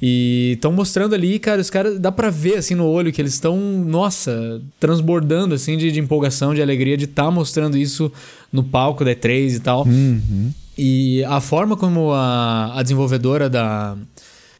E 0.00 0.52
estão 0.54 0.72
mostrando 0.72 1.14
ali, 1.14 1.38
cara, 1.40 1.60
os 1.60 1.70
caras, 1.70 1.98
dá 1.98 2.12
pra 2.12 2.30
ver, 2.30 2.58
assim, 2.58 2.74
no 2.74 2.86
olho 2.86 3.12
que 3.12 3.20
eles 3.20 3.34
estão, 3.34 3.56
nossa, 3.58 4.60
transbordando, 4.78 5.54
assim, 5.54 5.76
de, 5.76 5.90
de 5.90 5.98
empolgação, 5.98 6.54
de 6.54 6.62
alegria 6.62 6.96
de 6.96 7.04
estar 7.04 7.30
mostrando 7.30 7.76
isso 7.76 8.10
no 8.52 8.62
palco 8.62 9.04
da 9.04 9.12
E3 9.12 9.56
e 9.56 9.60
tal. 9.60 9.84
Uhum. 9.86 10.52
E 10.78 11.24
a 11.24 11.40
forma 11.40 11.76
como 11.76 12.12
a, 12.12 12.78
a 12.78 12.82
desenvolvedora 12.82 13.50
da, 13.50 13.96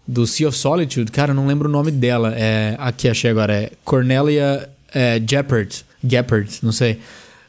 do 0.06 0.26
Sea 0.26 0.48
of 0.48 0.58
Solitude, 0.58 1.12
cara, 1.12 1.30
eu 1.30 1.34
não 1.34 1.46
lembro 1.46 1.68
o 1.68 1.72
nome 1.72 1.92
dela. 1.92 2.34
É, 2.36 2.74
aqui 2.76 3.08
achei 3.08 3.30
agora, 3.30 3.54
é 3.54 3.70
Cornelia 3.84 4.68
é, 4.92 5.22
Jeppert. 5.24 5.84
Geppert, 6.02 6.58
não 6.60 6.72
sei. 6.72 6.98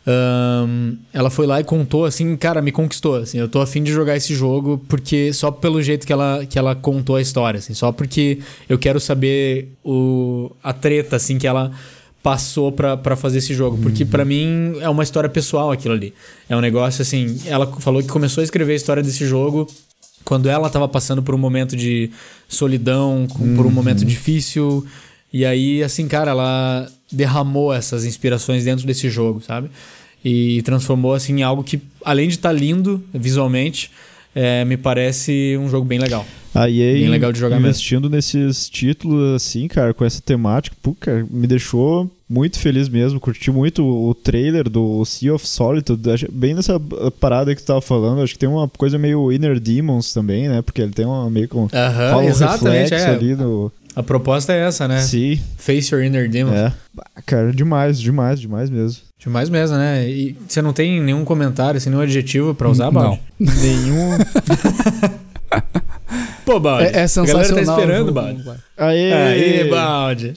Ahn, 0.06 0.98
ela 1.12 1.30
foi 1.30 1.48
lá 1.48 1.60
e 1.60 1.64
contou, 1.64 2.06
assim, 2.06 2.36
cara, 2.38 2.62
me 2.62 2.72
conquistou. 2.72 3.16
Assim, 3.16 3.40
eu 3.40 3.50
tô 3.50 3.60
afim 3.60 3.82
de 3.82 3.92
jogar 3.92 4.16
esse 4.16 4.36
jogo 4.36 4.84
porque 4.88 5.34
só 5.34 5.50
pelo 5.50 5.82
jeito 5.82 6.06
que 6.06 6.14
ela, 6.14 6.46
que 6.48 6.58
ela 6.60 6.76
contou 6.76 7.16
a 7.16 7.22
história, 7.22 7.58
assim, 7.58 7.74
só 7.74 7.92
porque 7.92 8.40
eu 8.68 8.78
quero 8.78 9.00
saber 9.00 9.70
o, 9.84 10.52
a 10.64 10.74
treta, 10.74 11.16
assim, 11.16 11.40
que 11.40 11.48
ela 11.48 11.72
passou 12.22 12.72
pra 12.72 13.16
fazer 13.16 13.38
esse 13.40 13.54
jogo. 13.54 13.78
Porque 13.82 14.04
pra 14.06 14.26
mim 14.26 14.74
é 14.82 14.90
uma 14.90 15.04
história 15.04 15.30
pessoal 15.30 15.72
aquilo 15.72 15.94
ali. 15.94 16.14
É 16.48 16.56
um 16.56 16.62
negócio 16.62 17.02
assim. 17.02 17.40
Ela 17.46 17.66
falou 17.80 18.02
que 18.02 18.08
começou 18.10 18.42
a 18.42 18.44
escrever 18.44 18.74
a 18.74 18.76
história 18.76 19.02
desse 19.04 19.26
jogo 19.26 19.68
quando 20.26 20.50
ela 20.50 20.70
tava 20.70 20.88
passando 20.88 21.24
por 21.24 21.34
um 21.34 21.38
momento 21.38 21.76
de 21.76 22.12
solidão, 22.48 23.26
com- 23.28 23.56
por 23.56 23.66
um 23.66 23.72
momento 23.72 24.04
difícil. 24.06 24.86
E 25.32 25.46
aí, 25.46 25.82
assim, 25.84 26.08
cara, 26.08 26.32
ela 26.32 26.88
derramou 27.12 27.74
essas 27.74 28.06
inspirações 28.06 28.66
dentro 28.66 28.86
desse 28.86 29.10
jogo, 29.10 29.42
sabe? 29.42 29.70
E 30.24 30.62
transformou, 30.64 31.14
assim, 31.14 31.40
em 31.40 31.44
algo 31.44 31.64
que, 31.64 31.80
além 32.04 32.28
de 32.28 32.36
estar 32.36 32.52
lindo 32.52 33.02
visualmente, 33.14 33.90
é, 34.36 34.66
me 34.66 34.76
parece 34.78 35.58
um 35.60 35.70
jogo 35.70 35.86
bem 35.86 35.98
legal. 36.00 36.26
A 36.54 36.70
EA 36.70 36.94
Bem 36.94 37.10
legal 37.10 37.32
de 37.32 37.40
jogar 37.40 37.56
mesmo. 37.58 37.68
investindo 37.70 38.10
nesses 38.10 38.68
títulos 38.70 39.36
assim, 39.36 39.68
cara, 39.68 39.94
com 39.94 40.04
essa 40.04 40.22
temática, 40.22 40.76
pô, 40.82 40.96
cara, 41.00 41.26
me 41.30 41.46
deixou 41.48 42.10
muito 42.30 42.60
feliz 42.60 42.90
mesmo. 42.90 43.20
Curti 43.20 43.52
muito 43.52 43.84
o, 43.86 44.14
trailer 44.16 44.68
do 44.70 45.04
Sea 45.06 45.34
of 45.34 45.48
Solitude, 45.48 46.28
bem 46.32 46.54
nessa 46.56 46.80
parada 47.20 47.54
que 47.56 47.62
tu 47.62 47.66
tava 47.68 47.82
falando. 47.82 48.22
Acho 48.22 48.34
que 48.34 48.40
tem 48.40 48.50
uma 48.50 48.68
coisa 48.68 48.98
meio 48.98 49.32
Inner 49.32 49.60
Demons 49.60 50.14
também, 50.14 50.48
né? 50.50 50.62
Porque 50.62 50.82
ele 50.82 50.92
tem 50.92 51.06
uma 51.06 51.30
meio 51.30 51.48
com 51.48 51.68
Aham, 51.74 52.12
rola 52.14 52.24
um 52.24 52.30
exatamente. 52.30 52.82
reflexo 52.92 53.06
É. 53.08 53.14
ali 53.16 53.36
no. 53.36 53.72
A 53.96 54.04
proposta 54.04 54.54
é 54.54 54.60
essa, 54.68 54.88
né? 54.88 55.02
Sim, 55.02 55.40
Face 55.58 55.94
your 55.94 56.04
inner 56.04 56.30
demon. 56.30 56.54
é. 56.54 56.72
Bah, 56.94 57.04
Cara, 57.26 57.52
demais, 57.52 58.00
demais, 58.00 58.40
demais 58.40 58.70
mesmo. 58.70 59.02
Demais 59.20 59.50
mesmo, 59.50 59.76
né? 59.76 60.08
E 60.10 60.38
você 60.48 60.62
não 60.62 60.72
tem 60.72 61.02
nenhum 61.02 61.26
comentário, 61.26 61.78
assim, 61.78 61.90
nenhum 61.90 62.02
adjetivo 62.02 62.54
pra 62.56 62.70
usar, 62.70 62.86
Não. 62.86 62.94
Balde? 62.94 63.20
Nenhum. 63.40 64.12
Pô, 66.50 66.60
Balde. 66.60 66.86
É, 66.86 66.88
é 66.88 67.04
A 67.04 67.08
sensacional. 67.08 67.44
galera 67.44 67.54
tá 67.54 67.62
esperando, 67.62 68.12
Balde. 68.12 68.42
vai. 68.42 68.58
Aê! 68.76 69.70
Balde. 69.70 70.34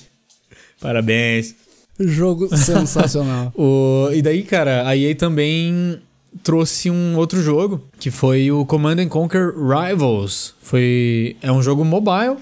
Parabéns. 0.79 1.55
Jogo 1.99 2.49
sensacional. 2.57 3.51
O... 3.57 4.11
E 4.13 4.21
daí, 4.21 4.43
cara, 4.43 4.87
a 4.87 4.95
EA 4.95 5.15
também 5.15 5.99
trouxe 6.43 6.91
um 6.91 7.17
outro 7.17 7.41
jogo, 7.43 7.83
que 7.99 8.11
foi 8.11 8.51
o 8.51 8.67
Command 8.67 8.99
and 8.99 9.09
Conquer 9.09 9.55
Rivals. 9.57 10.55
Foi... 10.61 11.35
É 11.41 11.51
um 11.51 11.63
jogo 11.63 11.83
mobile, 11.83 12.37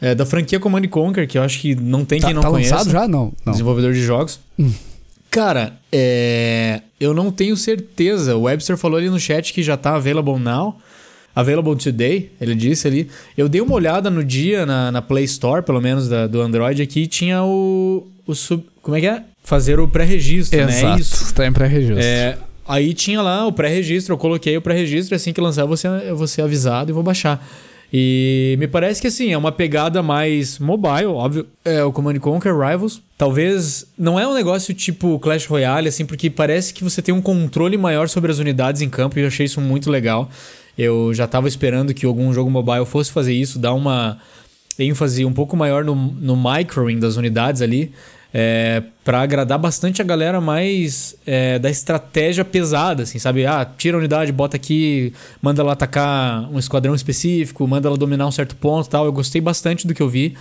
é 0.00 0.12
da 0.12 0.26
franquia 0.26 0.58
Command 0.58 0.82
and 0.82 0.88
Conquer, 0.88 1.28
que 1.28 1.38
eu 1.38 1.42
acho 1.42 1.60
que 1.60 1.76
não 1.76 2.04
tem 2.04 2.18
Tá, 2.20 2.26
quem 2.26 2.34
não 2.34 2.42
tá 2.42 2.50
conheça. 2.50 2.74
lançado 2.74 2.90
já? 2.90 3.06
Não. 3.06 3.32
não. 3.46 3.52
desenvolvedor 3.52 3.92
de 3.92 4.02
jogos. 4.02 4.40
Cara, 5.30 5.74
é... 5.92 6.80
eu 6.98 7.14
não 7.14 7.30
tenho 7.30 7.56
certeza. 7.56 8.34
O 8.36 8.42
Webster 8.42 8.76
falou 8.76 8.98
ali 8.98 9.08
no 9.08 9.20
chat 9.20 9.52
que 9.52 9.62
já 9.62 9.76
tá 9.76 9.94
available 9.94 10.38
now. 10.40 10.76
Available 11.34 11.76
today, 11.76 12.30
ele 12.40 12.54
disse 12.54 12.86
ali. 12.86 13.08
Eu 13.36 13.48
dei 13.48 13.60
uma 13.60 13.74
olhada 13.74 14.08
no 14.10 14.22
dia 14.22 14.64
na, 14.64 14.92
na 14.92 15.02
Play 15.02 15.24
Store, 15.24 15.62
pelo 15.62 15.80
menos 15.80 16.08
da- 16.08 16.26
do 16.26 16.40
Android 16.40 16.80
aqui, 16.80 17.00
e 17.02 17.06
tinha 17.06 17.42
o, 17.42 18.06
o 18.26 18.34
sub. 18.34 18.64
Como 18.80 18.96
é 18.96 19.00
que 19.00 19.06
é? 19.06 19.22
Fazer 19.42 19.80
o 19.80 19.88
pré-registro, 19.88 20.58
né? 20.64 20.96
É 20.96 21.00
isso. 21.00 21.34
Tá 21.34 21.46
em 21.46 21.52
pré-registro. 21.52 21.98
É, 21.98 22.38
aí 22.68 22.94
tinha 22.94 23.20
lá 23.20 23.46
o 23.46 23.52
pré-registro, 23.52 24.14
eu 24.14 24.18
coloquei 24.18 24.56
o 24.56 24.62
pré-registro, 24.62 25.14
assim 25.16 25.32
que 25.32 25.40
lançar 25.40 25.66
ser, 25.76 25.88
eu 26.06 26.16
vou 26.16 26.26
ser 26.26 26.42
avisado 26.42 26.90
e 26.90 26.92
vou 26.92 27.02
baixar. 27.02 27.44
E 27.96 28.56
me 28.58 28.66
parece 28.66 29.00
que 29.00 29.06
assim, 29.06 29.32
é 29.32 29.38
uma 29.38 29.52
pegada 29.52 30.02
mais 30.02 30.58
mobile, 30.58 31.06
óbvio. 31.06 31.46
É 31.64 31.84
o 31.84 31.92
Command 31.92 32.18
Conquer 32.18 32.52
Rivals. 32.52 33.00
Talvez 33.16 33.86
não 33.96 34.18
é 34.18 34.26
um 34.26 34.34
negócio 34.34 34.74
tipo 34.74 35.16
Clash 35.20 35.46
Royale, 35.46 35.88
assim, 35.88 36.04
porque 36.04 36.28
parece 36.28 36.74
que 36.74 36.82
você 36.82 37.00
tem 37.00 37.14
um 37.14 37.22
controle 37.22 37.76
maior 37.76 38.08
sobre 38.08 38.32
as 38.32 38.38
unidades 38.38 38.82
em 38.82 38.88
campo 38.88 39.16
e 39.18 39.22
eu 39.22 39.28
achei 39.28 39.46
isso 39.46 39.60
muito 39.60 39.90
legal. 39.90 40.28
Eu 40.76 41.14
já 41.14 41.26
tava 41.26 41.48
esperando 41.48 41.94
que 41.94 42.04
algum 42.06 42.32
jogo 42.32 42.50
mobile 42.50 42.84
fosse 42.84 43.12
fazer 43.12 43.32
isso, 43.32 43.58
dar 43.58 43.74
uma 43.74 44.18
ênfase 44.78 45.24
um 45.24 45.32
pouco 45.32 45.56
maior 45.56 45.84
no, 45.84 45.94
no 45.94 46.36
microing 46.36 46.98
das 46.98 47.16
unidades 47.16 47.62
ali, 47.62 47.92
é, 48.36 48.82
para 49.04 49.20
agradar 49.20 49.56
bastante 49.56 50.02
a 50.02 50.04
galera 50.04 50.40
mais 50.40 51.14
é, 51.24 51.56
da 51.56 51.70
estratégia 51.70 52.44
pesada, 52.44 53.04
assim, 53.04 53.16
sabe? 53.20 53.46
Ah, 53.46 53.64
tira 53.64 53.96
a 53.96 54.00
unidade, 54.00 54.32
bota 54.32 54.56
aqui, 54.56 55.12
manda 55.40 55.62
ela 55.62 55.72
atacar 55.72 56.50
um 56.52 56.58
esquadrão 56.58 56.96
específico, 56.96 57.64
manda 57.68 57.88
ela 57.88 57.96
dominar 57.96 58.26
um 58.26 58.32
certo 58.32 58.56
ponto 58.56 58.90
tal. 58.90 59.04
Eu 59.04 59.12
gostei 59.12 59.40
bastante 59.40 59.86
do 59.86 59.94
que 59.94 60.02
eu 60.02 60.08
vi. 60.08 60.36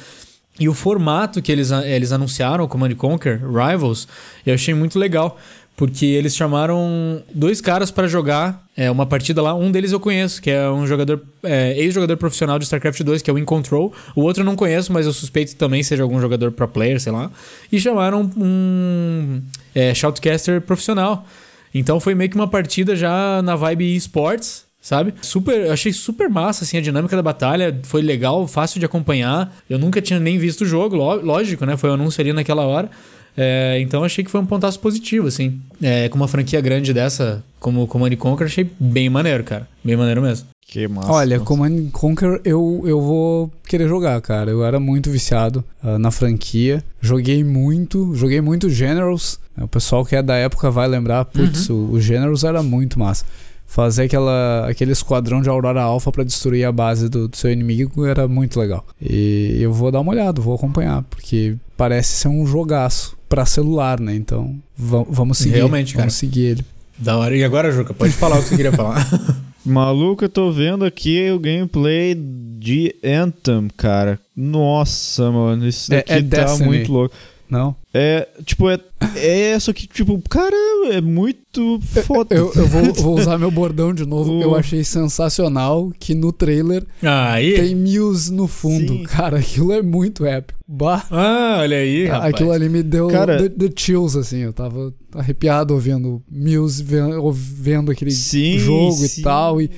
E 0.59 0.67
o 0.67 0.73
formato 0.73 1.41
que 1.41 1.51
eles, 1.51 1.71
eles 1.71 2.11
anunciaram, 2.11 2.63
o 2.63 2.67
Command 2.67 2.93
Conquer 2.95 3.39
Rivals, 3.41 4.07
eu 4.45 4.55
achei 4.55 4.73
muito 4.73 4.97
legal. 4.97 5.37
Porque 5.75 6.05
eles 6.05 6.35
chamaram 6.35 7.23
dois 7.33 7.59
caras 7.59 7.89
para 7.89 8.07
jogar 8.07 8.63
é, 8.77 8.91
uma 8.91 9.07
partida 9.07 9.41
lá. 9.41 9.55
Um 9.55 9.71
deles 9.71 9.91
eu 9.91 9.99
conheço, 9.99 10.39
que 10.39 10.51
é 10.51 10.69
um 10.69 10.85
jogador, 10.85 11.21
é, 11.41 11.73
ex-jogador 11.77 12.15
profissional 12.15 12.59
de 12.59 12.65
StarCraft 12.65 13.01
2, 13.01 13.21
que 13.23 13.29
é 13.29 13.33
o 13.33 13.39
In 13.39 13.45
Control. 13.45 13.91
O 14.15 14.21
outro 14.21 14.41
eu 14.41 14.45
não 14.45 14.55
conheço, 14.55 14.93
mas 14.93 15.07
eu 15.07 15.13
suspeito 15.13 15.55
também 15.55 15.81
seja 15.81 16.03
algum 16.03 16.21
jogador 16.21 16.51
pro 16.51 16.67
player, 16.67 16.99
sei 16.99 17.11
lá. 17.11 17.31
E 17.71 17.79
chamaram 17.79 18.29
um 18.37 19.41
é, 19.73 19.93
shoutcaster 19.95 20.61
profissional. 20.61 21.25
Então 21.73 21.99
foi 21.99 22.13
meio 22.13 22.29
que 22.29 22.35
uma 22.35 22.47
partida 22.47 22.95
já 22.95 23.41
na 23.41 23.55
vibe 23.55 23.95
esports. 23.95 24.65
sabe? 24.79 25.13
Super, 25.21 25.71
achei 25.71 25.91
super 25.91 26.29
massa, 26.29 26.65
assim, 26.65 26.77
a 26.77 26.81
dinâmica 26.81 27.15
da 27.15 27.23
batalha. 27.23 27.79
Foi 27.83 28.03
legal, 28.03 28.47
fácil 28.47 28.79
de 28.79 28.85
acompanhar. 28.85 29.51
Eu 29.67 29.79
nunca 29.79 29.99
tinha 30.01 30.19
nem 30.19 30.37
visto 30.37 30.61
o 30.61 30.65
jogo, 30.67 30.95
lógico, 30.95 31.65
né? 31.65 31.75
Foi 31.77 31.89
o 31.89 31.93
anúncio 31.93 32.21
ali 32.21 32.31
naquela 32.31 32.63
hora. 32.63 32.91
É, 33.35 33.79
então 33.79 34.03
achei 34.03 34.23
que 34.23 34.31
foi 34.31 34.39
um 34.41 34.45
pontaço 34.45 34.79
positivo, 34.79 35.27
assim. 35.27 35.59
É, 35.81 36.07
com 36.09 36.15
uma 36.15 36.27
franquia 36.27 36.61
grande 36.61 36.93
dessa, 36.93 37.43
como 37.59 37.87
Command 37.87 38.15
Conquer, 38.15 38.45
achei 38.45 38.69
bem 38.79 39.09
maneiro, 39.09 39.43
cara. 39.43 39.67
Bem 39.83 39.95
maneiro 39.95 40.21
mesmo. 40.21 40.47
Que 40.65 40.87
massa. 40.87 41.11
Olha, 41.11 41.37
nossa. 41.37 41.47
Command 41.47 41.89
Conquer 41.91 42.41
eu, 42.45 42.83
eu 42.85 43.01
vou 43.01 43.51
querer 43.67 43.87
jogar, 43.87 44.19
cara. 44.21 44.49
Eu 44.49 44.63
era 44.63 44.79
muito 44.79 45.09
viciado 45.09 45.63
uh, 45.83 45.97
na 45.97 46.09
franquia. 46.09 46.83
Joguei 47.01 47.43
muito, 47.43 48.15
joguei 48.15 48.41
muito 48.41 48.69
Generals. 48.69 49.39
O 49.57 49.67
pessoal 49.67 50.05
que 50.05 50.15
é 50.15 50.23
da 50.23 50.35
época 50.35 50.71
vai 50.71 50.87
lembrar, 50.87 51.25
putz, 51.25 51.69
uhum. 51.69 51.91
o, 51.91 51.91
o 51.93 52.01
Generals 52.01 52.43
era 52.43 52.63
muito 52.63 52.97
massa 52.97 53.25
fazer 53.73 54.03
aquela, 54.03 54.67
aquele 54.69 54.91
esquadrão 54.91 55.41
de 55.41 55.49
Aurora 55.49 55.81
Alpha 55.81 56.11
para 56.11 56.23
destruir 56.23 56.63
a 56.63 56.71
base 56.71 57.09
do, 57.09 57.27
do, 57.27 57.35
seu 57.35 57.51
inimigo 57.51 58.05
era 58.05 58.27
muito 58.27 58.59
legal. 58.59 58.85
E 59.01 59.57
eu 59.59 59.73
vou 59.73 59.91
dar 59.91 59.99
uma 60.01 60.11
olhada, 60.11 60.39
vou 60.39 60.53
acompanhar, 60.53 61.01
porque 61.03 61.55
parece 61.75 62.09
ser 62.13 62.27
um 62.27 62.45
jogaço 62.45 63.17
para 63.33 63.47
celular, 63.47 63.99
né? 63.99 64.13
Então 64.13 64.55
vamos 64.77 65.39
seguir. 65.39 65.55
Realmente, 65.55 65.95
vamos 65.95 66.13
seguir 66.13 66.41
ele. 66.41 66.65
Da 66.99 67.17
hora. 67.17 67.35
E 67.35 67.43
agora, 67.43 67.71
Juca, 67.71 67.91
pode 67.91 68.13
falar 68.13 68.37
o 68.37 68.43
que 68.43 68.49
você 68.49 68.55
queria 68.55 68.71
falar. 68.71 69.03
Maluco, 69.65 70.25
eu 70.25 70.29
tô 70.29 70.51
vendo 70.51 70.85
aqui 70.85 71.31
o 71.31 71.39
gameplay 71.39 72.13
de 72.13 72.93
Anthem, 73.03 73.69
cara. 73.75 74.19
Nossa, 74.37 75.31
mano, 75.31 75.67
isso 75.67 75.89
daqui 75.89 76.13
é, 76.13 76.17
é 76.17 76.21
tá 76.21 76.43
Destiny. 76.43 76.67
muito 76.67 76.91
louco. 76.91 77.15
Não? 77.53 77.75
É, 77.93 78.27
tipo, 78.43 78.67
é, 78.67 78.79
é 79.15 79.59
só 79.59 79.71
que, 79.71 79.85
tipo, 79.85 80.19
cara, 80.27 80.55
é 80.91 80.99
muito 80.99 81.79
foda. 82.03 82.33
Eu, 82.35 82.51
eu 82.55 82.65
vou, 82.65 82.93
vou, 82.95 83.19
usar 83.19 83.37
meu 83.37 83.51
bordão 83.51 83.93
de 83.93 84.07
novo, 84.07 84.41
eu 84.41 84.55
achei 84.55 84.83
sensacional 84.83 85.91
que 85.99 86.15
no 86.15 86.31
trailer 86.31 86.83
aí. 87.03 87.53
tem 87.53 87.75
Muse 87.75 88.33
no 88.33 88.47
fundo. 88.47 88.93
Sim. 88.93 89.03
Cara, 89.03 89.37
aquilo 89.37 89.71
é 89.71 89.83
muito 89.83 90.25
épico. 90.25 90.59
Bah. 90.67 91.05
Ah, 91.11 91.57
olha 91.59 91.77
aí, 91.77 92.07
rapaz. 92.07 92.33
Aquilo 92.33 92.51
ali 92.51 92.67
me 92.69 92.81
deu 92.81 93.07
cara, 93.09 93.37
the, 93.37 93.49
the 93.49 93.71
chills, 93.75 94.17
assim, 94.17 94.39
eu 94.39 94.51
tava 94.51 94.91
arrepiado 95.13 95.75
ouvindo 95.75 96.23
Muse, 96.27 96.81
vendo, 96.81 97.31
vendo 97.31 97.91
aquele 97.91 98.09
sim, 98.09 98.57
jogo 98.57 99.07
sim. 99.07 99.19
e 99.19 99.23
tal, 99.23 99.61
e... 99.61 99.69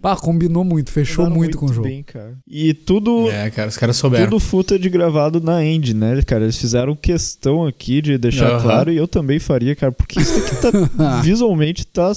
Pá, 0.00 0.16
combinou 0.16 0.64
muito, 0.64 0.90
fechou 0.90 1.24
muito, 1.24 1.38
muito, 1.38 1.58
com 1.58 1.66
o 1.66 1.72
jogo. 1.72 1.88
Bem, 1.88 2.02
cara. 2.02 2.38
E 2.46 2.72
tudo. 2.72 3.28
É, 3.30 3.50
cara, 3.50 3.68
os 3.68 3.76
caras 3.76 3.96
souberam. 3.96 4.24
Tudo 4.26 4.40
footage 4.40 4.88
gravado 4.88 5.40
na 5.40 5.64
End, 5.64 5.94
né, 5.94 6.22
cara? 6.22 6.44
Eles 6.44 6.56
fizeram 6.56 6.94
questão 6.94 7.66
aqui 7.66 8.00
de 8.00 8.16
deixar 8.16 8.54
uhum. 8.54 8.62
claro 8.62 8.92
e 8.92 8.96
eu 8.96 9.08
também 9.08 9.38
faria, 9.38 9.74
cara, 9.74 9.92
porque 9.92 10.20
isso 10.20 10.38
aqui 10.38 10.56
tá. 10.96 11.20
visualmente 11.22 11.86
tá. 11.86 12.12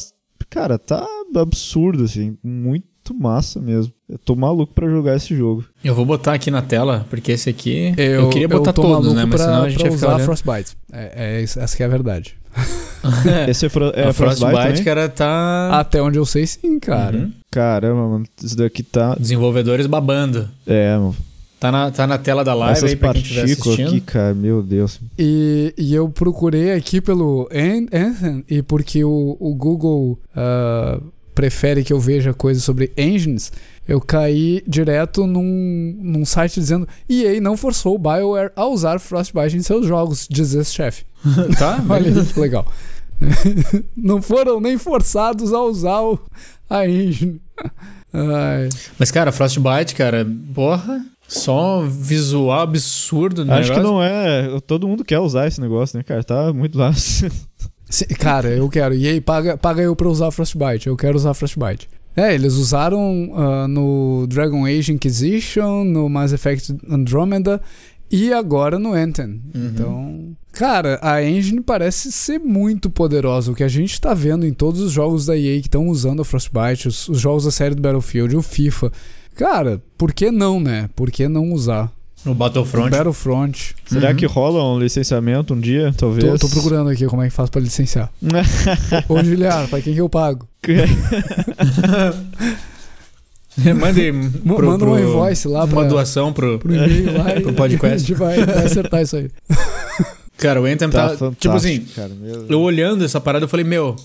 Cara, 0.50 0.78
tá 0.78 1.08
absurdo, 1.36 2.04
assim. 2.04 2.38
Muito 2.44 3.14
massa 3.14 3.60
mesmo. 3.60 3.94
Eu 4.08 4.18
tô 4.18 4.36
maluco 4.36 4.74
pra 4.74 4.88
jogar 4.88 5.16
esse 5.16 5.36
jogo. 5.36 5.66
Eu 5.84 5.96
vou 5.96 6.06
botar 6.06 6.34
aqui 6.34 6.52
na 6.52 6.62
tela, 6.62 7.06
porque 7.10 7.32
esse 7.32 7.50
aqui. 7.50 7.94
Eu, 7.98 8.22
eu 8.24 8.30
queria 8.30 8.48
botar 8.48 8.72
eu 8.72 8.74
todos, 8.74 9.14
né? 9.14 9.26
Mas 9.26 9.36
pra, 9.36 9.46
senão 9.46 9.64
a 9.64 9.70
gente 9.70 9.84
ia 9.84 9.92
ficar. 9.92 10.20
Frostbite. 10.20 10.78
É, 10.92 11.40
é, 11.40 11.42
essa 11.42 11.76
que 11.76 11.82
é 11.82 11.86
a 11.86 11.90
verdade. 11.90 12.36
Esse 13.48 13.66
é, 13.66 13.70
fro 13.70 13.92
é 13.96 14.08
a 14.08 14.14
Frostbite, 14.14 14.52
Frostbite 14.52 14.84
cara, 14.84 15.10
tá. 15.10 15.80
Até 15.80 16.02
onde 16.02 16.18
eu 16.18 16.26
sei, 16.26 16.46
sim, 16.46 16.80
cara. 16.80 17.18
Uhum. 17.18 17.32
Caramba, 17.50 18.08
mano. 18.08 18.26
Isso 18.42 18.56
daqui 18.56 18.84
tá. 18.84 19.16
Desenvolvedores 19.20 19.88
babando. 19.88 20.50
É, 20.66 20.96
mano. 20.96 21.16
Tá 21.60 21.72
na, 21.72 21.92
tá 21.92 22.08
na 22.08 22.18
tela 22.18 22.44
da 22.44 22.56
live 22.56 22.76
Essas 22.76 22.90
aí 22.90 22.96
pra 22.96 23.14
quem 23.14 23.22
estiver 23.22 23.44
assistindo. 23.44 23.90
aqui, 23.90 24.02
cara, 24.02 24.34
meu 24.34 24.64
Deus. 24.64 25.00
E, 25.18 25.72
e 25.78 25.94
eu 25.94 26.10
procurei 26.10 26.74
aqui 26.74 27.00
pelo 27.00 27.48
Anthem 27.52 28.44
e 28.50 28.64
porque 28.64 29.04
o, 29.04 29.38
o 29.40 29.54
Google 29.54 30.20
uh, 30.36 31.04
prefere 31.36 31.84
que 31.84 31.94
eu 31.94 32.00
veja 32.00 32.34
coisas 32.34 32.64
sobre 32.64 32.92
engines, 32.98 33.52
eu 33.88 34.00
caí 34.00 34.64
direto 34.68 35.26
num, 35.26 35.98
num 36.00 36.26
site 36.26 36.60
dizendo 36.60 36.88
EA 37.10 37.42
não 37.42 37.58
forçou 37.58 37.96
o 37.96 38.00
BioWare 38.00 38.52
a 38.56 38.66
usar 38.66 39.00
Frostbite 39.00 39.58
em 39.58 39.62
seus 39.62 39.86
jogos, 39.86 40.28
diz 40.30 40.54
esse 40.54 40.74
chefe. 40.74 41.06
tá? 41.58 41.84
Olha 41.90 42.08
aí 42.08 42.26
que 42.26 42.40
legal. 42.40 42.66
não 43.96 44.22
foram 44.22 44.60
nem 44.60 44.78
forçados 44.78 45.54
a 45.54 45.62
usar 45.62 46.02
o, 46.02 46.20
a 46.70 46.88
engine. 46.88 47.42
Ai. 48.14 48.70
Mas, 48.98 49.12
cara, 49.12 49.32
Frostbite, 49.32 49.96
cara, 49.96 50.28
porra. 50.54 51.06
Só 51.28 51.82
visual 51.82 52.60
absurdo, 52.60 53.46
né? 53.46 53.60
Acho 53.60 53.74
que 53.74 53.80
não 53.80 54.04
é. 54.04 54.60
Todo 54.68 54.88
mundo 54.88 55.06
quer 55.06 55.20
usar 55.20 55.48
esse 55.48 55.62
negócio, 55.62 55.98
né, 55.98 56.04
cara? 56.04 56.24
Tá 56.26 56.52
muito 56.52 56.78
lá. 56.78 56.92
cara, 58.20 58.50
eu 58.50 58.68
quero. 58.68 58.94
E 58.94 59.08
aí, 59.08 59.22
paga, 59.22 59.58
paga 59.58 59.82
eu 59.82 59.96
pra 59.96 60.10
usar 60.10 60.30
Frostbite. 60.32 60.88
Eu 60.88 60.98
quero 60.98 61.16
usar 61.16 61.34
Frostbite. 61.34 61.88
É, 62.16 62.34
eles 62.34 62.56
usaram 62.56 63.32
uh, 63.32 63.68
no 63.68 64.26
Dragon 64.28 64.66
Age 64.66 64.92
Inquisition, 64.92 65.86
no 65.86 66.10
Mass 66.10 66.34
Effect 66.34 66.76
Andromeda 66.90 67.62
e 68.12 68.34
agora 68.34 68.78
no 68.78 68.94
Anthem. 68.94 69.42
Uhum. 69.56 69.68
Então, 69.68 70.38
cara, 70.52 71.00
a 71.02 71.24
engine 71.24 71.62
parece 71.62 72.12
ser 72.12 72.40
muito 72.40 72.90
poderosa. 72.90 73.52
O 73.52 73.56
que 73.56 73.64
a 73.64 73.70
gente 73.70 73.94
está 73.94 74.14
vendo 74.14 74.46
em 74.46 74.54
todos 74.54 74.82
os 74.82 74.92
jogos 74.92 75.26
da 75.26 75.38
EA 75.38 75.62
que 75.62 75.68
estão 75.68 75.88
usando 75.88 76.22
a 76.22 76.26
Frostbite, 76.26 76.90
os, 76.90 77.08
os, 77.08 77.20
jogos 77.20 77.46
da 77.46 77.52
série 77.52 77.74
do 77.74 77.82
Battlefield, 77.82 78.36
o 78.36 78.42
FIFA. 78.42 78.92
Cara, 79.34 79.82
por 79.98 80.14
que 80.14 80.30
não, 80.30 80.60
né? 80.60 80.90
Por 80.94 81.10
que 81.10 81.30
não 81.30 81.54
usar? 81.54 81.92
No 82.24 82.36
Battlefront. 82.36 82.92
No 82.92 82.98
Battlefront. 82.98 83.76
Será 83.86 84.10
uhum. 84.10 84.16
que 84.16 84.26
rola 84.26 84.64
um 84.64 84.80
licenciamento 84.80 85.54
um 85.54 85.60
dia, 85.60 85.94
talvez? 85.98 86.40
Tô, 86.40 86.48
tô 86.48 86.54
procurando 86.54 86.90
aqui 86.90 87.06
como 87.08 87.22
é 87.24 87.30
que 87.30 87.34
faz 87.34 87.50
pra 87.50 87.60
licenciar. 87.60 88.12
ô, 89.10 89.14
ô 89.20 89.24
Juliano, 89.24 89.68
pra 89.68 89.82
quem 89.82 89.94
que 89.94 90.02
eu 90.02 90.10
pago? 90.10 90.48
Mande 93.76 94.14
pro, 94.46 94.68
Manda 94.68 94.86
uma 94.86 95.02
invoice 95.02 95.48
lá 95.48 95.68
pra, 95.68 95.80
Uma 95.80 95.86
doação 95.86 96.32
pro, 96.32 96.58
pro 96.60 96.74
e-mail 96.74 97.18
lá 97.18 97.42
pro 97.42 97.54
podcast. 97.54 97.96
A 97.96 97.98
gente 97.98 98.14
vai, 98.14 98.46
vai 98.46 98.66
acertar 98.66 99.02
isso 99.02 99.18
aí. 99.18 99.30
Cara, 100.38 100.62
o 100.62 100.66
Anthem 100.66 100.90
tá... 100.90 101.16
tá 101.16 101.32
tipo 101.38 101.54
assim, 101.56 101.80
cara, 101.96 102.12
eu 102.48 102.62
olhando 102.62 103.04
essa 103.04 103.20
parada, 103.20 103.46
eu 103.46 103.50
falei, 103.50 103.66
meu... 103.66 103.96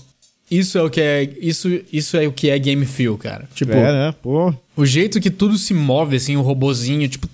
Isso 0.49 0.77
é 0.77 0.81
o 0.81 0.89
que 0.89 1.01
é. 1.01 1.29
Isso, 1.41 1.67
isso 1.91 2.15
é 2.15 2.25
o 2.25 2.31
que 2.31 2.49
é 2.49 2.57
game 2.57 2.85
feel, 2.85 3.17
cara. 3.17 3.49
Tipo, 3.53 3.73
é, 3.73 3.91
né? 3.91 4.15
Pô. 4.23 4.53
O 4.77 4.85
jeito 4.85 5.19
que 5.19 5.29
tudo 5.29 5.57
se 5.57 5.73
move, 5.73 6.15
assim, 6.15 6.37
o 6.37 6.41
robozinho, 6.41 7.05
tipo, 7.09 7.27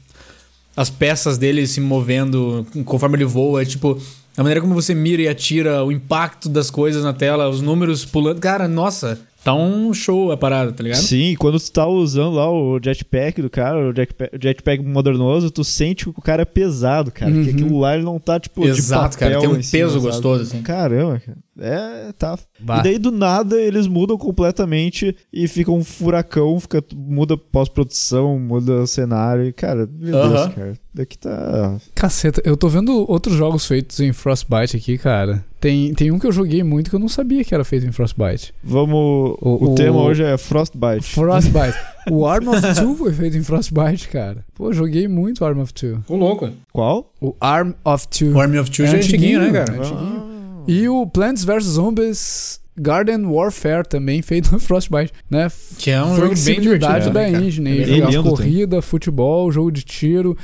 as 0.76 0.90
peças 0.90 1.38
dele 1.38 1.66
se 1.68 1.80
movendo 1.80 2.66
conforme 2.86 3.18
ele 3.18 3.26
voa, 3.26 3.66
tipo, 3.66 4.00
a 4.36 4.42
maneira 4.42 4.62
como 4.62 4.74
você 4.74 4.96
mira 4.96 5.22
e 5.22 5.28
atira, 5.28 5.84
o 5.84 5.92
impacto 5.92 6.50
das 6.50 6.72
coisas 6.72 7.04
na 7.04 7.14
tela, 7.14 7.50
os 7.50 7.62
números 7.62 8.04
pulando. 8.04 8.40
Cara, 8.40 8.68
nossa, 8.68 9.20
Tá 9.44 9.54
um 9.54 9.94
show 9.94 10.32
a 10.32 10.38
parada, 10.38 10.72
tá 10.72 10.82
ligado? 10.82 11.02
Sim, 11.02 11.36
quando 11.38 11.60
tu 11.60 11.72
tá 11.72 11.86
usando 11.86 12.36
lá 12.36 12.50
o 12.50 12.80
jetpack 12.82 13.42
do 13.42 13.50
cara, 13.50 13.90
o 13.90 13.94
jetpack, 13.94 14.38
jetpack 14.42 14.84
modernoso, 14.84 15.52
tu 15.52 15.66
sente 15.66 16.06
que 16.06 16.12
o 16.18 16.22
cara 16.22 16.44
é 16.44 16.46
pesado, 16.46 17.12
cara. 17.12 17.30
Uhum. 17.30 17.44
Porque 17.44 17.50
aquilo 17.52 17.80
lá 17.80 17.96
ele 17.96 18.06
não 18.06 18.20
tá, 18.20 18.40
tipo, 18.40 18.66
Exato, 18.66 19.18
cara. 19.18 19.40
Tem 19.40 19.50
um 19.50 19.60
peso 19.60 20.00
gostoso, 20.00 20.44
assim. 20.44 20.62
Caramba, 20.62 21.20
cara. 21.20 21.38
É, 21.60 22.12
tá. 22.14 22.38
Bah. 22.60 22.80
E 22.80 22.84
daí 22.84 22.98
do 22.98 23.12
nada 23.12 23.60
eles 23.62 23.86
mudam 23.86 24.18
completamente 24.18 25.16
e 25.32 25.48
fica 25.48 25.72
um 25.72 25.84
furacão, 25.84 26.60
fica, 26.60 26.84
muda 26.96 27.38
pós-produção, 27.38 28.40
muda 28.40 28.82
o 28.82 28.88
cenário. 28.88 29.46
E, 29.46 29.54
cara, 29.54 29.88
meu 29.92 30.16
uh 30.16 30.22
-huh. 30.22 30.30
Deus, 30.30 30.56
cara. 30.56 30.74
Daqui 30.94 31.18
tá. 31.18 31.78
Caceta, 31.94 32.42
eu 32.46 32.56
tô 32.56 32.70
vendo 32.70 33.06
outros 33.10 33.36
jogos 33.36 33.66
feitos 33.66 34.00
em 34.00 34.14
Frostbite 34.14 34.78
aqui, 34.78 34.98
cara. 34.98 35.44
Tem, 35.64 35.94
tem 35.94 36.12
um 36.12 36.20
que 36.20 36.28
eu 36.28 36.32
joguei 36.34 36.62
muito 36.62 36.90
que 36.90 36.96
eu 36.98 37.00
não 37.00 37.08
sabia 37.08 37.42
que 37.42 37.56
era 37.56 37.64
feito 37.64 37.86
em 37.86 37.92
Frostbite. 37.94 38.54
Vamos. 38.62 38.98
O, 38.98 39.38
o, 39.40 39.72
o 39.72 39.76
tema 39.76 40.04
hoje 40.04 40.22
é 40.22 40.38
Frostbite. 40.38 41.04
Frostbite. 41.04 41.78
o 42.12 42.26
Arm 42.26 42.50
of 42.50 42.62
Two 42.76 42.98
foi 42.98 43.14
feito 43.14 43.38
em 43.38 43.44
Frostbite, 43.44 44.10
cara. 44.10 44.44
Pô, 44.56 44.74
joguei 44.74 45.08
muito 45.08 45.46
Arm 45.46 45.62
of 45.62 45.74
Two. 45.74 46.04
O 46.10 46.18
louco. 46.18 46.50
Qual? 46.74 47.10
O 47.22 47.34
Arm 47.40 47.72
of 47.86 48.06
Two. 48.10 48.34
O 48.34 48.42
Arm 48.42 48.60
of 48.60 48.70
Two 48.70 48.84
é 48.84 48.90
já 48.90 48.98
é 48.98 49.00
antiguinho, 49.00 49.40
né, 49.40 49.52
cara? 49.54 49.74
É 49.74 49.80
antiguinho. 49.80 50.24
Ah. 50.26 50.64
E 50.68 50.90
o 50.90 51.08
Plants 51.08 51.46
vs 51.46 51.64
Zombies 51.64 52.60
Garden 52.76 53.26
Warfare 53.26 53.88
também 53.88 54.22
feito 54.22 54.52
no 54.52 54.60
Frostbite, 54.60 55.14
né? 55.30 55.50
Que 55.78 55.92
é 55.92 56.04
um 56.04 56.18
jogo 56.18 56.36
bem 56.44 56.60
divertido 56.60 57.10
da 57.10 57.22
né, 57.22 57.32
engine, 57.32 57.82
é 57.84 58.12
jogar 58.12 58.24
corrida, 58.24 58.82
futebol, 58.82 59.50
jogo 59.50 59.72
de 59.72 59.84
tiro, 59.84 60.38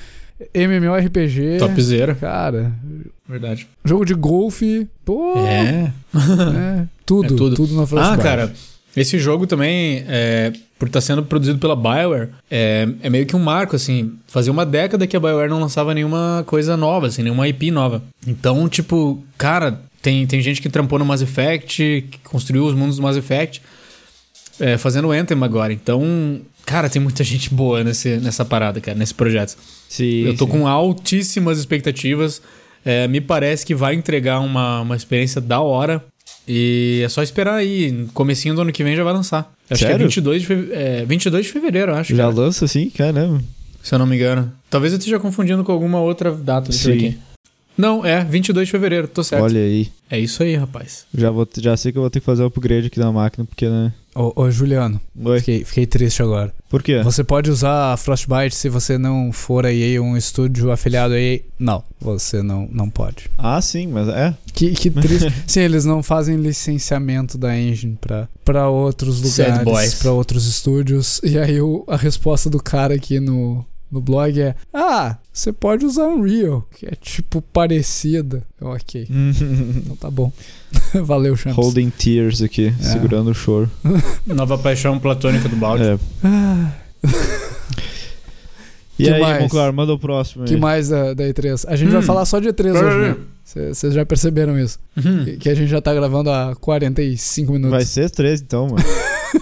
MMORPG. 0.53 1.57
Topzera. 1.59 2.15
Cara, 2.15 2.71
verdade. 3.27 3.67
Jogo 3.83 4.05
de 4.05 4.13
golfe, 4.13 4.87
pô. 5.03 5.33
É. 5.37 5.91
é 5.91 6.87
tudo, 7.05 7.33
é 7.33 7.37
tudo, 7.37 7.55
tudo 7.55 7.75
na 7.75 7.85
Frostbite. 7.85 8.19
Ah, 8.19 8.23
cara, 8.23 8.53
esse 8.95 9.19
jogo 9.19 9.45
também, 9.45 10.03
é, 10.07 10.51
por 10.77 10.87
estar 10.87 10.99
tá 10.99 11.01
sendo 11.01 11.23
produzido 11.23 11.59
pela 11.59 11.75
BioWare, 11.75 12.29
é, 12.49 12.87
é, 13.01 13.09
meio 13.09 13.25
que 13.25 13.35
um 13.35 13.39
marco, 13.39 13.75
assim. 13.75 14.13
Fazia 14.27 14.51
uma 14.51 14.65
década 14.65 15.05
que 15.05 15.15
a 15.15 15.19
BioWare 15.19 15.49
não 15.49 15.59
lançava 15.59 15.93
nenhuma 15.93 16.43
coisa 16.47 16.75
nova, 16.75 17.07
assim, 17.07 17.21
nenhuma 17.21 17.47
IP 17.47 17.71
nova. 17.71 18.01
Então, 18.25 18.67
tipo, 18.67 19.23
cara, 19.37 19.81
tem, 20.01 20.25
tem 20.25 20.41
gente 20.41 20.61
que 20.61 20.69
trampou 20.69 20.97
no 20.97 21.05
Mass 21.05 21.21
Effect, 21.21 22.07
que 22.09 22.19
construiu 22.23 22.65
os 22.65 22.73
mundos 22.73 22.97
do 22.97 23.03
Mass 23.03 23.17
Effect, 23.17 23.61
é, 24.59 24.77
fazendo 24.77 25.11
Anthem 25.11 25.41
agora. 25.43 25.71
Então, 25.73 26.41
cara, 26.65 26.89
tem 26.89 27.01
muita 27.01 27.23
gente 27.23 27.53
boa 27.53 27.83
nesse, 27.83 28.17
nessa 28.17 28.43
parada, 28.45 28.79
cara, 28.81 28.97
nesse 28.97 29.13
projeto. 29.13 29.55
Sim, 29.87 30.25
Eu 30.25 30.35
tô 30.37 30.45
sim. 30.45 30.51
com 30.51 30.67
altíssimas 30.67 31.57
expectativas. 31.59 32.41
É, 32.85 33.07
me 33.07 33.19
parece 33.19 33.65
que 33.65 33.75
vai 33.75 33.93
entregar 33.95 34.39
uma, 34.39 34.81
uma 34.81 34.95
experiência 34.95 35.41
da 35.41 35.59
hora. 35.59 36.03
E 36.47 37.01
é 37.03 37.09
só 37.09 37.21
esperar 37.21 37.55
aí. 37.55 38.07
Comecinho 38.13 38.55
do 38.55 38.61
ano 38.61 38.71
que 38.71 38.83
vem 38.83 38.95
já 38.95 39.03
vai 39.03 39.13
lançar. 39.13 39.51
Acho 39.69 39.79
que 39.81 39.85
é 39.85 39.89
Sério? 39.91 40.05
22 40.07 40.41
de, 40.41 40.47
fe- 40.47 40.69
é, 40.71 41.05
22 41.05 41.45
de 41.45 41.51
fevereiro, 41.51 41.93
acho. 41.93 42.15
Já 42.15 42.23
cara, 42.23 42.35
lança 42.35 42.65
assim? 42.65 42.89
Caramba. 42.89 43.41
se 43.83 43.93
eu 43.93 43.99
não 43.99 44.05
me 44.07 44.15
engano. 44.15 44.51
Talvez 44.69 44.93
eu 44.93 44.97
esteja 44.99 45.19
confundindo 45.19 45.63
com 45.63 45.71
alguma 45.71 45.99
outra 45.99 46.31
data. 46.31 46.71
Sim. 46.71 46.93
aqui. 46.93 47.17
Não, 47.79 48.05
é 48.05 48.25
22 48.25 48.67
de 48.67 48.71
fevereiro, 48.73 49.07
tô 49.07 49.23
certo. 49.23 49.41
Olha 49.43 49.61
aí. 49.61 49.89
É 50.11 50.19
isso 50.19 50.43
aí, 50.43 50.53
rapaz. 50.55 51.05
Já, 51.15 51.31
vou, 51.31 51.47
já 51.59 51.77
sei 51.77 51.93
que 51.93 51.97
eu 51.97 52.01
vou 52.01 52.09
ter 52.09 52.19
que 52.19 52.25
fazer 52.25 52.43
o 52.43 52.47
upgrade 52.47 52.87
aqui 52.87 52.99
na 52.99 53.09
máquina, 53.09 53.45
porque, 53.45 53.69
né? 53.69 53.93
Ô, 54.13 54.33
ô, 54.35 54.51
Juliano, 54.51 54.99
Oi. 55.23 55.39
fiquei, 55.39 55.63
fiquei 55.63 55.85
triste 55.85 56.21
agora. 56.21 56.53
Por 56.67 56.83
quê? 56.83 57.01
Você 57.03 57.23
pode 57.23 57.49
usar 57.49 57.93
a 57.93 57.97
Frostbite 57.97 58.53
se 58.53 58.67
você 58.67 58.97
não 58.97 59.31
for 59.31 59.65
aí 59.65 59.97
um 59.99 60.17
estúdio 60.17 60.71
afiliado 60.71 61.13
aí. 61.13 61.45
Não, 61.57 61.81
você 62.01 62.43
não, 62.43 62.67
não 62.71 62.89
pode. 62.89 63.29
Ah, 63.37 63.61
sim, 63.61 63.87
mas 63.87 64.09
é. 64.09 64.35
Que, 64.51 64.71
que 64.71 64.89
triste. 64.91 65.31
Sim, 65.47 65.61
eles 65.61 65.85
não 65.85 66.03
fazem 66.03 66.35
licenciamento 66.37 67.37
da 67.37 67.57
engine 67.57 67.97
pra, 68.01 68.27
pra 68.43 68.67
outros 68.67 69.21
lugares, 69.21 69.93
pra 69.95 70.11
outros 70.11 70.47
estúdios. 70.47 71.21
E 71.23 71.37
aí 71.37 71.61
o- 71.61 71.85
a 71.87 71.95
resposta 71.95 72.49
do 72.49 72.61
cara 72.61 72.95
aqui 72.95 73.19
no, 73.19 73.63
no 73.91 73.99
blog 74.01 74.39
é: 74.41 74.55
Ah, 74.73 75.17
você 75.31 75.51
pode 75.53 75.85
usar 75.85 76.07
Unreal, 76.07 76.67
que 76.77 76.85
é 76.85 76.91
tipo 76.99 77.41
parecida. 77.41 78.43
Eu, 78.59 78.67
ok, 78.67 79.07
então 79.09 79.95
tá 79.95 80.09
bom. 80.11 80.31
Valeu, 81.03 81.35
Champs. 81.35 81.55
Holding 81.57 81.89
tears 81.89 82.41
aqui, 82.41 82.73
É. 82.79 82.83
segurando 82.83 83.31
o 83.31 83.33
choro. 83.33 83.69
Nova 84.27 84.57
paixão 84.57 84.99
platônica 84.99 85.47
do 85.49 85.55
balde. 85.55 85.83
É. 85.83 85.99
Ah, 86.23 86.71
E 88.97 89.03
Que 89.05 89.09
aí, 89.11 89.21
mais? 89.21 89.41
Monclar, 89.43 89.71
manda 89.71 89.93
o 89.93 89.97
próximo 89.99 90.43
aí. 90.43 90.49
que 90.49 90.57
mais 90.57 90.89
da, 90.89 91.13
da 91.13 91.23
E3? 91.23 91.63
A 91.69 91.75
gente 91.77 91.89
vai 91.89 91.99
Hum. 92.01 92.03
falar 92.03 92.25
só 92.25 92.37
de 92.39 92.49
E3 92.49 92.73
hoje, 92.75 92.97
né? 92.97 93.15
Vocês 93.73 93.93
já 93.93 94.05
perceberam 94.05 94.59
isso? 94.59 94.77
Uhum. 94.97 95.23
Que- 95.23 95.37
Que 95.37 95.49
a 95.49 95.55
gente 95.55 95.69
já 95.69 95.79
tá 95.81 95.93
gravando 95.93 96.29
há 96.29 96.53
45 96.59 97.53
minutos. 97.53 97.71
Vai 97.71 97.85
ser 97.85 98.09
três 98.09 98.41
então, 98.41 98.67
mano. 98.67 98.83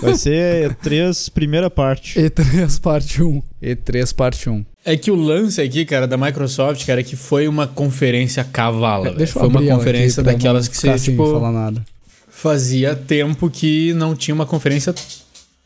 Vai 0.01 0.15
ser 0.15 0.75
três 0.75 1.29
primeira 1.29 1.69
parte. 1.69 2.19
E3 2.19 2.79
parte 2.79 3.23
1. 3.23 3.41
E3 3.61 4.13
parte 4.15 4.49
1. 4.49 4.65
É 4.85 4.95
que 4.95 5.11
o 5.11 5.15
lance 5.15 5.61
aqui, 5.61 5.85
cara, 5.85 6.07
da 6.07 6.17
Microsoft, 6.17 6.85
cara, 6.85 7.01
é 7.01 7.03
que 7.03 7.15
foi 7.15 7.47
uma 7.47 7.67
conferência 7.67 8.43
cavala. 8.43 9.09
É, 9.09 9.13
Deixa 9.13 9.37
eu 9.37 9.41
foi 9.41 9.49
uma 9.49 9.75
conferência 9.75 10.21
aqui 10.21 10.29
pra 10.29 10.33
daquelas 10.33 10.67
que 10.67 10.77
você, 10.77 10.97
tipo, 10.97 11.31
falar 11.31 11.51
nada. 11.51 11.85
fazia 12.29 12.95
tempo 12.95 13.49
que 13.49 13.93
não 13.93 14.15
tinha 14.15 14.33
uma 14.33 14.45
conferência 14.45 14.93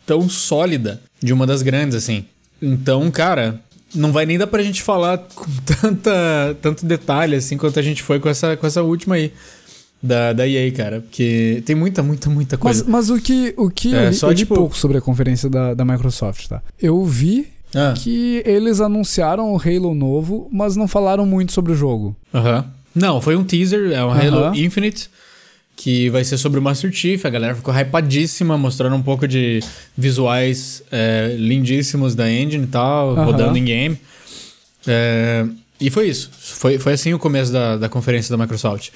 tão 0.05 0.27
sólida 0.27 1.01
de 1.21 1.33
uma 1.33 1.45
das 1.45 1.61
grandes, 1.61 1.95
assim. 1.95 2.25
Então, 2.61 3.09
cara, 3.11 3.59
não 3.93 4.11
vai 4.11 4.25
nem 4.25 4.37
dar 4.37 4.47
pra 4.47 4.63
gente 4.63 4.81
falar 4.81 5.17
com 5.35 5.45
tanta, 5.65 6.57
tanto 6.61 6.85
detalhe, 6.85 7.35
assim, 7.35 7.57
quanto 7.57 7.79
a 7.79 7.83
gente 7.83 8.01
foi 8.01 8.19
com 8.19 8.29
essa, 8.29 8.55
com 8.57 8.65
essa 8.65 8.81
última 8.81 9.15
aí. 9.15 9.31
Da, 10.03 10.33
da 10.33 10.47
EA, 10.47 10.71
cara. 10.71 11.01
Porque 11.01 11.61
tem 11.65 11.75
muita, 11.75 12.01
muita, 12.01 12.29
muita 12.29 12.57
Mas, 12.61 12.77
coisa. 12.81 12.85
mas 12.91 13.09
o 13.11 13.19
que, 13.21 13.53
o 13.55 13.69
que 13.69 13.93
É, 13.93 14.05
eu, 14.05 14.09
li, 14.09 14.15
só, 14.15 14.27
eu 14.27 14.31
li 14.31 14.37
tipo- 14.37 14.55
pouco 14.55 14.75
sobre 14.77 14.97
a 14.97 15.01
conferência 15.01 15.47
da, 15.49 15.73
da 15.75 15.85
Microsoft, 15.85 16.47
tá? 16.47 16.61
Eu 16.81 17.05
vi 17.05 17.47
Ah, 17.75 17.93
que 17.95 18.41
eles 18.45 18.81
anunciaram 18.81 19.53
o 19.53 19.57
Halo 19.61 19.93
novo, 19.93 20.49
mas 20.51 20.75
não 20.75 20.87
falaram 20.87 21.25
muito 21.25 21.51
sobre 21.51 21.71
o 21.71 21.75
jogo. 21.75 22.15
aham. 22.33 22.65
Não, 22.93 23.21
foi 23.21 23.35
um 23.37 23.43
teaser, 23.43 23.91
é 23.93 24.03
um. 24.03 24.11
Halo 24.11 24.53
Infinite. 24.55 25.09
Que 25.77 26.09
vai 26.09 26.23
ser 26.25 26.37
sobre 26.37 26.59
o 26.59 26.61
Master 26.61 26.91
Chief. 26.91 27.23
A 27.25 27.29
galera 27.29 27.55
ficou 27.55 27.73
hypadíssima, 27.73 28.57
mostrando 28.57 28.95
um 28.95 29.01
pouco 29.01 29.25
de 29.27 29.61
visuais 29.97 30.83
é, 30.91 31.33
lindíssimos 31.39 32.13
da 32.15 32.29
engine 32.29 32.65
e 32.65 32.67
tal, 32.67 33.11
Aham. 33.11 33.23
rodando 33.25 33.57
em 33.57 33.63
game. 33.63 33.97
É, 34.85 35.45
e 35.79 35.89
foi 35.89 36.09
isso. 36.09 36.29
Foi, 36.37 36.77
foi 36.77 36.93
assim 36.93 37.13
o 37.13 37.19
começo 37.19 37.51
da, 37.53 37.77
da 37.77 37.87
conferência 37.89 38.35
da 38.35 38.41
Microsoft. 38.43 38.89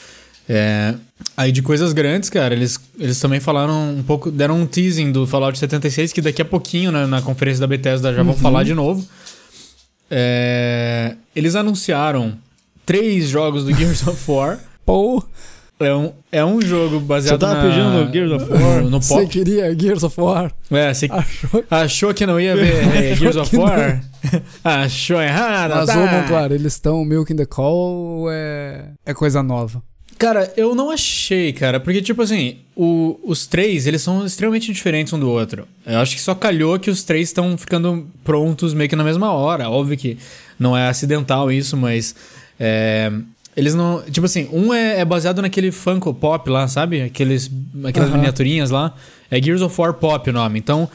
É, 0.47 0.93
aí 1.35 1.51
de 1.51 1.61
coisas 1.61 1.91
grandes, 1.91 2.29
cara, 2.29 2.53
eles, 2.53 2.79
eles 2.99 3.19
também 3.19 3.39
falaram 3.39 3.89
um 3.95 4.03
pouco, 4.03 4.29
deram 4.29 4.61
um 4.61 4.65
teasing 4.65 5.11
do 5.11 5.25
Fallout 5.25 5.57
76, 5.57 6.13
que 6.13 6.21
daqui 6.21 6.41
a 6.41 6.45
pouquinho, 6.45 6.91
né, 6.91 7.05
na 7.05 7.21
conferência 7.21 7.61
da 7.61 7.67
Bethesda, 7.67 8.13
já 8.13 8.21
vão 8.23 8.35
falar 8.35 8.63
de 8.63 8.73
novo. 8.73 9.05
É, 10.09 11.15
eles 11.35 11.55
anunciaram 11.55 12.37
três 12.85 13.27
jogos 13.27 13.65
do 13.65 13.73
Gears 13.73 14.07
of 14.07 14.31
War. 14.31 14.59
Pô, 14.85 15.23
É 15.79 15.93
um, 15.93 16.13
é 16.31 16.45
um 16.45 16.61
jogo 16.61 16.99
baseado 16.99 17.39
Você 17.39 17.45
tava 17.47 17.55
na... 17.55 17.69
pedindo 17.69 17.89
no 17.89 18.13
Gears 18.13 18.31
of 18.31 18.53
War? 18.53 18.83
No, 18.83 18.89
no 18.91 19.01
você 19.01 19.13
pop. 19.15 19.27
queria 19.27 19.77
Gears 19.77 20.03
of 20.03 20.21
War? 20.21 20.53
É, 20.69 20.93
você 20.93 21.07
Achou 21.09 21.63
achou 21.69 22.13
que 22.13 22.25
não 22.25 22.39
ia 22.39 22.55
ver 22.55 22.85
é, 22.95 23.15
Gears 23.15 23.35
of 23.35 23.57
War? 23.57 23.99
achou 24.63 25.19
errado, 25.19 25.73
Mas, 25.75 25.87
tá? 25.87 25.99
ô, 25.99 26.05
Monclar, 26.05 26.51
eles 26.51 26.73
estão 26.73 27.03
milking 27.03 27.35
the 27.35 27.47
call 27.47 28.27
é, 28.29 28.89
é 29.03 29.13
coisa 29.13 29.41
nova? 29.41 29.81
Cara, 30.17 30.51
eu 30.55 30.73
não 30.73 30.89
achei, 30.91 31.51
cara, 31.51 31.77
porque, 31.79 32.01
tipo 32.01 32.21
assim, 32.21 32.57
o- 32.75 33.19
os 33.23 33.45
três, 33.45 33.85
eles 33.85 34.01
são 34.01 34.25
extremamente 34.25 34.71
diferentes 34.71 35.11
um 35.11 35.19
do 35.19 35.29
outro. 35.29 35.67
Eu 35.85 35.99
acho 35.99 36.15
que 36.15 36.21
só 36.21 36.33
calhou 36.33 36.79
que 36.79 36.89
os 36.89 37.03
três 37.03 37.27
estão 37.29 37.57
ficando 37.57 38.07
prontos 38.23 38.73
meio 38.73 38.89
que 38.89 38.95
na 38.95 39.03
mesma 39.03 39.31
hora. 39.33 39.69
Óbvio 39.69 39.97
que 39.97 40.17
não 40.57 40.75
é 40.75 40.87
acidental 40.87 41.51
isso, 41.51 41.75
mas. 41.75 42.15
é, 42.59 43.11
eles 43.57 43.73
não. 43.75 44.01
Tipo 44.09 44.25
assim, 44.25 44.47
um 44.53 44.73
é, 44.73 44.99
é 44.99 45.05
baseado 45.05 45.41
naquele 45.41 45.71
Funko 45.71 46.13
Pop 46.13 46.49
lá, 46.49 46.67
sabe? 46.67 47.01
Aqueles, 47.01 47.49
aquelas 47.83 48.09
miniaturinhas 48.09 48.69
lá. 48.69 48.93
É 49.29 49.41
Gears 49.41 49.61
of 49.61 49.79
War 49.79 49.93
Pop 49.95 50.29
o 50.29 50.33
nome. 50.33 50.59
Então. 50.59 50.89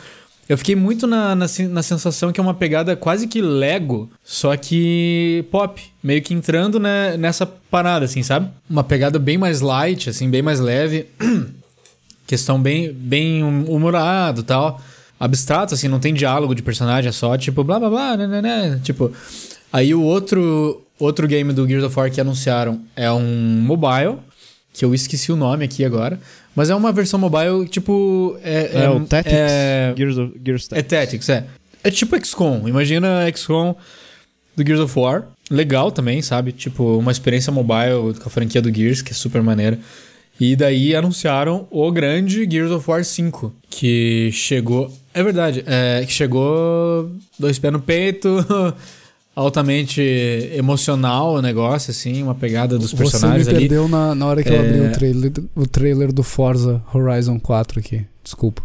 Eu 0.51 0.59
fiquei 0.59 0.75
muito 0.75 1.07
na, 1.07 1.37
na, 1.37 1.47
na 1.69 1.81
sensação 1.81 2.33
que 2.33 2.41
é 2.41 2.43
uma 2.43 2.55
pegada 2.55 2.97
quase 2.97 3.29
que 3.29 3.41
Lego, 3.41 4.11
só 4.25 4.57
que 4.57 5.45
pop. 5.49 5.81
Meio 6.03 6.21
que 6.23 6.35
entrando 6.35 6.81
né, 6.81 7.17
nessa 7.17 7.47
parada, 7.47 8.05
assim, 8.05 8.21
sabe? 8.25 8.51
Uma 8.69 8.83
pegada 8.83 9.17
bem 9.17 9.39
mais 9.39 9.61
light, 9.61 10.11
assim, 10.11 10.29
bem 10.29 10.43
mais 10.43 10.59
leve. 10.59 11.07
Questão 12.27 12.61
bem, 12.61 12.93
bem 12.93 13.45
hum- 13.45 13.67
humorado 13.69 14.43
tal. 14.43 14.83
Abstrato, 15.21 15.75
assim, 15.75 15.87
não 15.87 16.01
tem 16.01 16.13
diálogo 16.13 16.53
de 16.53 16.65
personagem, 16.65 17.11
é 17.11 17.13
só 17.13 17.39
tipo 17.39 17.63
blá 17.63 17.79
blá 17.79 17.89
blá, 17.89 18.17
né, 18.17 18.27
né, 18.27 18.43
né. 18.43 18.81
Tipo. 18.83 19.13
Aí 19.73 19.95
o 19.95 20.03
outro, 20.03 20.83
outro 20.99 21.29
game 21.29 21.53
do 21.53 21.65
Gears 21.65 21.85
of 21.85 21.97
War 21.97 22.11
que 22.11 22.21
anunciaram 22.21 22.81
é 22.97 23.09
um 23.13 23.63
mobile, 23.63 24.17
que 24.73 24.85
eu 24.85 24.93
esqueci 24.93 25.31
o 25.31 25.37
nome 25.37 25.65
aqui 25.65 25.85
agora. 25.85 26.19
Mas 26.55 26.71
é 26.71 26.75
uma 26.75 26.93
versão 26.93 27.19
mobile, 27.19 27.67
tipo. 27.69 28.37
É, 28.43 28.85
É, 28.85 28.91
o 28.91 29.01
Tactics. 29.05 29.39
É, 29.39 29.95
Gears 29.97 30.19
of 30.19 30.33
Gears 30.45 30.69
é 30.73 30.83
Tactics. 30.83 31.27
Tactics, 31.27 31.29
é. 31.29 31.47
É 31.83 31.91
tipo 31.91 32.17
XCOM. 32.23 32.69
Imagina 32.69 33.31
XCOM 33.35 33.75
do 34.57 34.67
Gears 34.67 34.81
of 34.81 34.99
War. 34.99 35.27
Legal 35.51 35.91
também, 35.91 36.21
sabe? 36.23 36.53
Tipo, 36.53 36.99
uma 36.99 37.11
experiência 37.13 37.53
mobile 37.53 38.15
com 38.21 38.29
a 38.29 38.31
franquia 38.31 38.61
do 38.61 38.73
Gears, 38.73 39.03
que 39.03 39.13
é 39.13 39.15
super 39.15 39.43
maneira. 39.43 39.79
E 40.39 40.57
daí 40.57 40.95
anunciaram 40.95 41.67
o 41.71 41.91
grande 41.93 42.49
Gears 42.51 42.71
of 42.71 42.89
War 42.91 43.05
5, 43.05 43.55
que 43.69 44.31
chegou. 44.33 44.91
É 45.13 45.23
verdade, 45.23 45.63
é, 45.67 46.03
que 46.07 46.13
chegou 46.13 47.11
dois 47.39 47.59
pés 47.59 47.73
no 47.73 47.81
peito, 47.81 48.29
altamente 49.41 50.01
emocional 50.55 51.35
o 51.35 51.43
negócio, 51.43 51.91
assim, 51.91 52.23
uma 52.23 52.35
pegada 52.35 52.79
dos 52.79 52.93
personagens 52.93 53.45
Você 53.47 53.53
me 53.53 53.59
ali. 53.59 53.69
perdeu 53.69 53.89
na, 53.89 54.15
na 54.15 54.27
hora 54.27 54.43
que 54.43 54.49
eu 54.49 54.55
É. 54.55 54.59
abri 54.69 54.81
o 54.81 54.93
trailer, 54.93 55.33
o 55.55 55.67
trailer 55.67 56.13
do 56.13 56.23
Forza 56.23 56.83
Horizon 56.93 57.39
4 57.41 57.81
aqui. 57.81 58.05
Desculpa. 58.23 58.63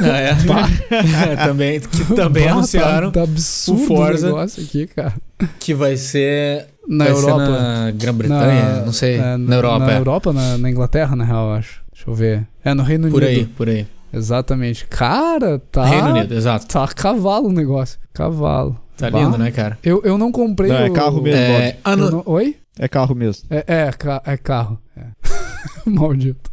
Ah, 0.00 0.18
é. 0.18 0.30
É, 1.32 1.36
também, 1.36 1.80
que 1.80 2.14
também 2.14 2.44
Bah, 2.46 2.52
anunciaram 2.52 3.10
Tá, 3.10 3.20
tá 3.20 3.24
absurdo 3.24 3.82
o 3.82 3.86
Forza. 3.86 4.26
o 4.26 4.30
negócio 4.30 4.62
aqui, 4.62 4.86
cara. 4.86 5.14
que 5.60 5.74
vai 5.74 5.96
ser 5.96 6.66
Na 6.88 7.04
vai 7.04 7.14
ser 7.14 7.20
Europa. 7.20 7.48
na 7.48 7.90
Grã-Bretanha, 7.92 8.82
não 8.86 8.92
sei. 8.92 9.16
é, 9.16 9.36
na 9.36 9.56
Europa, 9.56 9.86
Na 9.86 9.92
é. 9.92 9.98
Europa, 9.98 10.32
na, 10.32 10.58
na 10.58 10.70
Inglaterra, 10.70 11.14
na 11.14 11.24
real, 11.24 11.48
eu 11.50 11.54
acho. 11.54 11.82
Deixa 11.92 12.08
eu 12.10 12.14
ver. 12.14 12.46
É 12.64 12.72
no 12.74 12.82
Reino 12.82 13.10
Por 13.10 13.22
Unido. 13.22 13.28
aí, 13.40 13.44
por 13.46 13.68
aí. 13.68 13.86
Exatamente. 14.12 14.86
Cara, 14.86 15.58
tá. 15.70 15.84
Reino 15.84 16.08
Unido, 16.10 16.34
exato. 16.34 16.66
Tá 16.66 16.86
cavalo 16.88 17.48
o 17.48 17.52
negócio. 17.52 17.98
Cavalo. 18.14 18.78
Tá 18.98 19.10
Bah. 19.10 19.20
lindo, 19.22 19.38
né, 19.38 19.50
cara? 19.52 19.78
Eu, 19.82 20.02
eu 20.04 20.18
não 20.18 20.30
comprei. 20.32 20.70
Não, 20.70 20.76
é 20.78 20.90
o- 20.90 20.92
carro 20.92 21.22
mesmo. 21.22 21.40
É, 21.40 21.76
não- 21.96 22.22
Oi? 22.26 22.56
É 22.78 22.88
carro 22.88 23.14
mesmo. 23.14 23.44
É, 23.48 23.64
é, 23.66 23.90
é 24.26 24.36
carro. 24.36 24.78
É. 24.96 25.04
Maldito. 25.88 26.50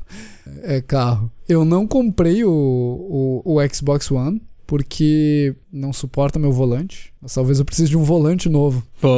É 0.63 0.79
carro. 0.79 1.31
Eu 1.49 1.65
não 1.65 1.87
comprei 1.87 2.43
o, 2.45 3.41
o, 3.43 3.55
o 3.57 3.67
Xbox 3.73 4.09
One 4.11 4.41
porque 4.67 5.55
não 5.71 5.91
suporta 5.91 6.39
meu 6.39 6.51
volante. 6.51 7.11
Mas 7.21 7.33
talvez 7.33 7.59
eu 7.59 7.65
precise 7.65 7.89
de 7.89 7.97
um 7.97 8.03
volante 8.03 8.47
novo. 8.47 8.83
Pô, 9.01 9.09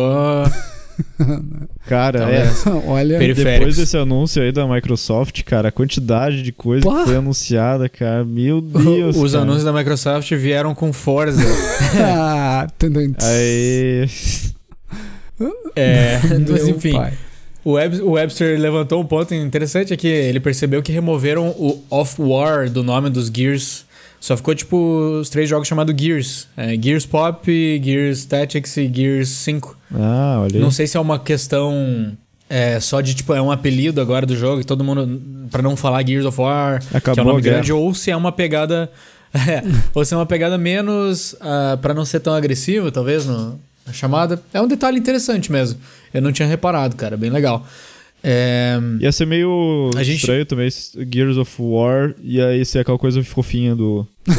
Cara, 1.88 2.20
Tá 2.20 2.30
é. 2.30 2.43
vendo? 2.45 2.84
Olha. 2.88 3.20
Depois 3.34 3.76
desse 3.78 3.98
anúncio 3.98 4.41
aí 4.41 4.52
da 4.52 4.68
Microsoft, 4.68 5.43
cara, 5.43 5.70
a 5.70 5.72
quantidade 5.72 6.41
de 6.43 6.52
coisa 6.52 6.86
Pá. 6.86 7.00
que 7.00 7.06
foi 7.06 7.16
anunciada, 7.18 7.88
cara, 7.89 8.24
meu 8.26 8.62
Deus. 8.62 9.16
os 9.16 9.32
cara. 9.32 9.43
anúncios 9.43 9.64
da 9.64 9.74
Microsoft 9.74 10.32
vieram 10.34 10.74
com 10.76 10.91
Forza. 10.93 11.41
ah. 12.04 12.68
Aí. 13.24 14.08
É, 15.76 16.20
mas 16.50 16.68
enfim, 16.68 16.93
pai. 16.93 17.14
o, 17.64 17.74
Web- 17.74 18.02
o 18.02 18.12
Webster 18.12 18.60
levantou 18.60 19.02
um 19.02 19.06
ponto 19.06 19.34
interessante 19.36 19.93
aqui. 19.93 20.08
Ele 20.08 20.39
percebeu 20.39 20.82
que 20.82 20.91
removeram 20.91 21.50
o 21.50 21.84
Off-War 21.89 22.70
do 22.70 22.84
nome 22.84 23.10
dos 23.10 23.28
Gears. 23.28 23.86
Só 24.20 24.36
ficou 24.36 24.55
tipo 24.55 25.20
os 25.22 25.30
três 25.30 25.49
jogos 25.49 25.68
chamados 25.68 25.95
Gears. 25.99 26.47
É, 26.57 26.76
Gears 26.82 27.05
Pop, 27.05 27.82
Gears 27.84 28.26
Tactics 28.26 28.76
e 28.78 28.91
Gears 28.93 29.30
5. 29.30 29.78
Ah, 29.93 30.39
olha 30.41 30.55
aí. 30.55 30.61
Não 30.61 30.72
sei 30.72 30.88
se 30.88 30.97
é 30.97 30.99
uma 30.99 31.20
questão 31.20 32.18
é, 32.49 32.80
só 32.80 33.01
de, 33.01 33.13
tipo, 33.13 33.34
é 33.34 33.41
um 33.41 33.51
apelido 33.51 33.99
agora 33.99 34.26
do 34.26 34.36
jogo 34.36 34.61
e 34.61 34.63
todo 34.63 34.84
mundo 34.84 35.22
pra 35.51 35.61
não 35.61 35.76
falar 35.76 36.05
Gears 36.05 36.26
of 36.26 36.39
War, 36.39 36.80
que 36.80 36.95
é 36.95 36.97
Acabou 36.97 37.24
o 37.24 37.28
nome 37.28 37.41
grande, 37.41 37.74
ou 37.74 37.93
se 37.93 38.09
é 38.09 38.15
uma 38.15 38.32
pegada. 38.32 38.89
é, 39.36 39.61
ou 39.93 40.05
se 40.05 40.13
é 40.13 40.18
uma 40.18 40.26
pegada 40.26 40.57
menos. 40.57 41.34
Uh, 41.34 41.78
para 41.82 41.93
não 41.93 42.05
ser 42.05 42.22
tão 42.22 42.34
agressivo, 42.34 42.89
talvez, 42.89 43.26
no, 43.26 43.59
na 43.86 43.91
chamada. 43.91 44.41
É 44.53 44.61
um 44.61 44.68
detalhe 44.68 44.97
interessante 44.97 45.51
mesmo. 45.51 45.80
Eu 46.13 46.22
não 46.22 46.32
tinha 46.32 46.47
reparado, 46.47 46.95
cara. 46.95 47.18
Bem 47.18 47.30
legal. 47.30 47.65
É, 48.24 48.78
Ia 48.99 49.11
ser 49.11 49.26
meio 49.28 49.91
A 49.95 50.03
gente- 50.03 50.18
estranho 50.20 50.45
também 50.45 50.68
Gears 51.13 51.38
of 51.38 51.51
War 51.59 52.13
e 52.22 52.41
aí 52.41 52.65
ser 52.65 52.80
aquela 52.80 52.97
coisa 52.97 53.24
fofinha 53.24 53.76
do. 53.76 54.05
do, 54.26 54.34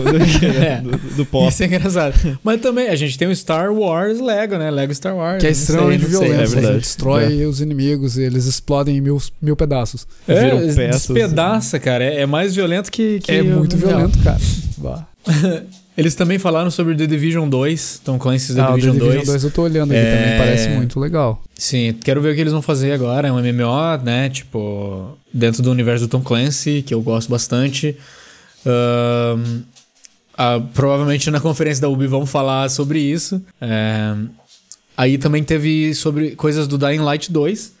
do, 0.00 0.46
É. 0.64 0.80
do, 0.80 0.96
do 1.16 1.26
pop. 1.26 1.48
Isso 1.48 1.62
é 1.62 1.66
engraçado. 1.66 2.38
Mas 2.42 2.60
também, 2.60 2.88
a 2.88 2.96
gente 2.96 3.16
tem 3.16 3.28
o 3.28 3.36
Star 3.36 3.72
Wars 3.72 4.18
Lego, 4.20 4.56
né? 4.56 4.70
Lego 4.70 4.92
Star 4.94 5.14
Wars. 5.14 5.40
Que 5.40 5.46
é 5.46 5.50
extremamente 5.50 6.04
violento. 6.06 6.32
é 6.40 6.46
você 6.46 6.54
verdade. 6.56 6.78
destrói 6.78 7.44
os 7.46 7.60
inimigos 7.60 8.16
e 8.16 8.22
eles 8.22 8.46
explodem 8.46 8.96
em 8.96 9.00
mil, 9.00 9.18
mil 9.40 9.54
pedaços. 9.56 10.06
É, 10.26 10.44
Viram 10.44 10.58
peças. 10.74 11.02
despedaça, 11.06 11.78
cara. 11.78 12.02
É, 12.04 12.22
é 12.22 12.26
mais 12.26 12.54
violento 12.54 12.90
que. 12.90 13.20
que 13.20 13.30
é 13.30 13.42
muito 13.42 13.76
violento, 13.76 14.18
cara. 14.20 14.40
Eles 15.96 16.14
também 16.14 16.38
falaram 16.38 16.70
sobre 16.70 16.94
The 16.94 17.06
Division 17.06 17.48
2, 17.48 18.00
Tom 18.04 18.18
Clancy's 18.18 18.54
The 18.54 18.60
Ah, 18.62 18.64
o 18.64 18.68
The 18.68 18.74
Division, 18.76 18.92
Division 18.94 19.16
2. 19.16 19.26
2 19.26 19.44
eu 19.44 19.50
tô 19.50 19.62
olhando 19.62 19.90
aqui 19.92 20.00
É. 20.00 20.16
também, 20.16 20.38
parece 20.38 20.68
muito 20.70 20.98
legal. 20.98 21.42
Sim, 21.54 21.94
quero 22.02 22.20
ver 22.22 22.32
o 22.32 22.34
que 22.34 22.40
eles 22.40 22.52
vão 22.52 22.62
fazer 22.62 22.92
agora. 22.92 23.28
É 23.28 23.32
um 23.32 23.38
MMO, 23.38 24.02
né? 24.02 24.30
Tipo, 24.30 25.16
dentro 25.32 25.62
do 25.62 25.70
universo 25.70 26.06
do 26.06 26.10
Tom 26.10 26.22
Clancy, 26.22 26.82
que 26.86 26.94
eu 26.94 27.02
gosto 27.02 27.28
bastante. 27.30 27.96
Ah, 30.36 30.60
provavelmente 30.72 31.30
na 31.30 31.40
conferência 31.40 31.82
da 31.82 31.88
Ubi 31.88 32.06
vão 32.06 32.24
falar 32.24 32.70
sobre 32.70 32.98
isso. 32.98 33.40
É, 33.60 34.14
aí 34.96 35.18
também 35.18 35.44
teve 35.44 35.94
sobre 35.94 36.30
coisas 36.30 36.66
do 36.66 36.78
Dying 36.78 36.98
Light 37.00 37.30
2. 37.30 37.72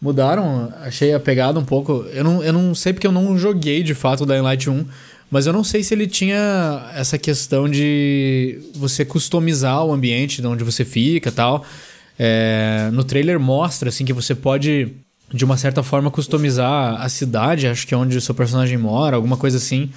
Mudaram, 0.00 0.72
achei 0.82 1.12
a 1.12 1.20
pegada 1.20 1.58
um 1.58 1.64
pouco. 1.64 2.06
Eu 2.12 2.24
não, 2.24 2.42
eu 2.42 2.52
não 2.52 2.74
sei 2.74 2.92
porque 2.92 3.06
eu 3.06 3.12
não 3.12 3.36
joguei 3.36 3.82
de 3.82 3.94
fato 3.94 4.22
o 4.22 4.26
Dying 4.26 4.40
Light 4.42 4.70
1, 4.70 4.84
mas 5.30 5.46
eu 5.46 5.52
não 5.52 5.62
sei 5.64 5.82
se 5.82 5.94
ele 5.94 6.06
tinha 6.06 6.90
essa 6.94 7.18
questão 7.18 7.68
de 7.68 8.60
você 8.74 9.04
customizar 9.04 9.84
o 9.84 9.92
ambiente 9.92 10.40
de 10.40 10.46
onde 10.46 10.64
você 10.64 10.84
fica 10.84 11.28
e 11.28 11.32
tal. 11.32 11.64
É, 12.18 12.90
no 12.92 13.04
trailer 13.04 13.38
mostra 13.38 13.88
assim 13.90 14.04
que 14.04 14.12
você 14.12 14.34
pode 14.34 14.88
de 15.32 15.44
uma 15.44 15.56
certa 15.56 15.82
forma 15.82 16.10
customizar 16.10 17.00
a 17.00 17.08
cidade, 17.08 17.66
acho 17.66 17.86
que 17.86 17.92
é 17.94 17.96
onde 17.96 18.16
o 18.16 18.20
seu 18.20 18.34
personagem 18.34 18.78
mora, 18.78 19.14
alguma 19.14 19.36
coisa 19.36 19.58
assim, 19.58 19.90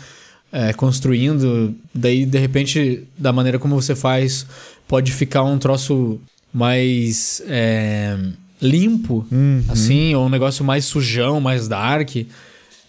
é, 0.52 0.74
construindo. 0.74 1.74
Daí 1.96 2.26
de 2.26 2.38
repente, 2.38 3.04
da 3.18 3.32
maneira 3.32 3.58
como 3.58 3.74
você 3.82 3.96
faz, 3.96 4.46
pode 4.88 5.12
ficar 5.14 5.44
um 5.44 5.58
troço 5.58 6.20
mais 6.54 7.42
é, 7.48 8.18
limpo, 8.62 9.26
Uhum. 9.32 9.64
assim, 9.70 10.14
ou 10.14 10.26
um 10.26 10.30
negócio 10.30 10.66
mais 10.66 10.84
sujão, 10.86 11.40
mais 11.40 11.68
dark. 11.70 12.10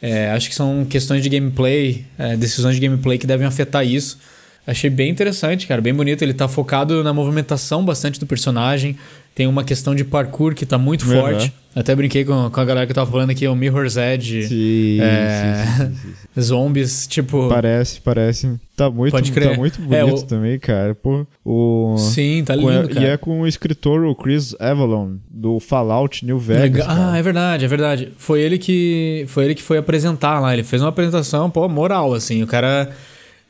É, 0.03 0.32
acho 0.32 0.48
que 0.48 0.55
são 0.57 0.84
questões 0.84 1.22
de 1.22 1.28
gameplay, 1.28 2.05
é, 2.18 2.36
decisões 2.36 2.74
de 2.74 2.80
gameplay 2.80 3.16
que 3.18 3.26
devem 3.26 3.46
afetar 3.46 3.86
isso. 3.86 4.18
Achei 4.66 4.88
bem 4.88 5.10
interessante, 5.10 5.66
cara, 5.66 5.80
bem 5.80 5.92
bonito. 5.92 6.22
Ele 6.22 6.32
tá 6.34 6.46
focado 6.46 7.02
na 7.02 7.12
movimentação 7.12 7.84
bastante 7.84 8.20
do 8.20 8.26
personagem. 8.26 8.96
Tem 9.34 9.46
uma 9.46 9.64
questão 9.64 9.94
de 9.94 10.04
parkour 10.04 10.54
que 10.54 10.64
tá 10.66 10.76
muito 10.78 11.04
Uhum. 11.06 11.20
forte. 11.20 11.52
Até 11.74 11.96
brinquei 11.96 12.22
com, 12.24 12.50
com 12.50 12.60
a 12.60 12.64
galera 12.64 12.86
que 12.86 12.92
tava 12.92 13.10
falando 13.10 13.30
aqui, 13.30 13.46
é 13.46 13.50
o 13.50 13.56
Mirror's 13.56 13.96
Edge. 13.96 14.46
Sim, 14.46 15.00
É, 15.00 15.64
sim, 15.66 15.84
sim, 15.94 15.94
sim. 16.34 16.40
Zombies, 16.40 17.06
tipo. 17.06 17.48
Parece, 17.48 18.00
parece. 18.02 18.60
Tá 18.76 18.90
muito, 18.90 19.10
Pode 19.12 19.32
crer. 19.32 19.50
tá 19.52 19.56
muito 19.56 19.80
É, 19.92 20.04
bonito 20.04 20.22
o- 20.22 20.26
também, 20.26 20.58
cara. 20.58 20.94
Pô, 20.94 21.26
o... 21.44 21.96
Sim, 21.98 22.44
tá 22.44 22.54
com- 22.56 22.70
lindo, 22.70 22.88
cara. 22.90 23.06
E 23.06 23.08
é 23.10 23.16
com 23.16 23.40
o 23.40 23.46
escritor, 23.48 24.04
o 24.04 24.14
Chris 24.14 24.54
Avalon, 24.60 25.16
do 25.30 25.58
Fallout 25.58 26.24
New 26.26 26.38
Vegas. 26.38 26.84
Ah, 26.86 27.16
é 27.16 27.22
verdade, 27.22 27.64
é 27.64 27.68
verdade. 27.68 28.12
Foi 28.18 28.40
ele 28.40 28.58
que 28.58 29.24
foi 29.28 29.46
ele 29.46 29.54
que 29.54 29.62
foi 29.62 29.78
apresentar 29.78 30.40
lá. 30.40 30.52
Ele 30.52 30.62
fez 30.62 30.82
uma 30.82 30.90
apresentação, 30.90 31.50
pô, 31.50 31.66
moral, 31.68 32.12
assim. 32.14 32.42
O 32.42 32.46
cara, 32.46 32.90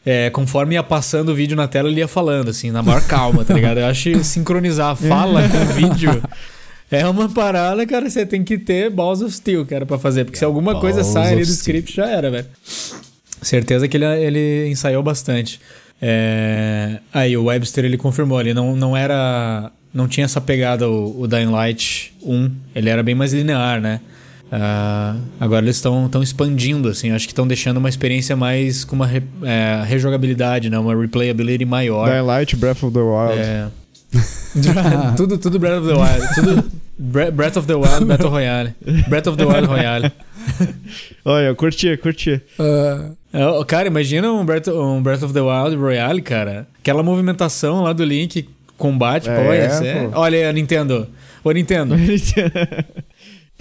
é, 0.05 0.31
conforme 0.31 0.75
ia 0.75 0.83
passando 0.83 1.31
o 1.31 1.35
vídeo 1.35 1.57
na 1.57 1.69
tela, 1.69 1.89
ele 1.89 2.01
ia 2.01 2.09
falando, 2.09 2.49
assim, 2.49 2.71
na 2.71 2.83
maior 2.83 3.03
calma, 3.07 3.45
tá 3.45 3.55
ligado? 3.55 3.79
Eu 3.79 3.87
acho 3.87 4.11
que 4.11 4.25
sincronizar 4.25 4.91
a 4.91 4.97
fala 4.97 5.49
com 5.49 5.59
o 5.59 5.67
vídeo 5.67 6.23
é 6.91 7.07
uma 7.07 7.29
parada, 7.29 7.87
cara. 7.87 8.11
Você 8.11 8.27
tem 8.27 8.45
que 8.45 8.59
ter 8.59 8.91
balls 8.91 9.23
of 9.23 9.33
steel, 9.33 9.65
cara, 9.65 9.87
pra 9.87 9.99
fazer. 9.99 10.25
Porque 10.25 10.39
se 10.39 10.45
alguma 10.45 10.79
coisa 10.79 11.03
sai 11.05 11.33
ali 11.33 11.45
do 11.45 11.51
script, 11.51 11.97
já 11.97 12.07
era, 12.07 12.31
velho. 12.31 12.47
Certeza 13.41 13.89
que 13.89 13.97
ele, 13.97 14.05
ele 14.05 14.69
ensaiou 14.69 15.03
bastante. 15.03 15.61
É, 16.01 16.99
Aí 17.13 17.37
o 17.37 17.45
Webster 17.45 17.85
ele 17.85 17.97
confirmou, 17.97 18.41
ele 18.41 18.53
não, 18.53 18.77
não 18.77 18.97
era. 18.97 19.71
Não 19.95 20.09
tinha 20.09 20.25
essa 20.25 20.41
pegada 20.41 20.89
o, 20.89 21.21
o 21.23 21.29
Dying 21.29 21.51
Light 21.51 22.15
1, 22.23 22.51
ele 22.75 22.89
era 22.89 23.03
bem 23.03 23.15
mais 23.15 23.33
linear, 23.33 23.81
né? 23.81 24.01
Ah, 24.55 25.17
agora 25.41 25.65
eles 25.65 25.77
estão 25.77 26.11
expandindo, 26.23 26.89
assim, 26.91 27.11
acho 27.11 27.27
que 27.27 27.33
estão 27.33 27.47
deixando 27.47 27.79
uma 27.79 27.89
experiência 27.89 28.37
mais 28.37 28.85
com 28.85 28.95
uma 28.95 29.07
re- 29.07 29.23
é, 29.43 29.83
rejogabilidade, 29.87 30.69
né? 30.69 30.79
Uma 30.79 30.95
replayability 30.95 31.65
maior. 31.65 32.11
Dying 32.11 32.27
Light, 32.27 32.55
Breath 32.57 32.83
of 32.83 32.93
the 32.93 33.01
Wild. 33.01 33.39
É. 33.41 33.69
tudo, 35.17 35.39
tudo 35.39 35.59
Breath 35.59 35.79
of 35.81 35.87
the 35.89 35.95
Wild. 35.95 36.35
Tudo 36.35 36.65
Bre- 36.99 37.31
Breath 37.31 37.57
of 37.57 37.67
the 37.67 37.75
Wild 37.75 38.05
Battle 38.05 38.29
Royale. 38.29 38.75
Breath 39.09 39.27
of 39.29 39.39
the 39.39 39.45
Wild 39.47 39.67
Royale. 39.67 40.13
Olha, 41.25 41.47
eu 41.47 41.57
curti, 41.57 41.97
curti. 41.97 42.43
É, 43.33 43.47
ô, 43.47 43.65
Cara, 43.65 43.87
imagina 43.89 44.31
um 44.31 44.45
Breath, 44.45 44.69
um 44.69 45.03
Breath 45.03 45.23
of 45.23 45.33
the 45.33 45.41
Wild 45.41 45.77
Royale, 45.77 46.21
cara. 46.21 46.67
Aquela 46.79 47.03
movimentação 47.03 47.83
lá 47.85 47.95
do 47.95 48.05
Link, 48.05 48.47
combate, 48.77 49.25
pô, 49.25 49.31
É, 49.31 49.63
ia 49.63 49.71
ser- 49.71 50.11
pô. 50.11 50.21
Olha 50.21 50.37
aí, 50.39 50.45
a 50.45 50.53
Nintendo. 50.53 51.09
Ô, 51.43 51.51
Nintendo. 51.53 51.95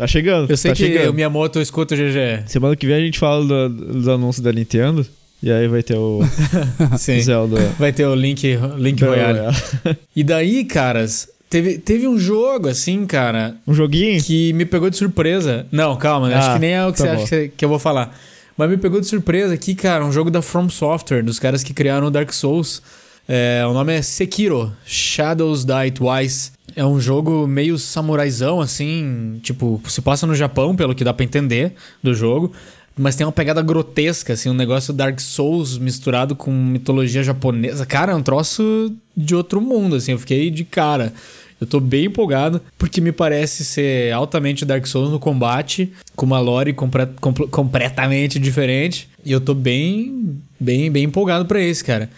tá 0.01 0.07
chegando. 0.07 0.49
Eu 0.49 0.57
sei 0.57 0.71
tá 0.71 0.75
que 0.75 0.85
chegando. 0.87 1.09
o 1.09 1.13
Miyamoto 1.13 1.59
escuta 1.61 1.95
o 1.95 1.97
GG. 1.97 2.43
Semana 2.47 2.75
que 2.75 2.85
vem 2.85 2.95
a 2.95 2.99
gente 2.99 3.17
fala 3.19 3.45
do- 3.69 3.93
dos 3.93 4.07
anúncios 4.07 4.43
da 4.43 4.51
Nintendo. 4.51 5.05
E 5.43 5.51
aí 5.51 5.67
vai 5.67 5.81
ter 5.81 5.95
o. 5.97 6.21
Zelda. 7.21 7.57
Vai 7.79 7.91
ter 7.91 8.05
o 8.05 8.13
Link, 8.15 8.57
Link 8.77 9.03
Royale. 9.03 9.39
E 10.15 10.23
daí, 10.23 10.63
caras, 10.65 11.27
teve, 11.49 11.77
teve 11.79 12.07
um 12.07 12.17
jogo 12.19 12.67
assim, 12.69 13.05
cara, 13.05 13.55
Um 13.67 13.73
joguinho? 13.73 14.21
que 14.21 14.53
me 14.53 14.65
pegou 14.65 14.89
de 14.89 14.97
surpresa. 14.97 15.65
Não, 15.71 15.95
calma, 15.95 16.29
né? 16.29 16.35
acho 16.35 16.49
Ah, 16.49 16.53
que 16.53 16.59
nem 16.59 16.71
é 16.73 16.85
o 16.85 16.91
que 16.91 16.97
tá 16.99 17.05
você 17.05 17.09
bom. 17.09 17.13
acha 17.15 17.23
que, 17.23 17.29
você- 17.29 17.51
que 17.57 17.65
eu 17.65 17.69
vou 17.69 17.79
falar. 17.79 18.15
Mas 18.57 18.69
me 18.69 18.77
pegou 18.77 18.99
de 19.01 19.07
surpresa 19.07 19.53
aqui, 19.53 19.73
cara, 19.73 20.05
um 20.05 20.11
jogo 20.11 20.29
da 20.29 20.41
From 20.41 20.69
Software, 20.69 21.23
dos 21.23 21.39
caras 21.39 21.63
que 21.63 21.73
criaram 21.73 22.07
o 22.07 22.11
Dark 22.11 22.31
Souls. 22.31 22.81
É, 23.27 23.63
o 23.65 23.73
nome 23.73 23.93
é 23.95 24.01
Sekiro, 24.01 24.71
Shadows 24.85 25.65
Die 25.65 25.91
Twice. 25.91 26.51
É 26.75 26.85
um 26.85 26.99
jogo 26.99 27.45
meio 27.47 27.77
samuraizão, 27.77 28.61
assim, 28.61 29.39
tipo, 29.43 29.81
se 29.87 30.01
passa 30.01 30.25
no 30.27 30.35
Japão, 30.35 30.75
pelo 30.75 30.95
que 30.95 31.03
dá 31.03 31.13
pra 31.13 31.23
entender 31.25 31.73
do 32.01 32.13
jogo. 32.13 32.51
Mas 32.97 33.15
tem 33.15 33.25
uma 33.25 33.31
pegada 33.31 33.61
grotesca, 33.61 34.33
assim, 34.33 34.49
um 34.49 34.53
negócio 34.53 34.93
Dark 34.93 35.19
Souls 35.19 35.77
misturado 35.77 36.35
com 36.35 36.51
mitologia 36.51 37.23
japonesa. 37.23 37.85
Cara, 37.85 38.11
é 38.11 38.15
um 38.15 38.21
troço 38.21 38.93
de 39.15 39.33
outro 39.33 39.61
mundo, 39.61 39.95
assim, 39.95 40.11
eu 40.11 40.19
fiquei 40.19 40.49
de 40.51 40.63
cara. 40.65 41.13
Eu 41.59 41.67
tô 41.67 41.79
bem 41.79 42.05
empolgado, 42.05 42.59
porque 42.77 42.99
me 42.99 43.11
parece 43.11 43.63
ser 43.63 44.11
altamente 44.13 44.65
Dark 44.65 44.85
Souls 44.87 45.09
no 45.11 45.19
combate, 45.19 45.91
com 46.15 46.25
uma 46.25 46.39
lore 46.39 46.73
compre- 46.73 47.05
compl- 47.21 47.45
completamente 47.47 48.37
diferente. 48.39 49.07
E 49.23 49.31
eu 49.31 49.39
tô 49.39 49.53
bem, 49.53 50.37
bem, 50.59 50.91
bem 50.91 51.03
empolgado 51.05 51.45
pra 51.45 51.61
esse, 51.61 51.83
cara. 51.83 52.09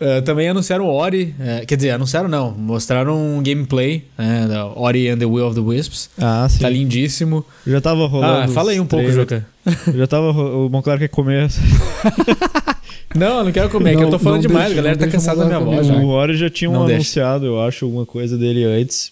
Ah, 0.00 0.22
também 0.22 0.48
anunciaram 0.48 0.86
o 0.86 0.88
Ori, 0.94 1.34
eh, 1.38 1.64
quer 1.66 1.76
dizer, 1.76 1.90
anunciaram 1.90 2.26
não, 2.28 2.52
mostraram 2.52 3.36
um 3.36 3.42
gameplay, 3.42 4.04
né, 4.16 4.46
da 4.48 4.66
Ori 4.66 5.08
and 5.10 5.18
the 5.18 5.26
Will 5.26 5.46
of 5.46 5.54
the 5.54 5.60
Wisps. 5.60 6.08
Ah, 6.18 6.46
sim. 6.48 6.58
Tá 6.60 6.70
lindíssimo. 6.70 7.44
Já 7.66 7.80
tava 7.82 8.06
rolando. 8.06 8.50
Ah, 8.50 8.54
fala 8.54 8.70
aí 8.70 8.80
um 8.80 8.86
pouco. 8.86 9.10
Juca. 9.12 9.46
Já 9.94 10.06
tava. 10.06 10.30
O 10.32 10.68
Monclar 10.70 10.98
quer 10.98 11.08
comer. 11.08 11.50
Não, 13.14 13.38
eu 13.38 13.44
não 13.44 13.50
quero 13.52 13.68
comer, 13.68 13.90
é 13.94 13.96
que 13.96 14.02
eu 14.02 14.06
tô 14.06 14.12
Não- 14.12 14.18
falando 14.20 14.42
não 14.42 14.48
demais, 14.48 14.66
deixa- 14.66 14.74
a 14.80 14.82
galera 14.84 14.96
não 15.00 15.04
tá 15.06 15.12
cansada 15.12 15.40
da 15.40 15.46
minha 15.46 15.58
voz. 15.58 15.90
O 15.90 16.06
Ori 16.10 16.36
já 16.36 16.48
tinha 16.48 16.70
um 16.70 16.74
Não 16.74 16.84
anunciado, 16.86 17.44
eu 17.44 17.60
acho, 17.60 17.84
alguma 17.84 18.06
coisa 18.06 18.38
dele 18.38 18.62
antes. 18.64 19.10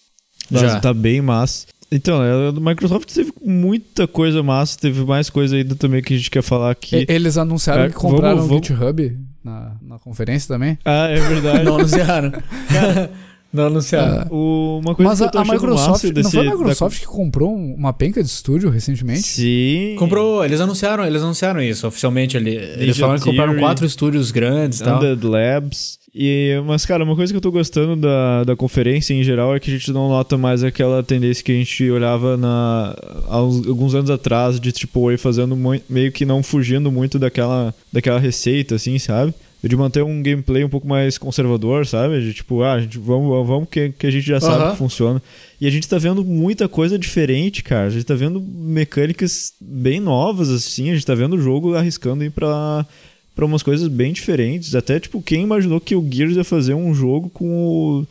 Mas 0.51 0.61
Já. 0.63 0.81
tá 0.81 0.95
bem 0.95 1.21
massa. 1.21 1.67
Então, 1.91 2.21
a 2.21 2.51
do 2.53 2.61
Microsoft 2.61 3.13
teve 3.13 3.33
muita 3.45 4.07
coisa 4.07 4.41
massa, 4.43 4.79
teve 4.79 5.03
mais 5.05 5.29
coisa 5.29 5.57
ainda 5.57 5.75
também 5.75 6.01
que 6.01 6.15
a 6.15 6.17
gente 6.17 6.31
quer 6.31 6.43
falar 6.43 6.71
aqui. 6.71 7.05
Eles 7.09 7.37
anunciaram 7.37 7.83
É, 7.85 7.89
que 7.89 7.95
compraram 7.97 8.37
vamos- 8.37 8.45
o 8.45 8.49
vamos- 8.49 8.67
GitHub 8.69 9.19
na, 9.49 9.77
na 9.81 9.99
conferência 9.99 10.49
também. 10.49 10.79
Ah, 10.85 11.09
é 11.09 11.19
verdade. 11.21 11.65
Não 11.65 11.77
anunciaram. 11.77 12.33
não 13.53 13.67
anunciaram. 13.67 14.27
O- 14.31 14.79
uma 14.83 14.95
coisa 14.95 15.09
Mas 15.11 15.19
que 15.19 15.25
a, 15.25 15.27
eu 15.27 15.31
tô 15.31 15.39
a 15.39 15.41
achando 15.43 15.55
Microsoft. 15.55 16.03
desse, 16.11 16.23
não 16.23 16.31
foi 16.31 16.41
a 16.41 16.51
da- 16.51 16.57
Microsoft 16.57 17.01
que 17.01 17.07
comprou 17.07 17.55
um- 17.57 17.75
uma 17.75 17.93
penca 17.93 18.23
de 18.23 18.29
estúdio 18.29 18.69
recentemente? 18.71 19.23
Sim. 19.23 19.95
Comprou, 19.99 20.45
eles 20.45 20.61
anunciaram, 20.61 21.05
eles 21.07 21.23
anunciaram 21.23 21.61
isso 21.63 21.87
oficialmente 21.87 22.37
ali. 22.37 22.55
Eles 22.57 22.79
Ninja 22.79 22.95
falaram 23.01 23.19
que 23.21 23.25
compraram 23.25 23.53
Theory, 23.53 23.65
quatro 23.67 23.87
estúdios 23.87 24.31
grandes 24.31 24.81
e 24.81 24.85
tal. 24.85 25.01
Labs. 25.23 25.99
E, 26.21 26.61
mas, 26.67 26.85
cara, 26.85 27.05
uma 27.05 27.15
coisa 27.15 27.33
que 27.33 27.37
eu 27.37 27.41
tô 27.41 27.51
gostando 27.53 27.95
da, 27.95 28.43
da 28.43 28.57
conferência 28.57 29.15
em 29.15 29.23
geral 29.23 29.55
é 29.55 29.61
que 29.61 29.71
a 29.71 29.75
gente 29.75 29.93
não 29.93 30.09
nota 30.09 30.37
mais 30.37 30.65
aquela 30.65 31.03
tendência 31.03 31.45
que 31.45 31.53
a 31.53 31.55
gente 31.55 31.89
olhava 31.91 32.37
na, 32.37 32.97
há 33.29 33.43
uns- 33.43 33.67
alguns 33.69 33.95
anos 33.95 34.11
atrás 34.11 34.59
de 34.59 34.73
tipo, 34.73 35.09
aí 35.09 35.17
fazendo 35.17 35.57
meio 35.89 36.11
que 36.11 36.25
não 36.25 36.43
fugindo 36.43 36.91
muito 36.91 37.19
daquela, 37.19 37.73
daquela 37.93 38.19
receita, 38.19 38.75
assim, 38.75 38.99
sabe? 38.99 39.33
De 39.63 39.77
manter 39.77 40.03
um 40.05 40.23
gameplay 40.23 40.63
um 40.63 40.69
pouco 40.69 40.87
mais 40.87 41.19
conservador, 41.19 41.85
sabe? 41.87 42.21
De 42.21 42.33
tipo, 42.33 42.63
ah, 42.63 42.75
a 42.75 42.81
gente, 42.81 42.97
vamos, 42.99 43.47
vamos 43.47 43.69
que, 43.69 43.91
que 43.99 44.07
a 44.07 44.11
gente 44.11 44.27
já 44.27 44.41
sabe 44.41 44.63
Aham. 44.63 44.71
que 44.73 44.79
funciona. 44.79 45.23
E 45.61 45.67
a 45.67 45.71
gente 45.71 45.89
tá 45.89 45.99
vendo 45.99 46.25
muita 46.25 46.69
coisa 46.69 46.97
diferente, 46.99 47.63
cara. 47.65 47.87
A 47.89 47.91
gente 47.91 48.05
tá 48.05 48.15
vendo 48.15 48.41
mecânicas 48.41 49.53
bem 49.61 49.99
novas, 49.99 50.49
assim. 50.49 50.91
A 50.91 50.95
gente 50.95 51.05
tá 51.07 51.15
vendo 51.15 51.35
o 51.35 51.41
jogo 51.41 51.75
arriscando 51.75 52.23
ir 52.23 52.31
pra, 52.31 52.87
pra 53.35 53.45
umas 53.45 53.63
coisas 53.63 53.89
bem 53.89 54.13
diferentes. 54.13 54.75
Até, 54.77 55.01
tipo, 55.01 55.21
quem 55.21 55.43
imaginou 55.43 55.81
que 55.81 55.97
o 55.97 56.09
Gears 56.09 56.37
ia 56.37 56.45
fazer 56.45 56.75
um 56.75 56.95
jogo 56.95 57.29
com 57.31 57.49
o- 57.51 58.07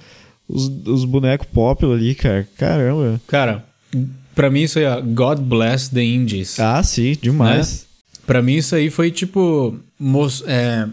os, 0.50 0.68
os 0.86 1.06
bonecos 1.06 1.48
pop 1.54 1.86
ali, 1.86 2.14
cara? 2.14 2.46
Caramba. 2.58 3.22
Cara, 3.28 3.64
pra 4.36 4.50
mim 4.50 4.64
isso 4.64 4.80
aí, 4.80 4.86
ó, 4.86 5.00
God 5.02 5.40
bless 5.40 5.90
the 5.90 6.04
indies. 6.04 6.60
Ah, 6.60 6.84
sim, 6.84 7.16
demais. 7.22 7.86
Pra 8.26 8.42
mim 8.42 8.56
isso 8.56 8.76
aí 8.76 8.90
foi 8.90 9.10
tipo. 9.12 9.78
mos- 9.98 10.44
é, 10.46 10.86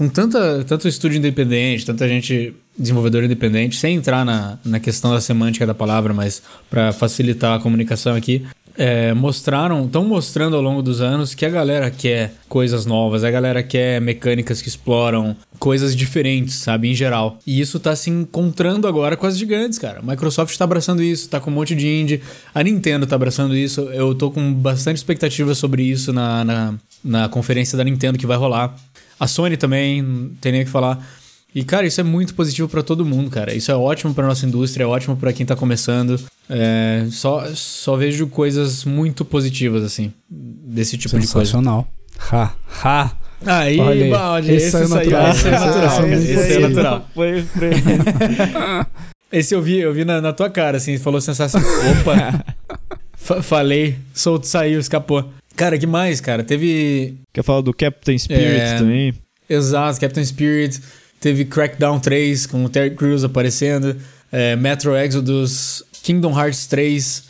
com 0.00 0.08
tanta, 0.08 0.64
tanto 0.64 0.88
estúdio 0.88 1.18
independente, 1.18 1.84
tanta 1.84 2.08
gente 2.08 2.54
desenvolvedor 2.74 3.22
independente, 3.22 3.76
sem 3.76 3.96
entrar 3.96 4.24
na, 4.24 4.58
na 4.64 4.80
questão 4.80 5.12
da 5.12 5.20
semântica 5.20 5.66
da 5.66 5.74
palavra, 5.74 6.14
mas 6.14 6.40
pra 6.70 6.90
facilitar 6.90 7.58
a 7.58 7.62
comunicação 7.62 8.14
aqui, 8.14 8.46
é, 8.78 9.12
mostraram, 9.12 9.84
estão 9.84 10.02
mostrando 10.02 10.56
ao 10.56 10.62
longo 10.62 10.80
dos 10.80 11.02
anos 11.02 11.34
que 11.34 11.44
a 11.44 11.50
galera 11.50 11.90
quer 11.90 12.32
coisas 12.48 12.86
novas, 12.86 13.24
a 13.24 13.30
galera 13.30 13.62
quer 13.62 14.00
mecânicas 14.00 14.62
que 14.62 14.68
exploram 14.68 15.36
coisas 15.58 15.94
diferentes, 15.94 16.54
sabe, 16.54 16.88
em 16.88 16.94
geral. 16.94 17.38
E 17.46 17.60
isso 17.60 17.78
tá 17.78 17.94
se 17.94 18.08
encontrando 18.08 18.88
agora 18.88 19.18
com 19.18 19.26
as 19.26 19.36
gigantes, 19.36 19.78
cara. 19.78 20.00
Microsoft 20.00 20.56
tá 20.56 20.64
abraçando 20.64 21.02
isso, 21.02 21.28
tá 21.28 21.38
com 21.38 21.50
um 21.50 21.54
monte 21.54 21.74
de 21.74 21.86
indie. 21.86 22.22
A 22.54 22.62
Nintendo 22.62 23.06
tá 23.06 23.16
abraçando 23.16 23.54
isso. 23.54 23.82
Eu 23.92 24.14
tô 24.14 24.30
com 24.30 24.50
bastante 24.50 24.96
expectativa 24.96 25.54
sobre 25.54 25.82
isso 25.82 26.10
na, 26.10 26.42
na, 26.42 26.74
na 27.04 27.28
conferência 27.28 27.76
da 27.76 27.84
Nintendo 27.84 28.18
que 28.18 28.26
vai 28.26 28.38
rolar. 28.38 28.74
A 29.20 29.26
Sony 29.28 29.56
também, 29.56 30.00
não 30.02 30.30
tem 30.40 30.50
nem 30.50 30.62
o 30.62 30.64
que 30.64 30.70
falar. 30.70 31.06
E, 31.54 31.62
cara, 31.64 31.86
isso 31.86 32.00
é 32.00 32.04
muito 32.04 32.34
positivo 32.34 32.68
pra 32.68 32.82
todo 32.82 33.04
mundo, 33.04 33.28
cara. 33.30 33.52
Isso 33.54 33.70
é 33.70 33.74
ótimo 33.76 34.14
pra 34.14 34.26
nossa 34.26 34.46
indústria, 34.46 34.84
é 34.84 34.86
ótimo 34.86 35.16
pra 35.16 35.32
quem 35.32 35.44
tá 35.44 35.54
começando. 35.54 36.18
É, 36.48 37.06
só, 37.10 37.44
só 37.54 37.96
vejo 37.96 38.26
coisas 38.28 38.84
muito 38.84 39.24
positivas, 39.24 39.82
assim, 39.84 40.12
desse 40.28 40.96
tipo 40.96 41.18
de 41.18 41.26
coisa. 41.26 41.50
Sensacional. 41.50 41.86
Ha, 42.32 42.52
ha. 42.84 43.12
Aí, 43.46 43.78
Olha 43.80 44.04
aí. 44.04 44.10
balde, 44.10 44.52
Esse 44.52 44.66
esse, 44.66 44.76
é 44.76 44.86
saiu, 44.86 44.88
natural. 45.10 45.30
esse 45.30 45.48
é 45.48 45.50
natural. 45.50 45.86
Esse 45.86 46.02
é 46.02 46.14
Esse, 46.14 46.32
é 46.32 46.36
possível. 46.36 46.68
natural. 46.68 47.08
Foi, 47.14 47.42
foi. 47.42 47.70
Esse 49.32 49.54
eu 49.54 49.62
vi, 49.62 49.78
eu 49.78 49.92
vi 49.92 50.04
na, 50.04 50.20
na 50.20 50.32
tua 50.32 50.50
cara, 50.50 50.76
assim, 50.76 50.98
falou 50.98 51.20
sensacional. 51.20 51.68
Opa! 52.00 52.44
Fa- 53.16 53.42
falei, 53.42 53.96
solto, 54.14 54.46
saiu, 54.46 54.80
escapou. 54.80 55.30
Cara, 55.56 55.76
que 55.78 55.86
mais, 55.86 56.20
cara? 56.20 56.42
Teve. 56.42 57.14
Quer 57.32 57.42
falar 57.44 57.60
do 57.60 57.72
Captain 57.74 58.16
Spirit 58.18 58.60
É. 58.60 58.78
também? 58.78 59.14
Exato, 59.48 60.00
Captain 60.00 60.24
Spirit. 60.24 60.80
Teve 61.20 61.44
Crackdown 61.44 62.00
3 62.00 62.46
com 62.46 62.64
o 62.64 62.68
Terry 62.68 62.90
Crews 62.94 63.24
aparecendo. 63.24 63.96
é, 64.32 64.54
Metro 64.56 64.96
Exodus. 64.96 65.82
Kingdom 66.02 66.32
Hearts 66.38 66.66
3. 66.66 67.24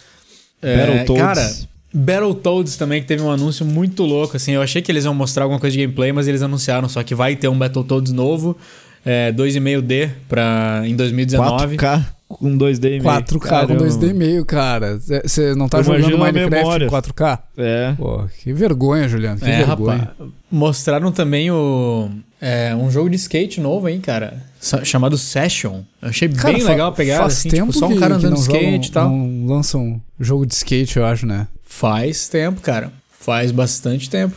é, 0.62 0.76
Battletoads. 0.76 1.22
Cara, 1.22 1.50
Battletoads 1.92 2.76
também, 2.76 3.00
que 3.00 3.08
teve 3.08 3.22
um 3.22 3.30
anúncio 3.30 3.64
muito 3.66 4.04
louco, 4.04 4.36
assim. 4.36 4.52
Eu 4.52 4.62
achei 4.62 4.80
que 4.82 4.92
eles 4.92 5.04
iam 5.04 5.14
mostrar 5.14 5.44
alguma 5.44 5.58
coisa 5.58 5.76
de 5.76 5.82
gameplay, 5.82 6.12
mas 6.12 6.28
eles 6.28 6.42
anunciaram 6.42 6.88
só 6.88 7.02
que 7.02 7.14
vai 7.14 7.34
ter 7.36 7.48
um 7.48 7.58
Battletoads 7.58 8.12
novo. 8.12 8.56
É, 9.04 9.32
2,5D 9.32 10.10
pra, 10.28 10.82
em 10.84 10.94
2019. 10.94 11.76
4K 11.78 12.04
com 12.38 12.56
2D 12.56 12.84
e 12.84 12.88
meio. 12.90 13.02
4K 13.02 13.32
com 13.32 13.38
Caramba. 13.40 13.84
2D 13.84 14.10
e 14.10 14.14
meio, 14.14 14.44
cara. 14.46 14.98
Você 14.98 15.54
não 15.54 15.68
tá 15.68 15.78
Eu 15.78 15.84
jogando 15.84 16.16
Minecraft 16.18 16.50
memória. 16.50 16.86
em 16.86 16.88
4K? 16.88 17.38
É. 17.58 17.94
Pô, 17.98 18.24
que 18.42 18.52
vergonha, 18.52 19.08
Juliano. 19.08 19.38
Que 19.38 19.44
É, 19.44 19.64
vergonha. 19.64 19.96
rapaz. 19.98 20.30
Mostraram 20.50 21.12
também 21.12 21.50
o. 21.50 22.08
é, 22.40 22.74
um 22.74 22.90
jogo 22.90 23.10
de 23.10 23.16
skate 23.16 23.60
novo, 23.60 23.88
hein, 23.88 24.00
cara? 24.00 24.42
Chamado 24.84 25.16
Session. 25.18 25.82
Eu 26.02 26.08
achei 26.08 26.28
Cara, 26.28 26.54
bem 26.54 26.62
legal 26.62 26.88
a 26.88 26.92
pegada, 26.92 27.20
Faz 27.22 27.32
assim, 27.38 27.48
tempo 27.48 27.72
tipo, 27.72 27.78
só 27.78 27.86
um 27.86 27.96
cara 27.96 28.14
andando 28.16 28.34
de 28.34 28.48
não 28.48 28.54
skate 28.58 28.88
e 28.88 28.92
tal. 28.92 29.08
Não 29.10 29.46
lançam 29.46 30.00
jogo 30.18 30.46
de 30.46 30.54
skate, 30.54 30.96
eu 30.98 31.04
acho, 31.06 31.26
né? 31.26 31.46
Faz 31.64 32.28
tempo, 32.28 32.60
cara. 32.60 32.92
Faz 33.18 33.50
bastante 33.52 34.08
tempo. 34.10 34.36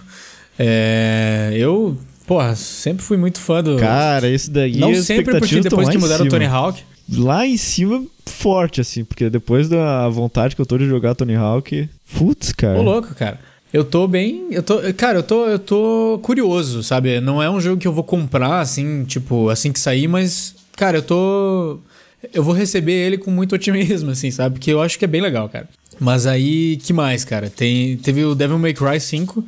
É, 0.58 1.52
eu, 1.56 1.98
porra, 2.28 2.56
sempre 2.56 3.04
fui 3.04 3.18
muito 3.18 3.40
fã 3.40 3.62
do. 3.64 3.78
Cara, 3.78 4.28
esse 4.30 4.50
daí 4.50 4.78
não 4.78 4.92
as 4.92 5.00
sempre 5.06 5.38
porque 5.40 5.60
depois 5.60 5.90
que 5.90 5.98
mudaram 5.98 6.26
o. 6.26 6.30
Tony 6.30 6.46
Hawk. 6.46 6.82
Lá 7.18 7.46
em 7.46 7.58
cima, 7.58 8.04
forte, 8.26 8.82
assim, 8.82 9.04
porque 9.04 9.30
depois 9.30 9.70
da 9.70 10.08
vontade 10.10 10.56
que 10.56 10.62
eu 10.62 10.66
tô 10.66 10.78
de 10.78 10.86
jogar 10.86 11.16
Tony 11.16 11.36
Hawk, 11.36 11.90
putz, 12.18 12.52
cara. 12.52 12.80
Ô, 12.80 12.82
louco, 12.82 13.14
cara. 13.16 13.40
Eu 13.72 13.84
tô 13.84 14.08
bem. 14.08 14.48
Eu 14.52 14.62
tô. 14.62 14.80
Cara, 14.96 15.20
eu 15.20 15.24
tô, 15.24 15.48
eu 15.48 15.58
tô 15.58 16.20
curioso, 16.22 16.84
sabe? 16.84 17.20
Não 17.20 17.42
é 17.42 17.50
um 17.50 17.60
jogo 17.60 17.82
que 17.82 17.88
eu 17.88 17.94
vou 17.94 18.04
comprar, 18.04 18.60
assim, 18.60 19.04
tipo, 19.04 19.50
assim 19.50 19.72
que 19.72 19.80
sair, 19.80 20.08
mas, 20.08 20.54
cara, 20.76 20.98
eu 20.98 21.02
tô. 21.02 21.80
Eu 22.32 22.44
vou 22.44 22.54
receber 22.54 22.94
ele 22.94 23.18
com 23.18 23.32
muito 23.32 23.56
otimismo, 23.56 24.12
assim, 24.12 24.30
sabe? 24.30 24.56
Porque 24.56 24.72
eu 24.72 24.82
acho 24.82 24.98
que 25.00 25.06
é 25.06 25.08
bem 25.08 25.22
legal, 25.22 25.50
cara. 25.50 25.68
Mas 26.00 26.26
aí, 26.28 26.78
que 26.78 26.94
mais, 26.94 27.26
cara? 27.26 27.50
Tem, 27.50 27.98
teve 27.98 28.24
o 28.24 28.36
Devil 28.36 28.60
May 28.60 28.74
Cry 28.74 29.00
5, 29.00 29.44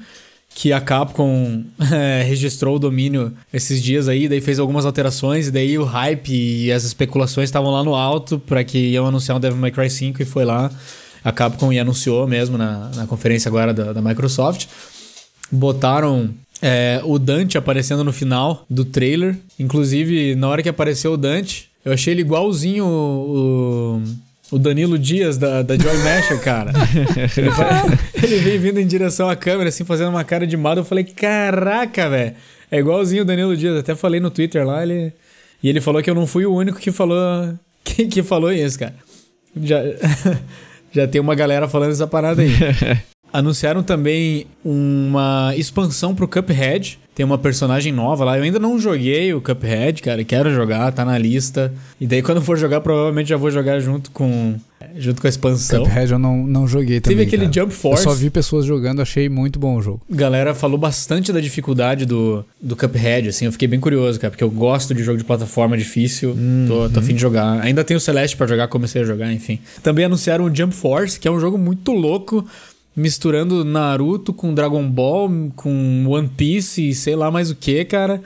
que 0.56 0.72
a 0.72 0.80
Capcom 0.80 1.64
é, 1.91 2.24
registrou 2.24 2.78
o 2.78 2.80
domínio 2.80 3.34
esses 3.53 3.84
dias 3.84 4.08
aí, 4.08 4.28
daí 4.28 4.39
fez 4.39 4.58
algumas 4.58 4.86
alterações, 4.86 5.47
e 5.49 5.51
daí 5.51 5.78
o 5.78 5.84
hype 5.84 6.34
e 6.34 6.72
as 6.72 6.86
especulações 6.86 7.49
estavam 7.49 7.72
lá 7.72 7.84
no 7.84 7.93
alto 7.93 8.39
pra 8.39 8.64
que 8.64 8.78
iam 8.78 9.06
anunciar 9.06 9.36
o 9.36 9.39
Devil 9.39 9.60
May 9.60 9.72
Cry 9.72 9.89
5 9.89 10.22
e 10.22 10.26
foi 10.26 10.45
lá. 10.45 10.72
A 11.24 11.32
Capcom 11.32 11.74
e 11.74 11.80
anunciou 11.80 12.28
mesmo 12.28 12.58
na, 12.58 12.89
na 12.95 13.08
conferência 13.08 13.49
agora 13.49 13.74
da, 13.74 13.91
da 13.93 14.01
Microsoft. 14.01 14.68
Botaram 15.51 16.30
é, 16.62 17.01
o 17.03 17.18
Dante 17.18 17.58
aparecendo 17.58 18.03
no 18.03 18.14
final 18.14 18.64
do 18.70 18.86
trailer. 18.86 19.36
Inclusive, 19.60 20.36
na 20.36 20.47
hora 20.47 20.62
que 20.62 20.70
apareceu 20.70 21.14
o 21.14 21.18
Dante, 21.18 21.68
eu 21.84 21.91
achei 21.91 22.14
ele 22.14 22.22
igualzinho 22.22 22.86
o, 22.86 23.97
o 23.97 24.03
Danilo 24.60 24.98
Dias 24.98 25.38
da, 25.38 25.62
da 25.62 25.76
Joy 25.76 25.98
Masher, 25.98 26.39
cara. 26.41 26.72
ele, 27.38 27.50
vai- 27.50 28.00
ele 28.24 28.38
vem 28.38 28.60
vindo 28.60 28.80
em 28.80 28.86
direção 28.88 29.28
à 29.30 29.36
câmera, 29.36 29.70
assim, 29.70 29.84
fazendo 29.84 30.10
uma 30.10 30.24
cara 30.24 30.46
de 30.46 30.56
mal. 30.56 30.76
Eu 30.78 30.86
falei, 30.86 31.04
caraca, 31.04 32.10
velho. 32.10 32.34
É 32.72 32.80
igualzinho 32.80 33.24
o 33.24 33.26
Danilo 33.26 33.56
Dias. 33.58 33.78
Até 33.78 33.96
falei 33.96 34.20
no 34.20 34.30
Twitter 34.30 34.66
lá, 34.66 34.84
ele... 34.84 35.12
E 35.64 35.70
ele 35.70 35.82
falou 35.82 36.02
que 36.04 36.10
eu 36.10 36.16
não 36.16 36.28
fui 36.28 36.46
o 36.46 36.54
único 36.54 36.78
que 36.80 36.91
falou, 36.91 37.18
que, 37.84 38.06
que 38.06 38.22
falou 38.22 38.52
isso, 38.52 38.78
cara. 38.78 38.93
Já, 39.62 39.82
já 40.93 41.08
tem 41.08 41.20
uma 41.20 41.34
galera 41.34 41.68
falando 41.68 41.91
essa 41.91 42.06
parada 42.06 42.41
aí. 42.41 42.52
Anunciaram 43.32 43.84
também 43.84 44.48
uma 44.64 45.54
expansão 45.58 46.16
pro 46.16 46.28
Cuphead. 46.28 47.00
Tem 47.14 47.26
uma 47.26 47.38
personagem 47.38 47.94
nova 47.94 48.26
lá. 48.26 48.38
Eu 48.38 48.44
ainda 48.44 48.60
não 48.60 48.78
joguei 48.78 49.34
o 49.34 49.40
Cuphead, 49.40 50.02
cara. 50.02 50.22
Quero 50.24 50.54
jogar, 50.54 50.92
tá 50.92 51.06
na 51.06 51.18
lista. 51.18 51.74
E 52.00 52.06
daí 52.06 52.22
quando 52.22 52.42
for 52.42 52.58
jogar, 52.58 52.82
provavelmente 52.82 53.30
já 53.30 53.38
vou 53.38 53.50
jogar 53.50 53.80
junto 53.80 54.12
com, 54.12 54.56
junto 54.98 55.22
com 55.22 55.28
a 55.28 55.30
expansão. 55.30 55.84
Cuphead 55.84 56.12
eu 56.12 56.20
não, 56.20 56.46
não 56.46 56.68
joguei 56.68 57.00
também. 57.00 57.18
Teve 57.18 57.28
aquele 57.28 57.50
cara. 57.50 57.66
Jump 57.66 57.74
Force. 57.74 58.06
Eu 58.06 58.12
só 58.12 58.18
vi 58.18 58.30
pessoas 58.30 58.66
jogando, 58.66 59.02
achei 59.02 59.30
muito 59.30 59.58
bom 59.58 59.78
o 59.78 59.82
jogo. 59.82 60.02
Galera 60.10 60.54
falou 60.54 60.78
bastante 60.78 61.32
da 61.32 61.40
dificuldade 61.40 62.06
do, 62.06 62.44
do 62.62 62.76
Cuphead, 62.76 63.30
assim, 63.30 63.46
eu 63.46 63.52
fiquei 63.54 63.68
bem 63.68 63.80
curioso, 63.80 64.20
cara, 64.20 64.32
porque 64.32 64.44
eu 64.44 64.52
gosto 64.52 64.94
de 64.94 65.02
jogo 65.02 65.18
de 65.18 65.24
plataforma 65.24 65.78
difícil, 65.78 66.36
tô, 66.68 66.90
tô 66.90 67.00
afim 67.00 67.14
de 67.14 67.22
jogar. 67.22 67.62
Ainda 67.62 67.84
tem 67.84 67.96
o 67.96 68.00
Celeste 68.00 68.36
pra 68.36 68.46
jogar, 68.46 68.68
comecei 68.68 69.02
a 69.02 69.06
jogar, 69.06 69.32
enfim. 69.32 69.60
Também 69.82 70.04
anunciaram 70.04 70.46
o 70.46 70.54
Jump 70.54 70.74
Force, 70.74 71.18
que 71.18 71.28
é 71.28 71.32
um 71.32 71.40
jogo 71.40 71.58
muito 71.58 71.94
louco, 71.94 72.46
misturando 72.96 73.66
Naruto 73.66 74.34
com 74.34 74.54
Dragon 74.54 74.88
Ball, 74.89 75.30
com 75.56 76.06
One 76.08 76.30
Piece 76.30 76.89
e 76.89 76.96
sei 76.96 77.16
lá 77.16 77.30
mais 77.30 77.52
o 77.52 77.56
que, 77.56 77.84
cara. 77.86 78.22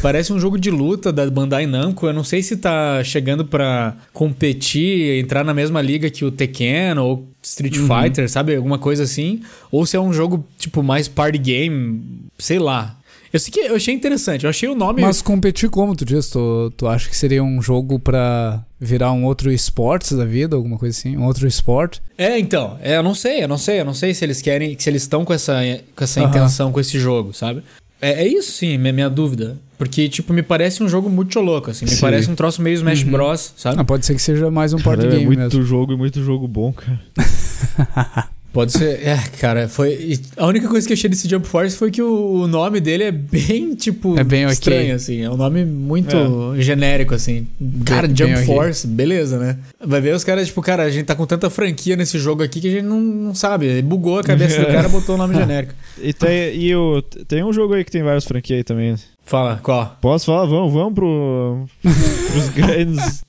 Parece 0.00 0.32
um 0.32 0.38
jogo 0.40 0.58
de 0.58 0.70
luta 0.70 1.12
da 1.12 1.28
Bandai 1.28 1.66
Namco. 1.66 2.06
Eu 2.06 2.12
não 2.12 2.24
sei 2.24 2.42
se 2.42 2.56
tá 2.56 3.02
chegando 3.02 3.44
pra 3.44 3.96
competir, 4.12 5.18
entrar 5.18 5.44
na 5.44 5.52
mesma 5.52 5.82
liga 5.82 6.10
que 6.10 6.24
o 6.24 6.30
Tekken 6.30 6.98
ou 6.98 7.28
Street 7.42 7.76
Fighter, 7.76 8.30
sabe? 8.30 8.54
Alguma 8.54 8.78
coisa 8.78 9.02
assim. 9.02 9.42
Ou 9.70 9.84
se 9.84 9.96
é 9.96 10.00
um 10.00 10.12
jogo, 10.12 10.46
tipo, 10.58 10.82
mais 10.82 11.08
party 11.08 11.38
game, 11.38 12.02
sei 12.38 12.58
lá. 12.58 12.96
Eu 13.32 13.38
sei 13.38 13.50
que 13.52 13.60
eu 13.60 13.76
achei 13.76 13.94
interessante. 13.94 14.44
Eu 14.44 14.50
achei 14.50 14.68
o 14.68 14.74
nome. 14.74 15.02
Mas 15.02 15.20
competir 15.20 15.68
como, 15.68 15.94
tu 15.94 16.04
diz? 16.04 16.28
Tu, 16.30 16.72
tu 16.76 16.86
acha 16.86 17.08
que 17.08 17.16
seria 17.16 17.42
um 17.42 17.60
jogo 17.60 17.98
pra 17.98 18.62
virar 18.80 19.12
um 19.12 19.24
outro 19.24 19.52
esportes 19.52 20.12
da 20.12 20.24
vida, 20.24 20.56
alguma 20.56 20.78
coisa 20.78 20.96
assim? 20.96 21.16
Um 21.16 21.24
outro 21.24 21.46
esporte? 21.46 22.00
É, 22.16 22.38
então. 22.38 22.78
É, 22.82 22.96
eu 22.96 23.02
não 23.02 23.14
sei, 23.14 23.42
eu 23.42 23.48
não 23.48 23.58
sei. 23.58 23.80
Eu 23.80 23.84
não 23.84 23.94
sei 23.94 24.14
se 24.14 24.24
eles 24.24 24.40
querem. 24.40 24.76
Se 24.78 24.88
eles 24.88 25.02
estão 25.02 25.24
com 25.24 25.32
essa, 25.32 25.60
com 25.94 26.04
essa 26.04 26.20
intenção 26.20 26.72
com 26.72 26.80
esse 26.80 26.98
jogo, 26.98 27.32
sabe? 27.34 27.62
É, 28.00 28.24
é 28.24 28.28
isso 28.28 28.52
sim, 28.52 28.78
minha, 28.78 28.92
minha 28.92 29.10
dúvida. 29.10 29.56
Porque, 29.76 30.08
tipo, 30.08 30.32
me 30.32 30.42
parece 30.42 30.82
um 30.82 30.88
jogo 30.88 31.08
muito 31.08 31.38
louco, 31.38 31.70
assim. 31.70 31.84
Me 31.84 31.92
Sim. 31.92 32.00
parece 32.00 32.28
um 32.28 32.34
troço 32.34 32.60
meio 32.60 32.74
Smash 32.74 33.04
Bros, 33.04 33.54
sabe? 33.56 33.80
Ah, 33.80 33.84
pode 33.84 34.04
ser 34.04 34.14
que 34.14 34.20
seja 34.20 34.50
mais 34.50 34.72
um 34.72 34.78
party 34.78 35.02
Cara, 35.02 35.14
é 35.14 35.18
game 35.18 35.26
muito 35.26 35.38
mesmo. 35.38 35.62
jogo 35.62 35.92
e 35.92 35.96
muito 35.96 36.20
jogo 36.22 36.48
bom, 36.48 36.72
cara. 36.72 37.00
Pode 38.58 38.72
ser. 38.72 39.06
É, 39.06 39.16
cara, 39.40 39.68
foi. 39.68 40.18
A 40.36 40.44
única 40.44 40.66
coisa 40.66 40.84
que 40.84 40.92
eu 40.92 40.96
achei 40.96 41.08
desse 41.08 41.28
Jump 41.28 41.46
Force 41.46 41.76
foi 41.76 41.92
que 41.92 42.02
o, 42.02 42.48
nome 42.48 42.80
dele 42.80 43.04
é 43.04 43.12
bem, 43.12 43.72
tipo, 43.76 44.18
É 44.18 44.24
bem 44.24 44.44
estranho, 44.48 44.96
assim. 44.96 45.20
É 45.20 45.30
um 45.30 45.36
nome 45.36 45.64
muito 45.64 46.56
genérico, 46.58 47.14
assim. 47.14 47.46
Cara, 47.84 48.08
Bem- 48.08 48.16
Jump 48.16 48.34
bem. 48.34 48.46
Force, 48.46 48.84
beleza, 48.84 49.38
né? 49.38 49.58
Vai 49.80 50.00
ver 50.00 50.12
os 50.12 50.24
caras, 50.24 50.48
tipo, 50.48 50.60
cara, 50.60 50.82
a 50.82 50.90
gente 50.90 51.06
tá 51.06 51.14
com 51.14 51.24
tanta 51.24 51.48
franquia 51.48 51.94
nesse 51.94 52.18
jogo 52.18 52.42
aqui 52.42 52.60
que 52.60 52.66
a 52.66 52.72
gente 52.72 52.84
não, 52.84 53.00
não 53.00 53.32
sabe. 53.32 53.80
Bugou 53.80 54.18
a 54.18 54.24
cabeça 54.24 54.58
do 54.58 54.66
cara 54.74 54.88
botou 54.88 55.14
o 55.14 55.18
nome 55.18 55.36
genérico. 55.36 55.72
E, 56.02 56.12
tem, 56.12 56.56
e 56.56 56.74
o, 56.74 57.00
tem 57.28 57.44
um 57.44 57.52
jogo 57.52 57.74
aí 57.74 57.84
que 57.84 57.92
tem 57.92 58.02
várias 58.02 58.24
franquias 58.24 58.56
aí 58.56 58.64
também. 58.64 58.96
Fala, 59.28 59.60
qual? 59.62 59.98
Posso 60.00 60.24
falar? 60.24 60.46
Vamos, 60.46 60.72
vamos 60.72 60.94
pro, 60.94 61.66
pros 61.82 62.48
grandes, 62.54 63.22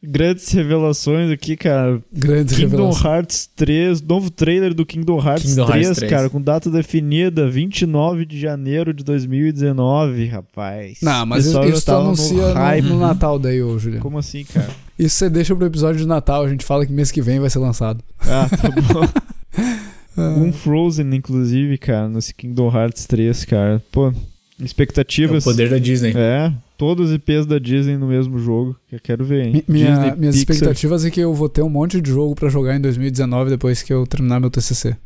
grandes 0.00 0.48
revelações 0.52 1.28
aqui, 1.28 1.56
cara. 1.56 2.00
Grandes 2.12 2.54
Kingdom 2.54 2.70
revelações. 2.70 3.04
Hearts 3.04 3.50
3, 3.56 4.00
novo 4.00 4.30
trailer 4.30 4.72
do 4.72 4.86
Kingdom 4.86 5.18
Hearts, 5.18 5.50
Kingdom 5.50 5.66
3, 5.66 5.86
Hearts 5.86 5.98
3. 5.98 6.10
cara, 6.10 6.30
com 6.30 6.40
data 6.40 6.70
definida, 6.70 7.50
29 7.50 8.26
de 8.26 8.38
janeiro 8.38 8.94
de 8.94 9.02
2019, 9.02 10.26
rapaz. 10.26 10.98
Não, 11.02 11.26
mas 11.26 11.46
isso, 11.46 11.60
isso 11.64 11.84
tu 11.84 11.92
anuncia 11.96 12.48
no, 12.48 12.54
hype. 12.54 12.84
no 12.84 13.00
Natal 13.00 13.36
daí, 13.36 13.60
ô 13.60 13.76
Juliano. 13.76 14.04
Como 14.04 14.18
assim, 14.18 14.44
cara? 14.44 14.70
Isso 14.96 15.16
você 15.16 15.28
deixa 15.28 15.56
pro 15.56 15.66
episódio 15.66 16.00
de 16.00 16.06
Natal, 16.06 16.44
a 16.44 16.48
gente 16.48 16.64
fala 16.64 16.86
que 16.86 16.92
mês 16.92 17.10
que 17.10 17.20
vem 17.20 17.40
vai 17.40 17.50
ser 17.50 17.58
lançado. 17.58 18.04
Ah, 18.20 18.48
tá 18.48 18.68
bom. 18.70 19.80
Um 20.16 20.52
Frozen, 20.52 21.14
inclusive, 21.14 21.78
cara, 21.78 22.08
nesse 22.08 22.34
Kingdom 22.34 22.70
Hearts 22.70 23.06
3, 23.06 23.44
cara. 23.46 23.82
Pô, 23.90 24.12
É 24.60 24.64
o 24.64 24.66
expectativas. 24.66 25.44
poder 25.44 25.70
da 25.70 25.78
Disney. 25.78 26.12
É, 26.14 26.52
todos 26.76 27.08
os 27.10 27.14
IPs 27.16 27.46
da 27.46 27.58
Disney 27.58 27.96
no 27.96 28.06
mesmo 28.06 28.38
jogo. 28.38 28.76
que 28.88 28.96
Eu 28.96 29.00
quero 29.02 29.24
ver, 29.24 29.46
hein? 29.46 29.52
Mi- 29.52 29.64
minha- 29.68 29.90
Disney, 29.96 30.16
minhas 30.18 30.36
Pixar. 30.36 30.54
expectativas 30.56 31.04
é 31.04 31.10
que 31.10 31.20
eu 31.20 31.32
vou 31.34 31.48
ter 31.48 31.62
um 31.62 31.68
monte 31.70 32.00
de 32.00 32.10
jogo 32.10 32.34
pra 32.34 32.48
jogar 32.48 32.76
em 32.76 32.80
2019 32.80 33.50
depois 33.50 33.82
que 33.82 33.92
eu 33.92 34.06
terminar 34.06 34.38
meu 34.40 34.50
TCC. 34.50 34.96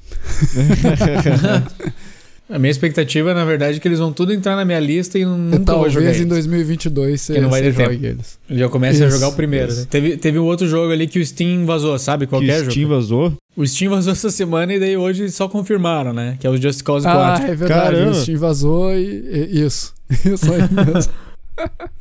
A 2.50 2.58
minha 2.58 2.70
expectativa, 2.70 3.32
na 3.32 3.42
verdade, 3.44 3.78
é 3.78 3.80
que 3.80 3.88
eles 3.88 3.98
vão 3.98 4.12
tudo 4.12 4.30
entrar 4.32 4.54
na 4.54 4.66
minha 4.66 4.78
lista 4.78 5.18
e 5.18 5.24
nunca 5.24 5.56
vou 5.56 5.64
Talvez 5.64 5.92
jogar 5.94 6.06
em 6.12 6.14
eles. 6.16 6.26
2022 6.26 7.20
você, 7.20 7.32
Que 7.34 7.40
não 7.40 7.48
vai 7.48 7.62
ter 7.62 7.72
jogue 7.72 8.04
eles. 8.06 8.38
Já 8.50 8.68
começa 8.68 9.06
a 9.06 9.08
jogar 9.08 9.28
o 9.28 9.32
primeiro. 9.32 9.74
né? 9.74 9.86
Teve, 9.88 10.16
teve 10.18 10.38
um 10.38 10.44
outro 10.44 10.68
jogo 10.68 10.92
ali 10.92 11.06
que 11.06 11.18
o 11.18 11.24
Steam 11.24 11.64
vazou, 11.64 11.98
sabe? 11.98 12.26
que 12.26 12.30
Qualquer 12.30 12.60
o 12.66 12.70
Steam 12.70 12.82
jogo. 12.88 12.94
vazou. 12.96 13.32
O 13.56 13.66
Steam 13.66 13.90
vazou 13.90 14.12
essa 14.12 14.30
semana 14.30 14.74
e 14.74 14.78
daí 14.78 14.94
hoje 14.96 15.30
só 15.30 15.48
confirmaram, 15.48 16.12
né? 16.12 16.36
Que 16.38 16.46
é 16.46 16.50
o 16.50 16.60
Just 16.60 16.82
Cause 16.82 17.06
Ah, 17.08 17.12
4. 17.38 17.44
é 17.50 17.54
verdade. 17.54 17.80
Caramba. 17.96 18.10
O 18.10 18.14
Steam 18.14 18.38
vazou 18.38 18.92
e, 18.94 19.04
e- 19.04 19.64
isso. 19.64 19.94
Isso 20.24 20.52
aí 20.52 20.60
mesmo. 20.70 21.12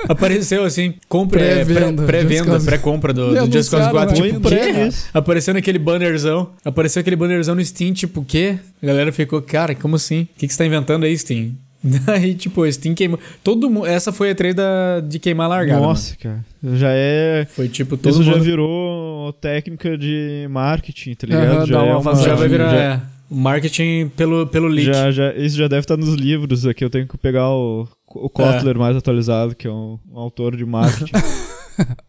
Apareceu 0.08 0.64
assim, 0.64 0.93
compra, 1.08 1.39
é, 1.41 1.64
pré- 1.64 1.76
Pré-venda, 1.76 2.04
pré-venda, 2.04 2.60
pré-compra 2.60 3.14
do, 3.14 3.30
do 3.47 3.51
Just 3.51 3.70
Cause 3.72 3.76
anunciaram, 3.88 3.91
4. 4.08 4.22
né? 4.24 4.28
Tipo, 4.32 4.49
pré 4.49 4.86
nisso. 4.86 5.10
Apareceu 5.14 5.54
naquele 5.54 5.80
bannerzão. 5.80 6.49
Apareceu 6.66 6.99
aquele 6.99 7.16
bannerzão 7.16 7.56
no 7.56 7.64
Steam, 7.64 7.93
tipo, 7.93 8.22
o 8.22 8.26
quê? 8.26 8.58
A 8.82 8.86
galera 8.86 9.12
ficou, 9.12 9.41
cara, 9.41 9.74
como 9.76 9.95
assim? 9.95 10.22
O 10.24 10.28
que, 10.38 10.47
que 10.47 10.54
você 10.54 10.58
tá 10.58 10.66
inventando 10.66 11.04
aí, 11.06 11.18
Steam? 11.18 11.51
Daí, 11.84 12.34
tipo, 12.34 12.70
Steam 12.72 12.95
queimou. 12.95 13.20
Todo 13.43 13.70
mundo. 13.70 13.86
Essa 13.86 14.12
foi 14.14 14.32
a 14.32 14.36
trade 14.36 14.56
da, 14.56 15.01
de 15.01 15.20
queimar 15.20 15.49
largada. 15.49 15.80
mano. 15.80 15.89
Nossa, 15.91 16.16
cara. 16.16 16.43
Já 16.76 16.89
é. 16.91 17.45
Foi 17.49 17.68
tipo, 17.68 17.97
todo 17.97 18.14
Isso 18.14 18.24
já 18.24 18.32
mundo. 18.32 18.43
virou 18.43 19.34
técnica 19.34 19.97
de 19.97 20.47
marketing, 20.49 21.14
tá 21.16 21.28
ligado? 21.28 21.45
Aham, 21.58 21.66
já 21.66 21.84
é 21.86 21.93
uma. 21.95 22.16
Já 22.16 22.36
vai 22.36 22.47
virar 22.47 22.70
já- 22.70 22.78
é, 22.82 23.01
marketing 23.30 24.08
pelo, 24.16 24.47
pelo 24.47 24.68
leak. 24.70 24.93
Já, 24.93 25.12
já, 25.12 25.34
isso 25.34 25.58
já 25.58 25.68
deve 25.68 25.82
estar 25.82 25.97
nos 25.97 26.14
livros 26.14 26.66
aqui. 26.66 26.86
Eu 26.86 26.89
tenho 26.89 27.06
que 27.06 27.18
pegar 27.18 27.49
o, 27.49 27.86
o 28.16 28.30
Kotler 28.30 28.78
mais 28.78 28.95
atualizado, 28.97 29.55
que 29.55 29.68
é 29.68 29.72
um, 29.72 29.97
um 30.11 30.20
autor 30.20 30.55
de 30.55 30.66
marketing. 30.66 31.11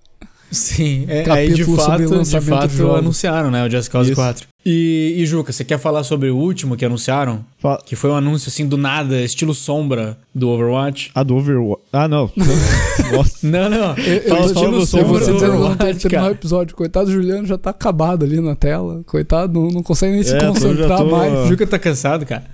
Sim, 0.51 1.07
é, 1.09 1.29
aí 1.33 1.53
de 1.53 1.65
sobre 1.65 1.83
fato, 1.83 2.23
de 2.23 2.31
de 2.31 2.41
fato 2.41 2.93
anunciaram, 2.95 3.51
né? 3.51 3.67
O 3.67 3.71
Just 3.71 3.91
Cause 3.91 4.13
Isso. 4.13 4.21
4. 4.21 4.47
E, 4.65 5.15
e 5.19 5.27
Juca, 5.27 5.53
você 5.53 5.65
quer 5.65 5.79
falar 5.79 6.05
sobre 6.05 6.31
o 6.31 6.37
último 6.37 6.77
que 6.77 6.85
anunciaram? 6.85 7.45
Fa- 7.59 7.79
Que 7.85 7.97
foi 7.97 8.09
um 8.11 8.15
anúncio 8.15 8.49
assim 8.49 8.65
do 8.65 8.77
nada, 8.77 9.21
estilo 9.21 9.53
sombra 9.53 10.17
do 10.33 10.49
Overwatch? 10.51 11.11
ah, 11.13 11.25
do 11.25 11.35
Overwatch. 11.35 11.83
Ah, 11.93 12.07
não. 12.07 12.31
Nossa. 13.13 13.45
Não, 13.49 13.69
não. 13.69 13.97
Eu, 13.99 14.23
Fala 14.29 14.41
eu, 14.43 14.47
estilo 14.47 14.73
eu, 14.75 14.81
eu 14.81 14.87
sombra 14.87 15.07
vou 15.07 15.19
do 15.19 15.35
Overwatch, 15.35 15.99
terminar 15.99 16.07
o 16.07 16.11
cara. 16.11 16.31
episódio. 16.35 16.77
Coitado 16.77 17.07
do 17.07 17.13
Juliano 17.13 17.47
já 17.49 17.59
tá 17.59 17.71
acabado 17.71 18.25
ali 18.25 18.41
na 18.41 18.55
tela. 18.55 19.03
Coitado, 19.07 19.53
não, 19.61 19.69
não 19.69 19.83
consegue 19.83 20.13
nem 20.13 20.23
se 20.23 20.37
É, 20.37 20.41
já 20.41 20.47
concentrar 20.49 20.99
tô- 20.99 21.07
mais. 21.11 21.33
O 21.35 21.47
Juca 21.49 21.67
tá 21.67 21.81
cansado, 21.81 22.25
cara. 22.25 22.45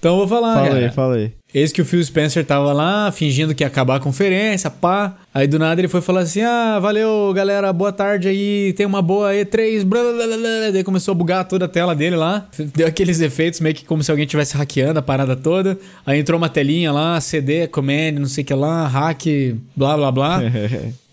Então 0.00 0.12
eu 0.12 0.26
vou 0.26 0.28
falar, 0.28 0.54
fala 0.54 0.68
cara. 0.68 0.78
aí, 0.80 0.90
fala 0.90 1.14
aí. 1.16 1.30
Eis 1.52 1.72
que 1.72 1.82
o 1.82 1.84
Phil 1.84 2.02
Spencer 2.02 2.42
tava 2.44 2.72
lá, 2.72 3.12
fingindo 3.12 3.54
que 3.54 3.62
ia 3.62 3.66
acabar 3.66 3.96
a 3.96 4.00
conferência, 4.00 4.70
pá. 4.70 5.14
Aí 5.34 5.46
do 5.46 5.58
nada 5.58 5.78
ele 5.78 5.88
foi 5.88 6.00
falar 6.00 6.20
assim: 6.20 6.40
Ah, 6.40 6.78
valeu, 6.80 7.30
galera, 7.34 7.70
boa 7.70 7.92
tarde 7.92 8.26
aí, 8.26 8.72
tem 8.72 8.86
uma 8.86 9.02
boa 9.02 9.30
E3, 9.32 9.84
blá 9.84 10.00
blá 10.00 10.12
blá 10.12 10.26
blá. 10.26 10.36
blá. 10.38 10.70
Daí 10.72 10.82
começou 10.82 11.12
a 11.12 11.14
bugar 11.14 11.44
toda 11.46 11.66
a 11.66 11.68
tela 11.68 11.94
dele 11.94 12.16
lá. 12.16 12.48
Deu 12.74 12.86
aqueles 12.86 13.20
efeitos 13.20 13.60
meio 13.60 13.74
que 13.74 13.84
como 13.84 14.02
se 14.02 14.10
alguém 14.10 14.24
estivesse 14.24 14.56
hackeando 14.56 15.00
a 15.00 15.02
parada 15.02 15.36
toda. 15.36 15.76
Aí 16.06 16.18
entrou 16.18 16.38
uma 16.38 16.48
telinha 16.48 16.92
lá, 16.92 17.20
CD, 17.20 17.66
command, 17.66 18.12
não 18.12 18.26
sei 18.26 18.42
o 18.42 18.46
que 18.46 18.54
lá, 18.54 18.86
hack, 18.86 19.26
blá 19.76 19.96
blá 19.98 20.10
blá. 20.10 20.40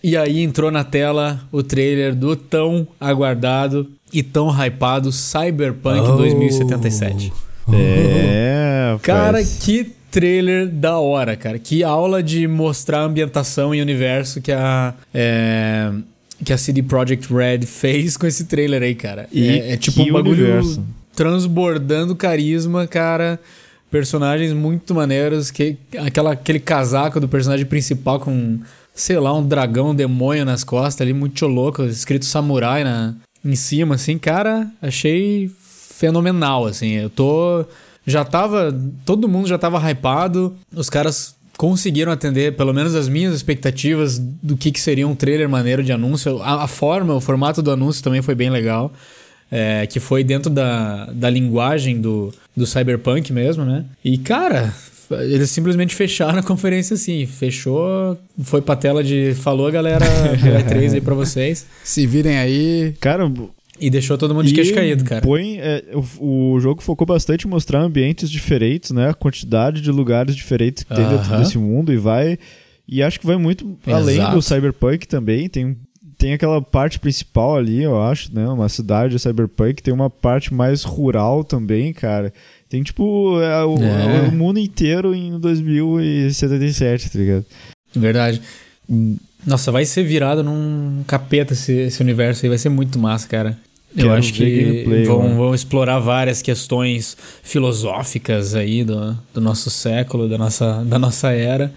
E 0.04 0.16
aí 0.16 0.42
entrou 0.42 0.72
na 0.72 0.84
tela 0.84 1.42
o 1.52 1.64
trailer 1.64 2.16
do 2.16 2.36
tão 2.36 2.88
aguardado 3.00 3.92
e 4.14 4.24
tão 4.24 4.50
hypado 4.50 5.12
Cyberpunk 5.12 6.00
Oh. 6.10 6.16
2077. 6.18 7.32
é, 7.74 8.98
Cara, 9.02 9.26
rapaz. 9.40 9.58
que 9.62 9.92
trailer 10.10 10.68
da 10.68 10.98
hora, 11.00 11.36
cara. 11.36 11.60
Que 11.60 11.84
aula 11.84 12.24
de 12.24 12.48
mostrar 12.48 13.00
a 13.00 13.04
ambientação 13.04 13.74
e 13.76 13.82
universo 13.82 14.42
que 14.42 14.52
a. 14.52 14.94
é, 15.14 15.92
que 16.44 16.54
a 16.54 16.58
CD 16.58 16.84
Projekt 16.84 17.34
Red 17.34 17.62
fez 17.68 18.16
com 18.16 18.26
esse 18.28 18.46
trailer 18.46 18.82
aí, 18.84 18.96
cara. 18.96 19.28
E 19.32 19.48
é, 19.48 19.74
é 19.74 19.78
tipo 19.78 20.02
um 20.02 20.12
bagulho 20.12 20.44
universo. 20.44 20.84
transbordando 21.16 22.16
carisma, 22.16 22.88
cara. 22.88 23.40
Personagens 23.92 24.54
muito 24.54 24.94
maneiros. 24.94 25.50
Que, 25.52 25.78
aquela, 25.98 26.34
aquele 26.34 26.60
casaco 26.60 27.20
do 27.20 27.28
personagem 27.28 27.66
principal 27.66 28.20
com, 28.20 28.60
sei 28.94 29.18
lá, 29.18 29.34
um 29.34 29.46
dragão, 29.48 29.90
um 29.92 29.96
demônio 29.96 30.46
nas 30.46 30.64
costas 30.64 31.02
ali, 31.02 31.14
muito 31.14 31.46
louco, 31.48 31.84
escrito 31.84 32.26
samurai 32.26 32.84
na, 32.84 33.16
em 33.48 33.56
cima, 33.56 33.96
assim, 33.96 34.18
cara, 34.18 34.70
achei 34.82 35.50
fenomenal, 35.98 36.66
assim. 36.66 36.92
Eu 36.92 37.10
tô. 37.10 37.66
Já 38.06 38.26
tava. 38.26 38.78
Todo 39.06 39.28
mundo 39.28 39.48
já 39.48 39.58
tava 39.58 39.80
hypado. 39.90 40.56
Os 40.76 40.90
caras 40.90 41.36
conseguiram 41.58 42.12
atender, 42.12 42.56
pelo 42.56 42.74
menos, 42.74 42.94
as 42.94 43.08
minhas 43.08 43.34
expectativas 43.34 44.20
do 44.20 44.58
que, 44.58 44.72
que 44.72 44.80
seria 44.80 45.08
um 45.08 45.16
trailer 45.16 45.48
maneiro 45.50 45.82
de 45.84 45.92
anúncio. 45.92 46.42
A, 46.42 46.66
a 46.66 46.68
forma, 46.68 47.16
o 47.16 47.22
formato 47.22 47.62
do 47.62 47.72
anúncio 47.72 48.04
também 48.04 48.22
foi 48.22 48.36
bem 48.36 48.50
legal. 48.50 48.92
É, 49.50 49.88
que 49.88 49.98
foi 50.02 50.26
dentro 50.26 50.52
da, 50.52 51.06
da 51.06 51.30
linguagem 51.30 52.02
do, 52.02 52.34
do 52.54 52.66
Cyberpunk 52.66 53.32
mesmo, 53.32 53.64
né? 53.64 53.86
E, 54.04 54.18
cara, 54.18 54.74
eles 55.12 55.50
simplesmente 55.50 55.96
fecharam 55.96 56.40
a 56.40 56.44
conferência 56.44 56.94
assim. 56.94 57.26
Fechou, 57.26 58.18
foi 58.44 58.62
pra 58.62 58.76
tela 58.76 59.04
de 59.04 59.34
falou, 59.36 59.72
galera, 59.72 60.06
do 60.36 60.48
E3 60.48 60.94
aí 60.94 61.02
pra 61.02 61.16
vocês. 61.16 61.66
Se 61.84 62.06
virem 62.06 62.38
aí. 62.38 62.94
Cara, 63.00 63.32
E 63.80 63.90
deixou 63.90 64.18
todo 64.18 64.34
mundo 64.34 64.48
de 64.48 64.54
queixo 64.54 64.74
caído, 64.74 65.04
cara. 65.04 65.22
Põe, 65.22 65.58
é, 65.60 65.84
o, 66.20 66.54
o 66.54 66.60
jogo 66.60 66.82
focou 66.82 67.06
bastante 67.06 67.46
em 67.46 67.50
mostrar 67.50 67.82
ambientes 67.82 68.30
diferentes, 68.30 68.92
né? 68.92 69.10
A 69.10 69.14
quantidade 69.14 69.82
de 69.82 69.92
lugares 69.92 70.36
diferentes 70.36 70.84
que 70.84 70.94
tem 70.94 71.08
dentro 71.08 71.38
desse 71.38 71.58
mundo 71.58 71.94
e 71.94 71.98
vai. 71.98 72.38
E 72.88 73.04
acho 73.04 73.20
que 73.20 73.28
vai 73.28 73.38
muito 73.38 73.78
além 73.86 74.16
Exato. 74.16 74.36
do 74.36 74.42
Cyberpunk 74.42 75.08
também. 75.08 75.50
Tem, 75.50 75.78
tem 76.18 76.34
aquela 76.34 76.62
parte 76.62 77.00
principal 77.00 77.56
ali, 77.56 77.84
eu 77.84 78.02
acho, 78.02 78.34
né? 78.34 78.48
Uma 78.48 78.70
cidade 78.70 79.20
Cyberpunk. 79.20 79.84
Tem 79.84 79.94
uma 79.94 80.10
parte 80.10 80.54
mais 80.54 80.84
rural 80.84 81.44
também, 81.44 81.94
cara. 81.94 82.34
Tem 82.70 82.84
tipo 82.84 83.40
é, 83.42 83.64
o, 83.64 83.78
É. 83.82 84.28
o 84.28 84.32
mundo 84.32 84.60
inteiro 84.60 85.16
em 85.16 85.40
2077, 85.40 87.10
tá 87.10 87.20
ligado? 87.20 87.46
Verdade. 87.96 88.42
Nossa, 89.46 89.72
vai 89.72 89.86
ser 89.86 90.04
virado 90.04 90.44
num 90.44 91.04
capeta 91.08 91.54
esse, 91.54 91.72
esse 91.74 92.02
universo 92.02 92.46
aí. 92.46 92.50
Vai 92.50 92.58
ser 92.58 92.70
muito 92.70 93.00
massa, 93.00 93.28
cara. 93.28 93.58
Eu 93.96 94.04
Quero 94.08 94.14
acho 94.14 94.34
ver 94.34 94.38
que 94.38 94.64
gameplay, 94.64 95.06
vão, 95.06 95.36
vão 95.38 95.56
explorar 95.56 96.00
várias 96.00 96.42
questões 96.42 97.16
filosóficas 97.42 98.54
aí 98.54 98.84
do, 98.84 99.18
do 99.34 99.40
nosso 99.42 99.70
século, 99.70 100.28
da 100.28 100.38
nossa, 100.38 100.84
da 100.84 101.00
nossa 101.00 101.32
era. 101.32 101.74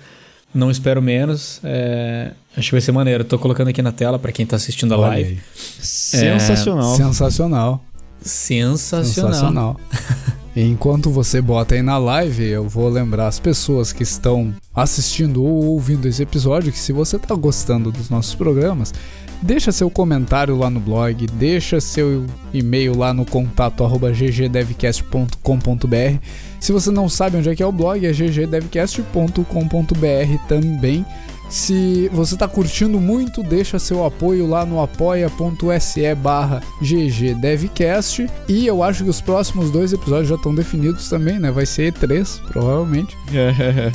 Não 0.53 0.71
espero 0.71 1.01
menos. 1.01 1.61
É, 1.63 2.33
acho 2.57 2.69
que 2.69 2.73
vai 2.73 2.81
ser 2.81 2.91
maneiro. 2.91 3.23
Tô 3.25 3.39
colocando 3.39 3.69
aqui 3.69 3.81
na 3.81 3.93
tela 3.93 4.19
pra 4.19 4.33
quem 4.33 4.45
tá 4.45 4.57
assistindo 4.57 4.93
a 4.93 4.99
Olha 4.99 5.09
live. 5.11 5.31
aí. 5.35 5.39
Sensacional. 5.81 6.97
Sensacional. 6.97 7.85
Sensacional. 8.21 9.05
Sensacional. 9.05 9.81
Enquanto 10.55 11.11
você 11.11 11.41
bota 11.41 11.75
aí 11.77 11.83
na 11.83 11.97
live, 11.97 12.45
eu 12.45 12.69
vou 12.69 12.89
lembrar 12.89 13.29
as 13.29 13.39
pessoas 13.39 13.93
que 13.93 14.03
estão 14.03 14.53
assistindo 14.75 15.45
ou 15.45 15.67
ouvindo 15.67 16.09
esse 16.09 16.21
episódio 16.23 16.73
que 16.73 16.79
se 16.79 16.93
você 16.93 17.17
tá 17.19 17.37
gostando 17.37 17.93
dos 17.93 18.11
nossos 18.11 18.35
programas, 18.35 18.93
deixa 19.41 19.71
seu 19.71 19.89
comentário 19.89 20.57
lá 20.57 20.69
no 20.69 20.81
blog, 20.81 21.25
deixa 21.29 21.81
seu 21.81 22.27
e-mail 22.53 22.99
lá 22.99 23.15
no 23.15 23.25
contato 23.25 23.87
ggdevcast.com.br. 23.87 26.19
Se 26.59 26.73
você 26.73 26.91
não 26.91 27.09
sabe 27.09 27.37
onde 27.37 27.49
é 27.49 27.55
que 27.55 27.63
é 27.63 27.67
o 27.67 27.71
blog, 27.71 28.05
é 28.05 28.13
ggdevcast.com.br 28.13 30.49
também. 30.49 31.07
Se 31.51 32.09
você 32.13 32.35
está 32.35 32.47
curtindo 32.47 33.01
muito, 33.01 33.43
deixa 33.43 33.77
seu 33.79 34.05
apoio 34.05 34.47
lá 34.47 34.65
no 34.65 34.81
apoia.se 34.81 36.15
barra 36.15 36.61
ggdevcast. 36.81 38.29
E 38.49 38.67
eu 38.67 38.83
acho 38.85 39.03
que 39.03 39.11
os 39.11 39.21
próximos 39.21 39.71
dois 39.71 39.93
episódios 39.93 40.29
já 40.29 40.37
estão 40.37 40.55
definidos 40.55 41.09
também, 41.09 41.41
né? 41.41 41.51
Vai 41.51 41.67
ser 41.67 41.93
E3, 41.93 42.41
provavelmente. 42.49 43.17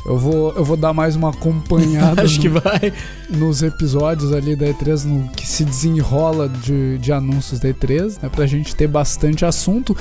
Eu 0.06 0.18
vou, 0.18 0.52
eu 0.54 0.66
vou 0.66 0.76
dar 0.76 0.92
mais 0.94 1.16
uma 1.16 1.30
acompanhada 1.30 2.24
Acho 2.24 2.36
no- 2.36 2.42
que 2.42 2.50
vai. 2.50 2.94
nos 3.30 3.64
episódios 3.64 4.34
ali 4.34 4.54
da 4.56 4.66
E3, 4.68 5.06
no 5.06 5.30
que 5.30 5.48
se 5.48 5.64
desenrola 5.64 6.50
de, 6.50 6.98
de 6.98 7.12
anúncios 7.14 7.60
da 7.62 7.70
E3, 7.70 8.18
né? 8.22 8.30
Pra 8.30 8.46
gente 8.46 8.76
ter 8.76 8.88
bastante 8.88 9.46
assunto. 9.46 9.96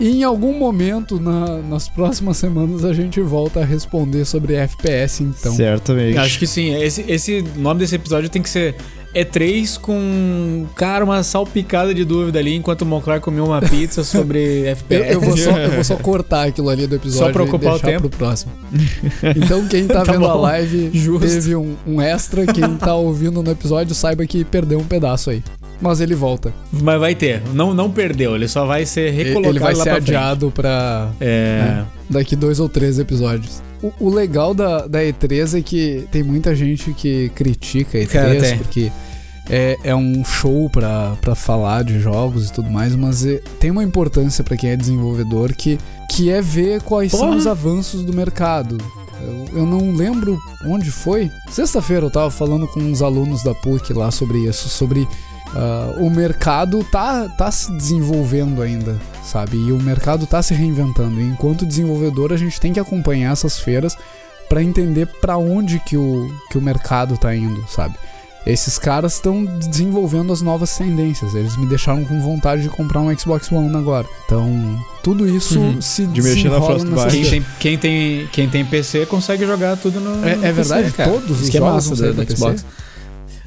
E 0.00 0.08
em 0.08 0.24
algum 0.24 0.58
momento, 0.58 1.20
na- 1.20 1.58
nas 1.58 1.88
próximas 1.88 2.36
semanas, 2.38 2.84
a 2.84 2.92
gente 2.92 3.20
volta 3.20 3.60
a 3.60 3.64
responder 3.64 4.24
sobre 4.24 4.54
FPS, 4.54 5.22
então. 5.22 5.54
Certamente. 5.54 6.16
Acho 6.18 6.38
que 6.38 6.46
sim. 6.46 6.74
Esse, 6.74 7.04
esse 7.08 7.42
nome 7.56 7.80
desse 7.80 7.94
episódio 7.94 8.28
tem 8.30 8.42
que 8.42 8.48
ser 8.50 8.74
E3 9.14 9.78
com, 9.78 10.66
cara, 10.74 11.04
uma 11.04 11.22
salpicada 11.22 11.92
de 11.94 12.04
dúvida 12.04 12.38
ali 12.38 12.54
enquanto 12.54 12.82
o 12.82 12.86
Monclar 12.86 13.20
comeu 13.20 13.44
uma 13.44 13.60
pizza 13.60 14.02
sobre 14.04 14.62
Eu, 14.62 14.66
FPS. 14.72 15.12
eu 15.12 15.20
vou 15.20 15.36
só, 15.36 15.50
eu 15.58 15.70
vou 15.72 15.84
só 15.84 15.96
cortar 16.02 16.48
aquilo 16.48 16.68
ali 16.70 16.86
do 16.86 16.94
episódio 16.96 17.26
Só 17.26 17.32
pra 17.32 17.42
e 17.42 17.46
ocupar 17.46 17.68
o 17.74 17.78
deixar 17.78 17.86
tempo. 17.88 18.08
pro 18.08 18.18
próximo. 18.18 18.52
Então 19.36 19.66
quem 19.68 19.86
tá, 19.86 20.02
Tá 20.02 20.12
vendo 20.12 20.26
a 20.26 20.32
bom. 20.34 20.40
live 20.40 20.90
Justo. 20.94 21.26
teve 21.28 21.54
um, 21.56 21.74
um 21.86 22.00
extra, 22.00 22.46
quem 22.46 22.76
tá 22.76 22.94
ouvindo 22.94 23.42
no 23.42 23.50
episódio 23.50 23.94
saiba 23.94 24.24
que 24.26 24.44
perdeu 24.44 24.78
um 24.78 24.84
pedaço 24.84 25.30
aí. 25.30 25.42
Mas 25.80 26.00
ele 26.00 26.14
volta. 26.14 26.52
Mas 26.72 27.00
vai 27.00 27.12
ter. 27.14 27.42
Não, 27.52 27.74
não 27.74 27.90
perdeu. 27.90 28.36
Ele 28.36 28.46
só 28.46 28.64
vai 28.64 28.86
ser 28.86 29.08
E- 29.08 29.10
recolocado 29.10 29.48
ele 29.52 29.58
vai 29.58 29.74
ser 29.74 29.90
adiado 29.90 30.50
pra 30.54 31.10
É. 31.20 31.82
daqui 32.12 32.36
dois 32.36 32.60
ou 32.60 32.68
três 32.68 32.98
episódios. 32.98 33.62
O, 33.82 33.92
o 33.98 34.10
legal 34.10 34.54
da, 34.54 34.86
da 34.86 35.00
E3 35.00 35.58
é 35.58 35.62
que 35.62 36.06
tem 36.12 36.22
muita 36.22 36.54
gente 36.54 36.92
que 36.92 37.30
critica 37.34 37.98
a 37.98 38.02
E3 38.02 38.06
Cara, 38.08 38.56
porque 38.58 38.92
é, 39.50 39.76
é 39.82 39.94
um 39.94 40.24
show 40.24 40.70
pra, 40.70 41.16
pra 41.20 41.34
falar 41.34 41.82
de 41.82 41.98
jogos 41.98 42.48
e 42.48 42.52
tudo 42.52 42.70
mais, 42.70 42.94
mas 42.94 43.26
é- 43.26 43.40
tem 43.58 43.70
uma 43.72 43.82
importância 43.82 44.44
pra 44.44 44.56
quem 44.56 44.70
é 44.70 44.76
desenvolvedor 44.76 45.52
que, 45.52 45.78
que 46.10 46.30
é 46.30 46.40
ver 46.40 46.80
quais 46.82 47.10
são 47.10 47.20
Porra. 47.20 47.36
os 47.36 47.46
avanços 47.46 48.04
do 48.04 48.12
mercado. 48.12 48.78
Eu, 49.20 49.58
eu 49.60 49.66
não 49.66 49.94
lembro 49.94 50.38
onde 50.66 50.90
foi. 50.90 51.30
Sexta-feira 51.50 52.06
eu 52.06 52.10
tava 52.10 52.30
falando 52.30 52.66
com 52.68 52.80
uns 52.80 53.02
alunos 53.02 53.42
da 53.42 53.54
PUC 53.54 53.92
lá 53.92 54.10
sobre 54.10 54.38
isso, 54.38 54.68
sobre 54.68 55.06
ah, 55.54 55.94
o 55.98 56.08
mercado 56.10 56.84
tá, 56.90 57.28
tá 57.28 57.50
se 57.50 57.72
desenvolvendo 57.72 58.62
ainda, 58.62 58.96
sabe? 59.24 59.56
E 59.56 59.72
o 59.72 59.78
mercado 59.78 60.26
tá 60.26 60.42
se 60.42 60.54
reinventando. 60.54 61.20
E 61.20 61.24
enquanto 61.24 61.66
desenvolvedor, 61.66 62.32
a 62.32 62.36
gente 62.36 62.60
tem 62.60 62.72
que 62.72 62.80
acompanhar 62.80 63.32
essas 63.32 63.58
feiras 63.58 63.96
para 64.48 64.62
entender 64.62 65.06
para 65.20 65.36
onde 65.36 65.78
que 65.80 65.96
o, 65.96 66.30
que 66.50 66.58
o 66.58 66.62
mercado 66.62 67.16
tá 67.16 67.34
indo, 67.34 67.64
sabe? 67.68 67.94
Esses 68.44 68.76
caras 68.76 69.14
estão 69.14 69.44
desenvolvendo 69.44 70.32
as 70.32 70.42
novas 70.42 70.76
tendências. 70.76 71.32
Eles 71.32 71.56
me 71.56 71.64
deixaram 71.64 72.04
com 72.04 72.20
vontade 72.20 72.62
de 72.62 72.68
comprar 72.68 73.00
um 73.00 73.16
Xbox 73.16 73.52
One 73.52 73.76
agora. 73.76 74.04
Então, 74.26 74.84
tudo 75.00 75.28
isso 75.28 75.60
Uhum. 75.60 75.80
se 75.80 76.04
De 76.06 76.20
mexer 76.20 76.48
na 76.50 76.60
Frostbite. 76.60 77.08
Quem 77.08 77.24
tem, 77.30 77.46
quem, 77.60 77.78
tem, 77.78 78.28
quem 78.32 78.48
tem 78.48 78.64
PC 78.64 79.06
consegue 79.06 79.46
jogar 79.46 79.76
tudo 79.76 80.00
no. 80.00 80.26
É- 80.26 80.34
no 80.34 80.44
é 80.44 80.52
PC, 80.52 80.74
verdade? 80.74 80.90
cara. 80.92 81.10
Todos 81.12 81.30
Isso 81.36 81.42
os 81.44 81.48
que 81.50 81.56
é 81.56 81.60
jogos 81.60 81.74
massa 81.88 81.94
vão 81.94 82.14
da, 82.16 82.24
da 82.24 82.34
Xbox. 82.36 82.64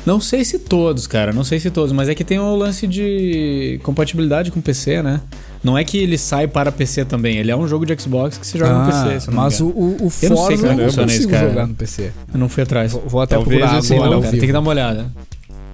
Não 0.06 0.20
sei 0.22 0.46
se 0.46 0.60
todos, 0.60 1.08
cara. 1.08 1.34
Não 1.34 1.44
sei 1.44 1.60
se 1.60 1.72
todos, 1.72 1.92
mas 1.92 2.08
é 2.10 2.14
que 2.16 2.24
tem 2.24 2.38
o 2.40 2.56
lance 2.56 2.86
de 2.86 3.80
compatibilidade 3.84 4.52
com 4.52 4.62
PC, 4.62 5.02
né? 5.02 5.20
Não 5.64 5.76
é 5.76 5.84
que 5.84 5.98
ele 5.98 6.16
sai 6.18 6.48
para 6.48 6.72
PC 6.72 7.06
também. 7.06 7.38
Ele 7.38 7.50
é 7.50 7.56
um 7.56 7.68
jogo 7.68 7.86
de 7.88 8.00
Xbox 8.00 8.38
que 8.38 8.46
se 8.46 8.58
joga 8.58 8.72
no 8.74 8.82
Ah, 8.82 8.86
PC. 9.06 9.20
se 9.22 9.28
não 9.32 9.36
mas 9.36 9.60
o, 9.60 9.66
o, 9.68 9.70
o 9.70 9.96
Eu 9.96 10.00
não 10.00 10.12
sei 10.12 10.30
Forza 10.30 10.68
como 10.68 10.82
eu 10.82 10.88
não 10.88 10.94
consigo 10.94 11.12
isso, 11.12 11.28
cara. 11.28 11.50
jogar 11.50 11.68
no 11.68 11.74
PC. 11.74 12.12
Eu 12.34 12.40
não 12.40 12.48
fui 12.50 12.62
atrás. 12.64 12.92
Vou, 12.92 13.04
vou 13.08 13.22
até 13.22 13.36
Talvez 13.36 13.60
procurar 13.60 13.80
esse 13.80 13.94
agora. 13.96 14.20
cara, 14.22 14.32
tem 14.32 14.40
que 14.42 14.54
dar 14.54 14.60
uma 14.60 14.70
olhada. 14.70 15.12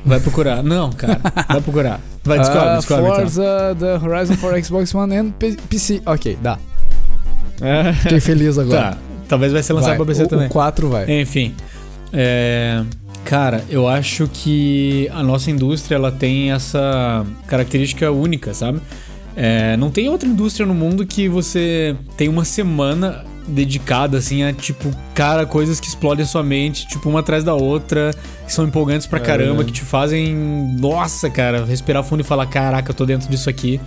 Vai 0.05 0.19
procurar. 0.21 0.63
Não, 0.63 0.89
cara. 0.93 1.19
Vai 1.47 1.61
procurar. 1.61 1.99
Vai, 2.23 2.39
descobre, 2.39 2.67
Ah, 2.69 2.75
descobre. 2.77 3.03
então. 3.03 3.15
Forza 3.17 3.75
The 3.79 3.95
Horizon 3.97 4.33
for 4.35 4.63
Xbox 4.63 4.95
One 4.95 5.15
and 5.17 5.31
PC. 5.69 6.01
Ok, 6.05 6.37
dá. 6.41 6.57
É. 7.59 7.91
Fiquei 7.93 8.19
feliz 8.21 8.57
agora. 8.57 8.81
Tá. 8.93 8.97
Talvez 9.27 9.51
vai 9.53 9.61
ser 9.61 9.73
lançado 9.73 9.89
Vai, 9.89 9.97
pra 9.97 10.05
PC 10.05 10.23
o, 10.23 10.27
também. 10.27 10.47
O 10.47 10.49
4 10.49 10.89
vai. 10.89 11.21
Enfim. 11.21 11.53
É, 12.13 12.81
Cara, 13.23 13.63
eu 13.69 13.87
acho 13.87 14.27
que 14.31 15.07
a 15.13 15.23
nossa 15.23 15.49
indústria 15.49 15.95
ela 15.95 16.11
tem 16.11 16.51
essa 16.51 17.25
característica 17.47 18.11
única, 18.11 18.53
sabe? 18.53 18.81
É, 19.35 19.77
não 19.77 19.89
tem 19.89 20.09
outra 20.09 20.27
indústria 20.27 20.65
no 20.65 20.73
mundo 20.73 21.05
que 21.05 21.29
você 21.29 21.95
tem 22.17 22.27
uma 22.27 22.43
semana 22.43 23.23
dedicada 23.47 24.17
assim 24.17 24.43
a 24.43 24.53
tipo, 24.53 24.91
cara, 25.15 25.45
coisas 25.45 25.79
que 25.79 25.87
explodem 25.87 26.23
a 26.23 26.27
sua 26.27 26.43
mente, 26.43 26.85
tipo 26.87 27.09
uma 27.09 27.21
atrás 27.21 27.43
da 27.43 27.53
outra, 27.53 28.11
que 28.45 28.51
são 28.53 28.65
empolgantes 28.65 29.07
pra 29.07 29.19
É 29.19 29.21
caramba, 29.21 29.47
verdade. 29.49 29.71
que 29.71 29.79
te 29.79 29.85
fazem, 29.85 30.35
nossa, 30.79 31.29
cara, 31.29 31.65
respirar 31.65 32.03
fundo 32.03 32.21
e 32.21 32.23
falar, 32.23 32.45
caraca, 32.47 32.91
eu 32.91 32.95
tô 32.95 33.05
dentro 33.05 33.29
disso 33.29 33.49
aqui. 33.49 33.79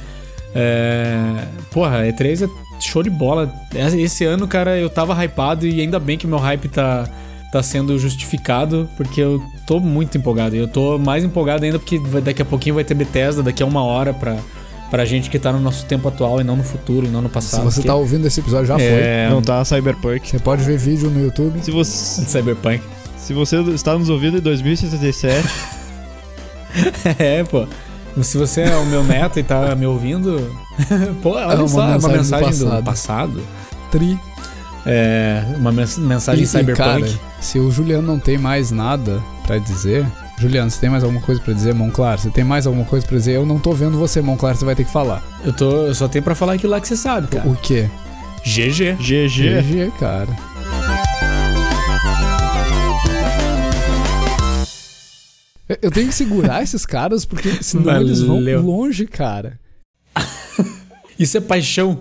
É... 0.54 1.44
Porra, 1.70 2.02
E3 2.06 2.46
é 2.48 2.80
show 2.80 3.02
de 3.02 3.10
bola. 3.10 3.52
Esse 3.96 4.24
ano, 4.24 4.46
cara, 4.48 4.78
eu 4.78 4.88
tava 4.88 5.14
hypado 5.24 5.66
e 5.66 5.80
ainda 5.80 5.98
bem 5.98 6.16
que 6.16 6.26
meu 6.26 6.38
hype 6.38 6.68
tá, 6.68 7.08
tá 7.54 7.62
sendo 7.62 7.96
justificado, 7.98 8.88
porque 8.96 9.20
eu 9.20 9.40
tô 9.66 9.78
muito 9.80 10.18
empolgado. 10.18 10.56
E 10.56 10.58
eu 10.58 10.66
tô 10.68 10.98
mais 10.98 11.22
empolgado 11.22 11.64
ainda 11.64 11.78
porque 11.78 11.98
daqui 12.20 12.42
a 12.42 12.44
pouquinho 12.44 12.74
vai 12.74 12.82
ter 12.84 12.94
Bethesda, 12.94 13.42
daqui 13.44 13.62
a 13.62 13.66
uma 13.66 13.82
hora 13.84 14.12
pra, 14.12 14.36
pra 14.90 15.04
gente 15.04 15.30
que 15.30 15.38
tá 15.38 15.52
no 15.52 15.60
nosso 15.60 15.86
tempo 15.86 16.08
atual 16.08 16.40
e 16.40 16.44
não 16.44 16.56
no 16.56 16.64
futuro 16.64 17.06
e 17.06 17.08
não 17.08 17.22
no 17.22 17.28
Se 17.28 17.34
passado. 17.34 17.62
você 17.64 17.76
porque- 17.76 17.86
tá 17.88 17.94
ouvindo 17.94 18.26
esse 18.26 18.40
episódio, 18.40 18.66
já 18.66 18.74
foi. 18.74 18.84
é... 18.84 19.28
Não 19.30 19.40
tá 19.40 19.64
Cyberpunk. 19.64 20.28
Você 20.28 20.38
pode 20.40 20.64
ver 20.64 20.76
vídeo 20.76 21.08
no 21.10 21.20
YouTube. 21.22 21.60
Se 21.62 21.70
você, 21.70 22.24
Cyberpunk. 22.24 22.82
se 23.16 23.32
você 23.32 23.60
está 23.70 23.96
nos 23.96 24.08
ouvindo 24.10 24.38
em 24.38 24.40
2077, 24.40 25.48
é, 27.18 27.44
pô. 27.44 27.66
Se 28.22 28.36
você 28.38 28.62
é 28.62 28.76
o 28.76 28.86
meu 28.86 29.02
neto 29.02 29.38
e 29.38 29.42
tá 29.42 29.74
me 29.74 29.86
ouvindo, 29.86 30.50
pô, 31.22 31.30
olha 31.30 31.52
É 31.52 31.56
uma 31.56 31.68
só, 31.68 31.82
é 31.88 31.96
uma 31.96 32.08
mensagem 32.08 32.10
do 32.10 32.16
mensagem 32.18 32.58
do 32.58 32.64
passado. 32.66 32.84
passado. 32.84 33.42
Tri. 33.90 34.18
É, 34.86 35.42
uma 35.56 35.72
mens- 35.72 35.96
mensagem 35.98 36.44
E- 36.44 36.46
cyberpunk. 36.46 36.76
cara, 37.02 37.20
se 37.40 37.58
o 37.58 37.70
Juliano 37.70 38.06
não 38.06 38.18
tem 38.18 38.36
mais 38.38 38.70
nada 38.70 39.22
pra 39.46 39.58
dizer. 39.58 40.06
Juliano, 40.38 40.68
você 40.70 40.80
tem 40.80 40.90
mais 40.90 41.02
alguma 41.04 41.22
coisa 41.22 41.40
pra 41.40 41.54
dizer, 41.54 41.72
Monclar? 41.74 42.18
Você 42.18 42.28
tem 42.28 42.44
mais 42.44 42.66
alguma 42.66 42.84
coisa 42.84 43.06
pra 43.06 43.16
dizer? 43.16 43.32
Eu 43.36 43.46
não 43.46 43.58
tô 43.58 43.72
vendo 43.72 43.96
você, 43.96 44.20
Monclar, 44.20 44.54
você 44.56 44.64
vai 44.64 44.74
ter 44.74 44.84
que 44.84 44.90
falar. 44.92 45.22
Eu, 45.44 45.52
tô, 45.52 45.86
eu 45.86 45.94
só 45.94 46.08
tenho 46.08 46.24
pra 46.24 46.34
falar 46.34 46.54
aquilo 46.54 46.72
lá 46.72 46.80
que 46.80 46.88
você 46.88 46.96
sabe, 46.96 47.28
cara. 47.28 47.48
O 47.48 47.54
quê? 47.56 47.88
GG. 48.44 48.96
GG. 48.98 49.62
GG, 49.62 49.92
cara. 49.98 50.28
Eu- 55.68 55.78
Eu 55.82 55.90
tenho 55.90 56.08
que 56.08 56.14
segurar 56.14 56.62
esses 56.62 56.84
caras 56.84 57.24
porque 57.24 57.62
senão 57.62 57.84
Valeu. 57.84 58.02
eles 58.02 58.20
vão 58.20 58.40
longe, 58.60 59.06
cara. 59.06 59.58
Isso 61.18 61.36
é 61.36 61.40
paixão. 61.40 62.00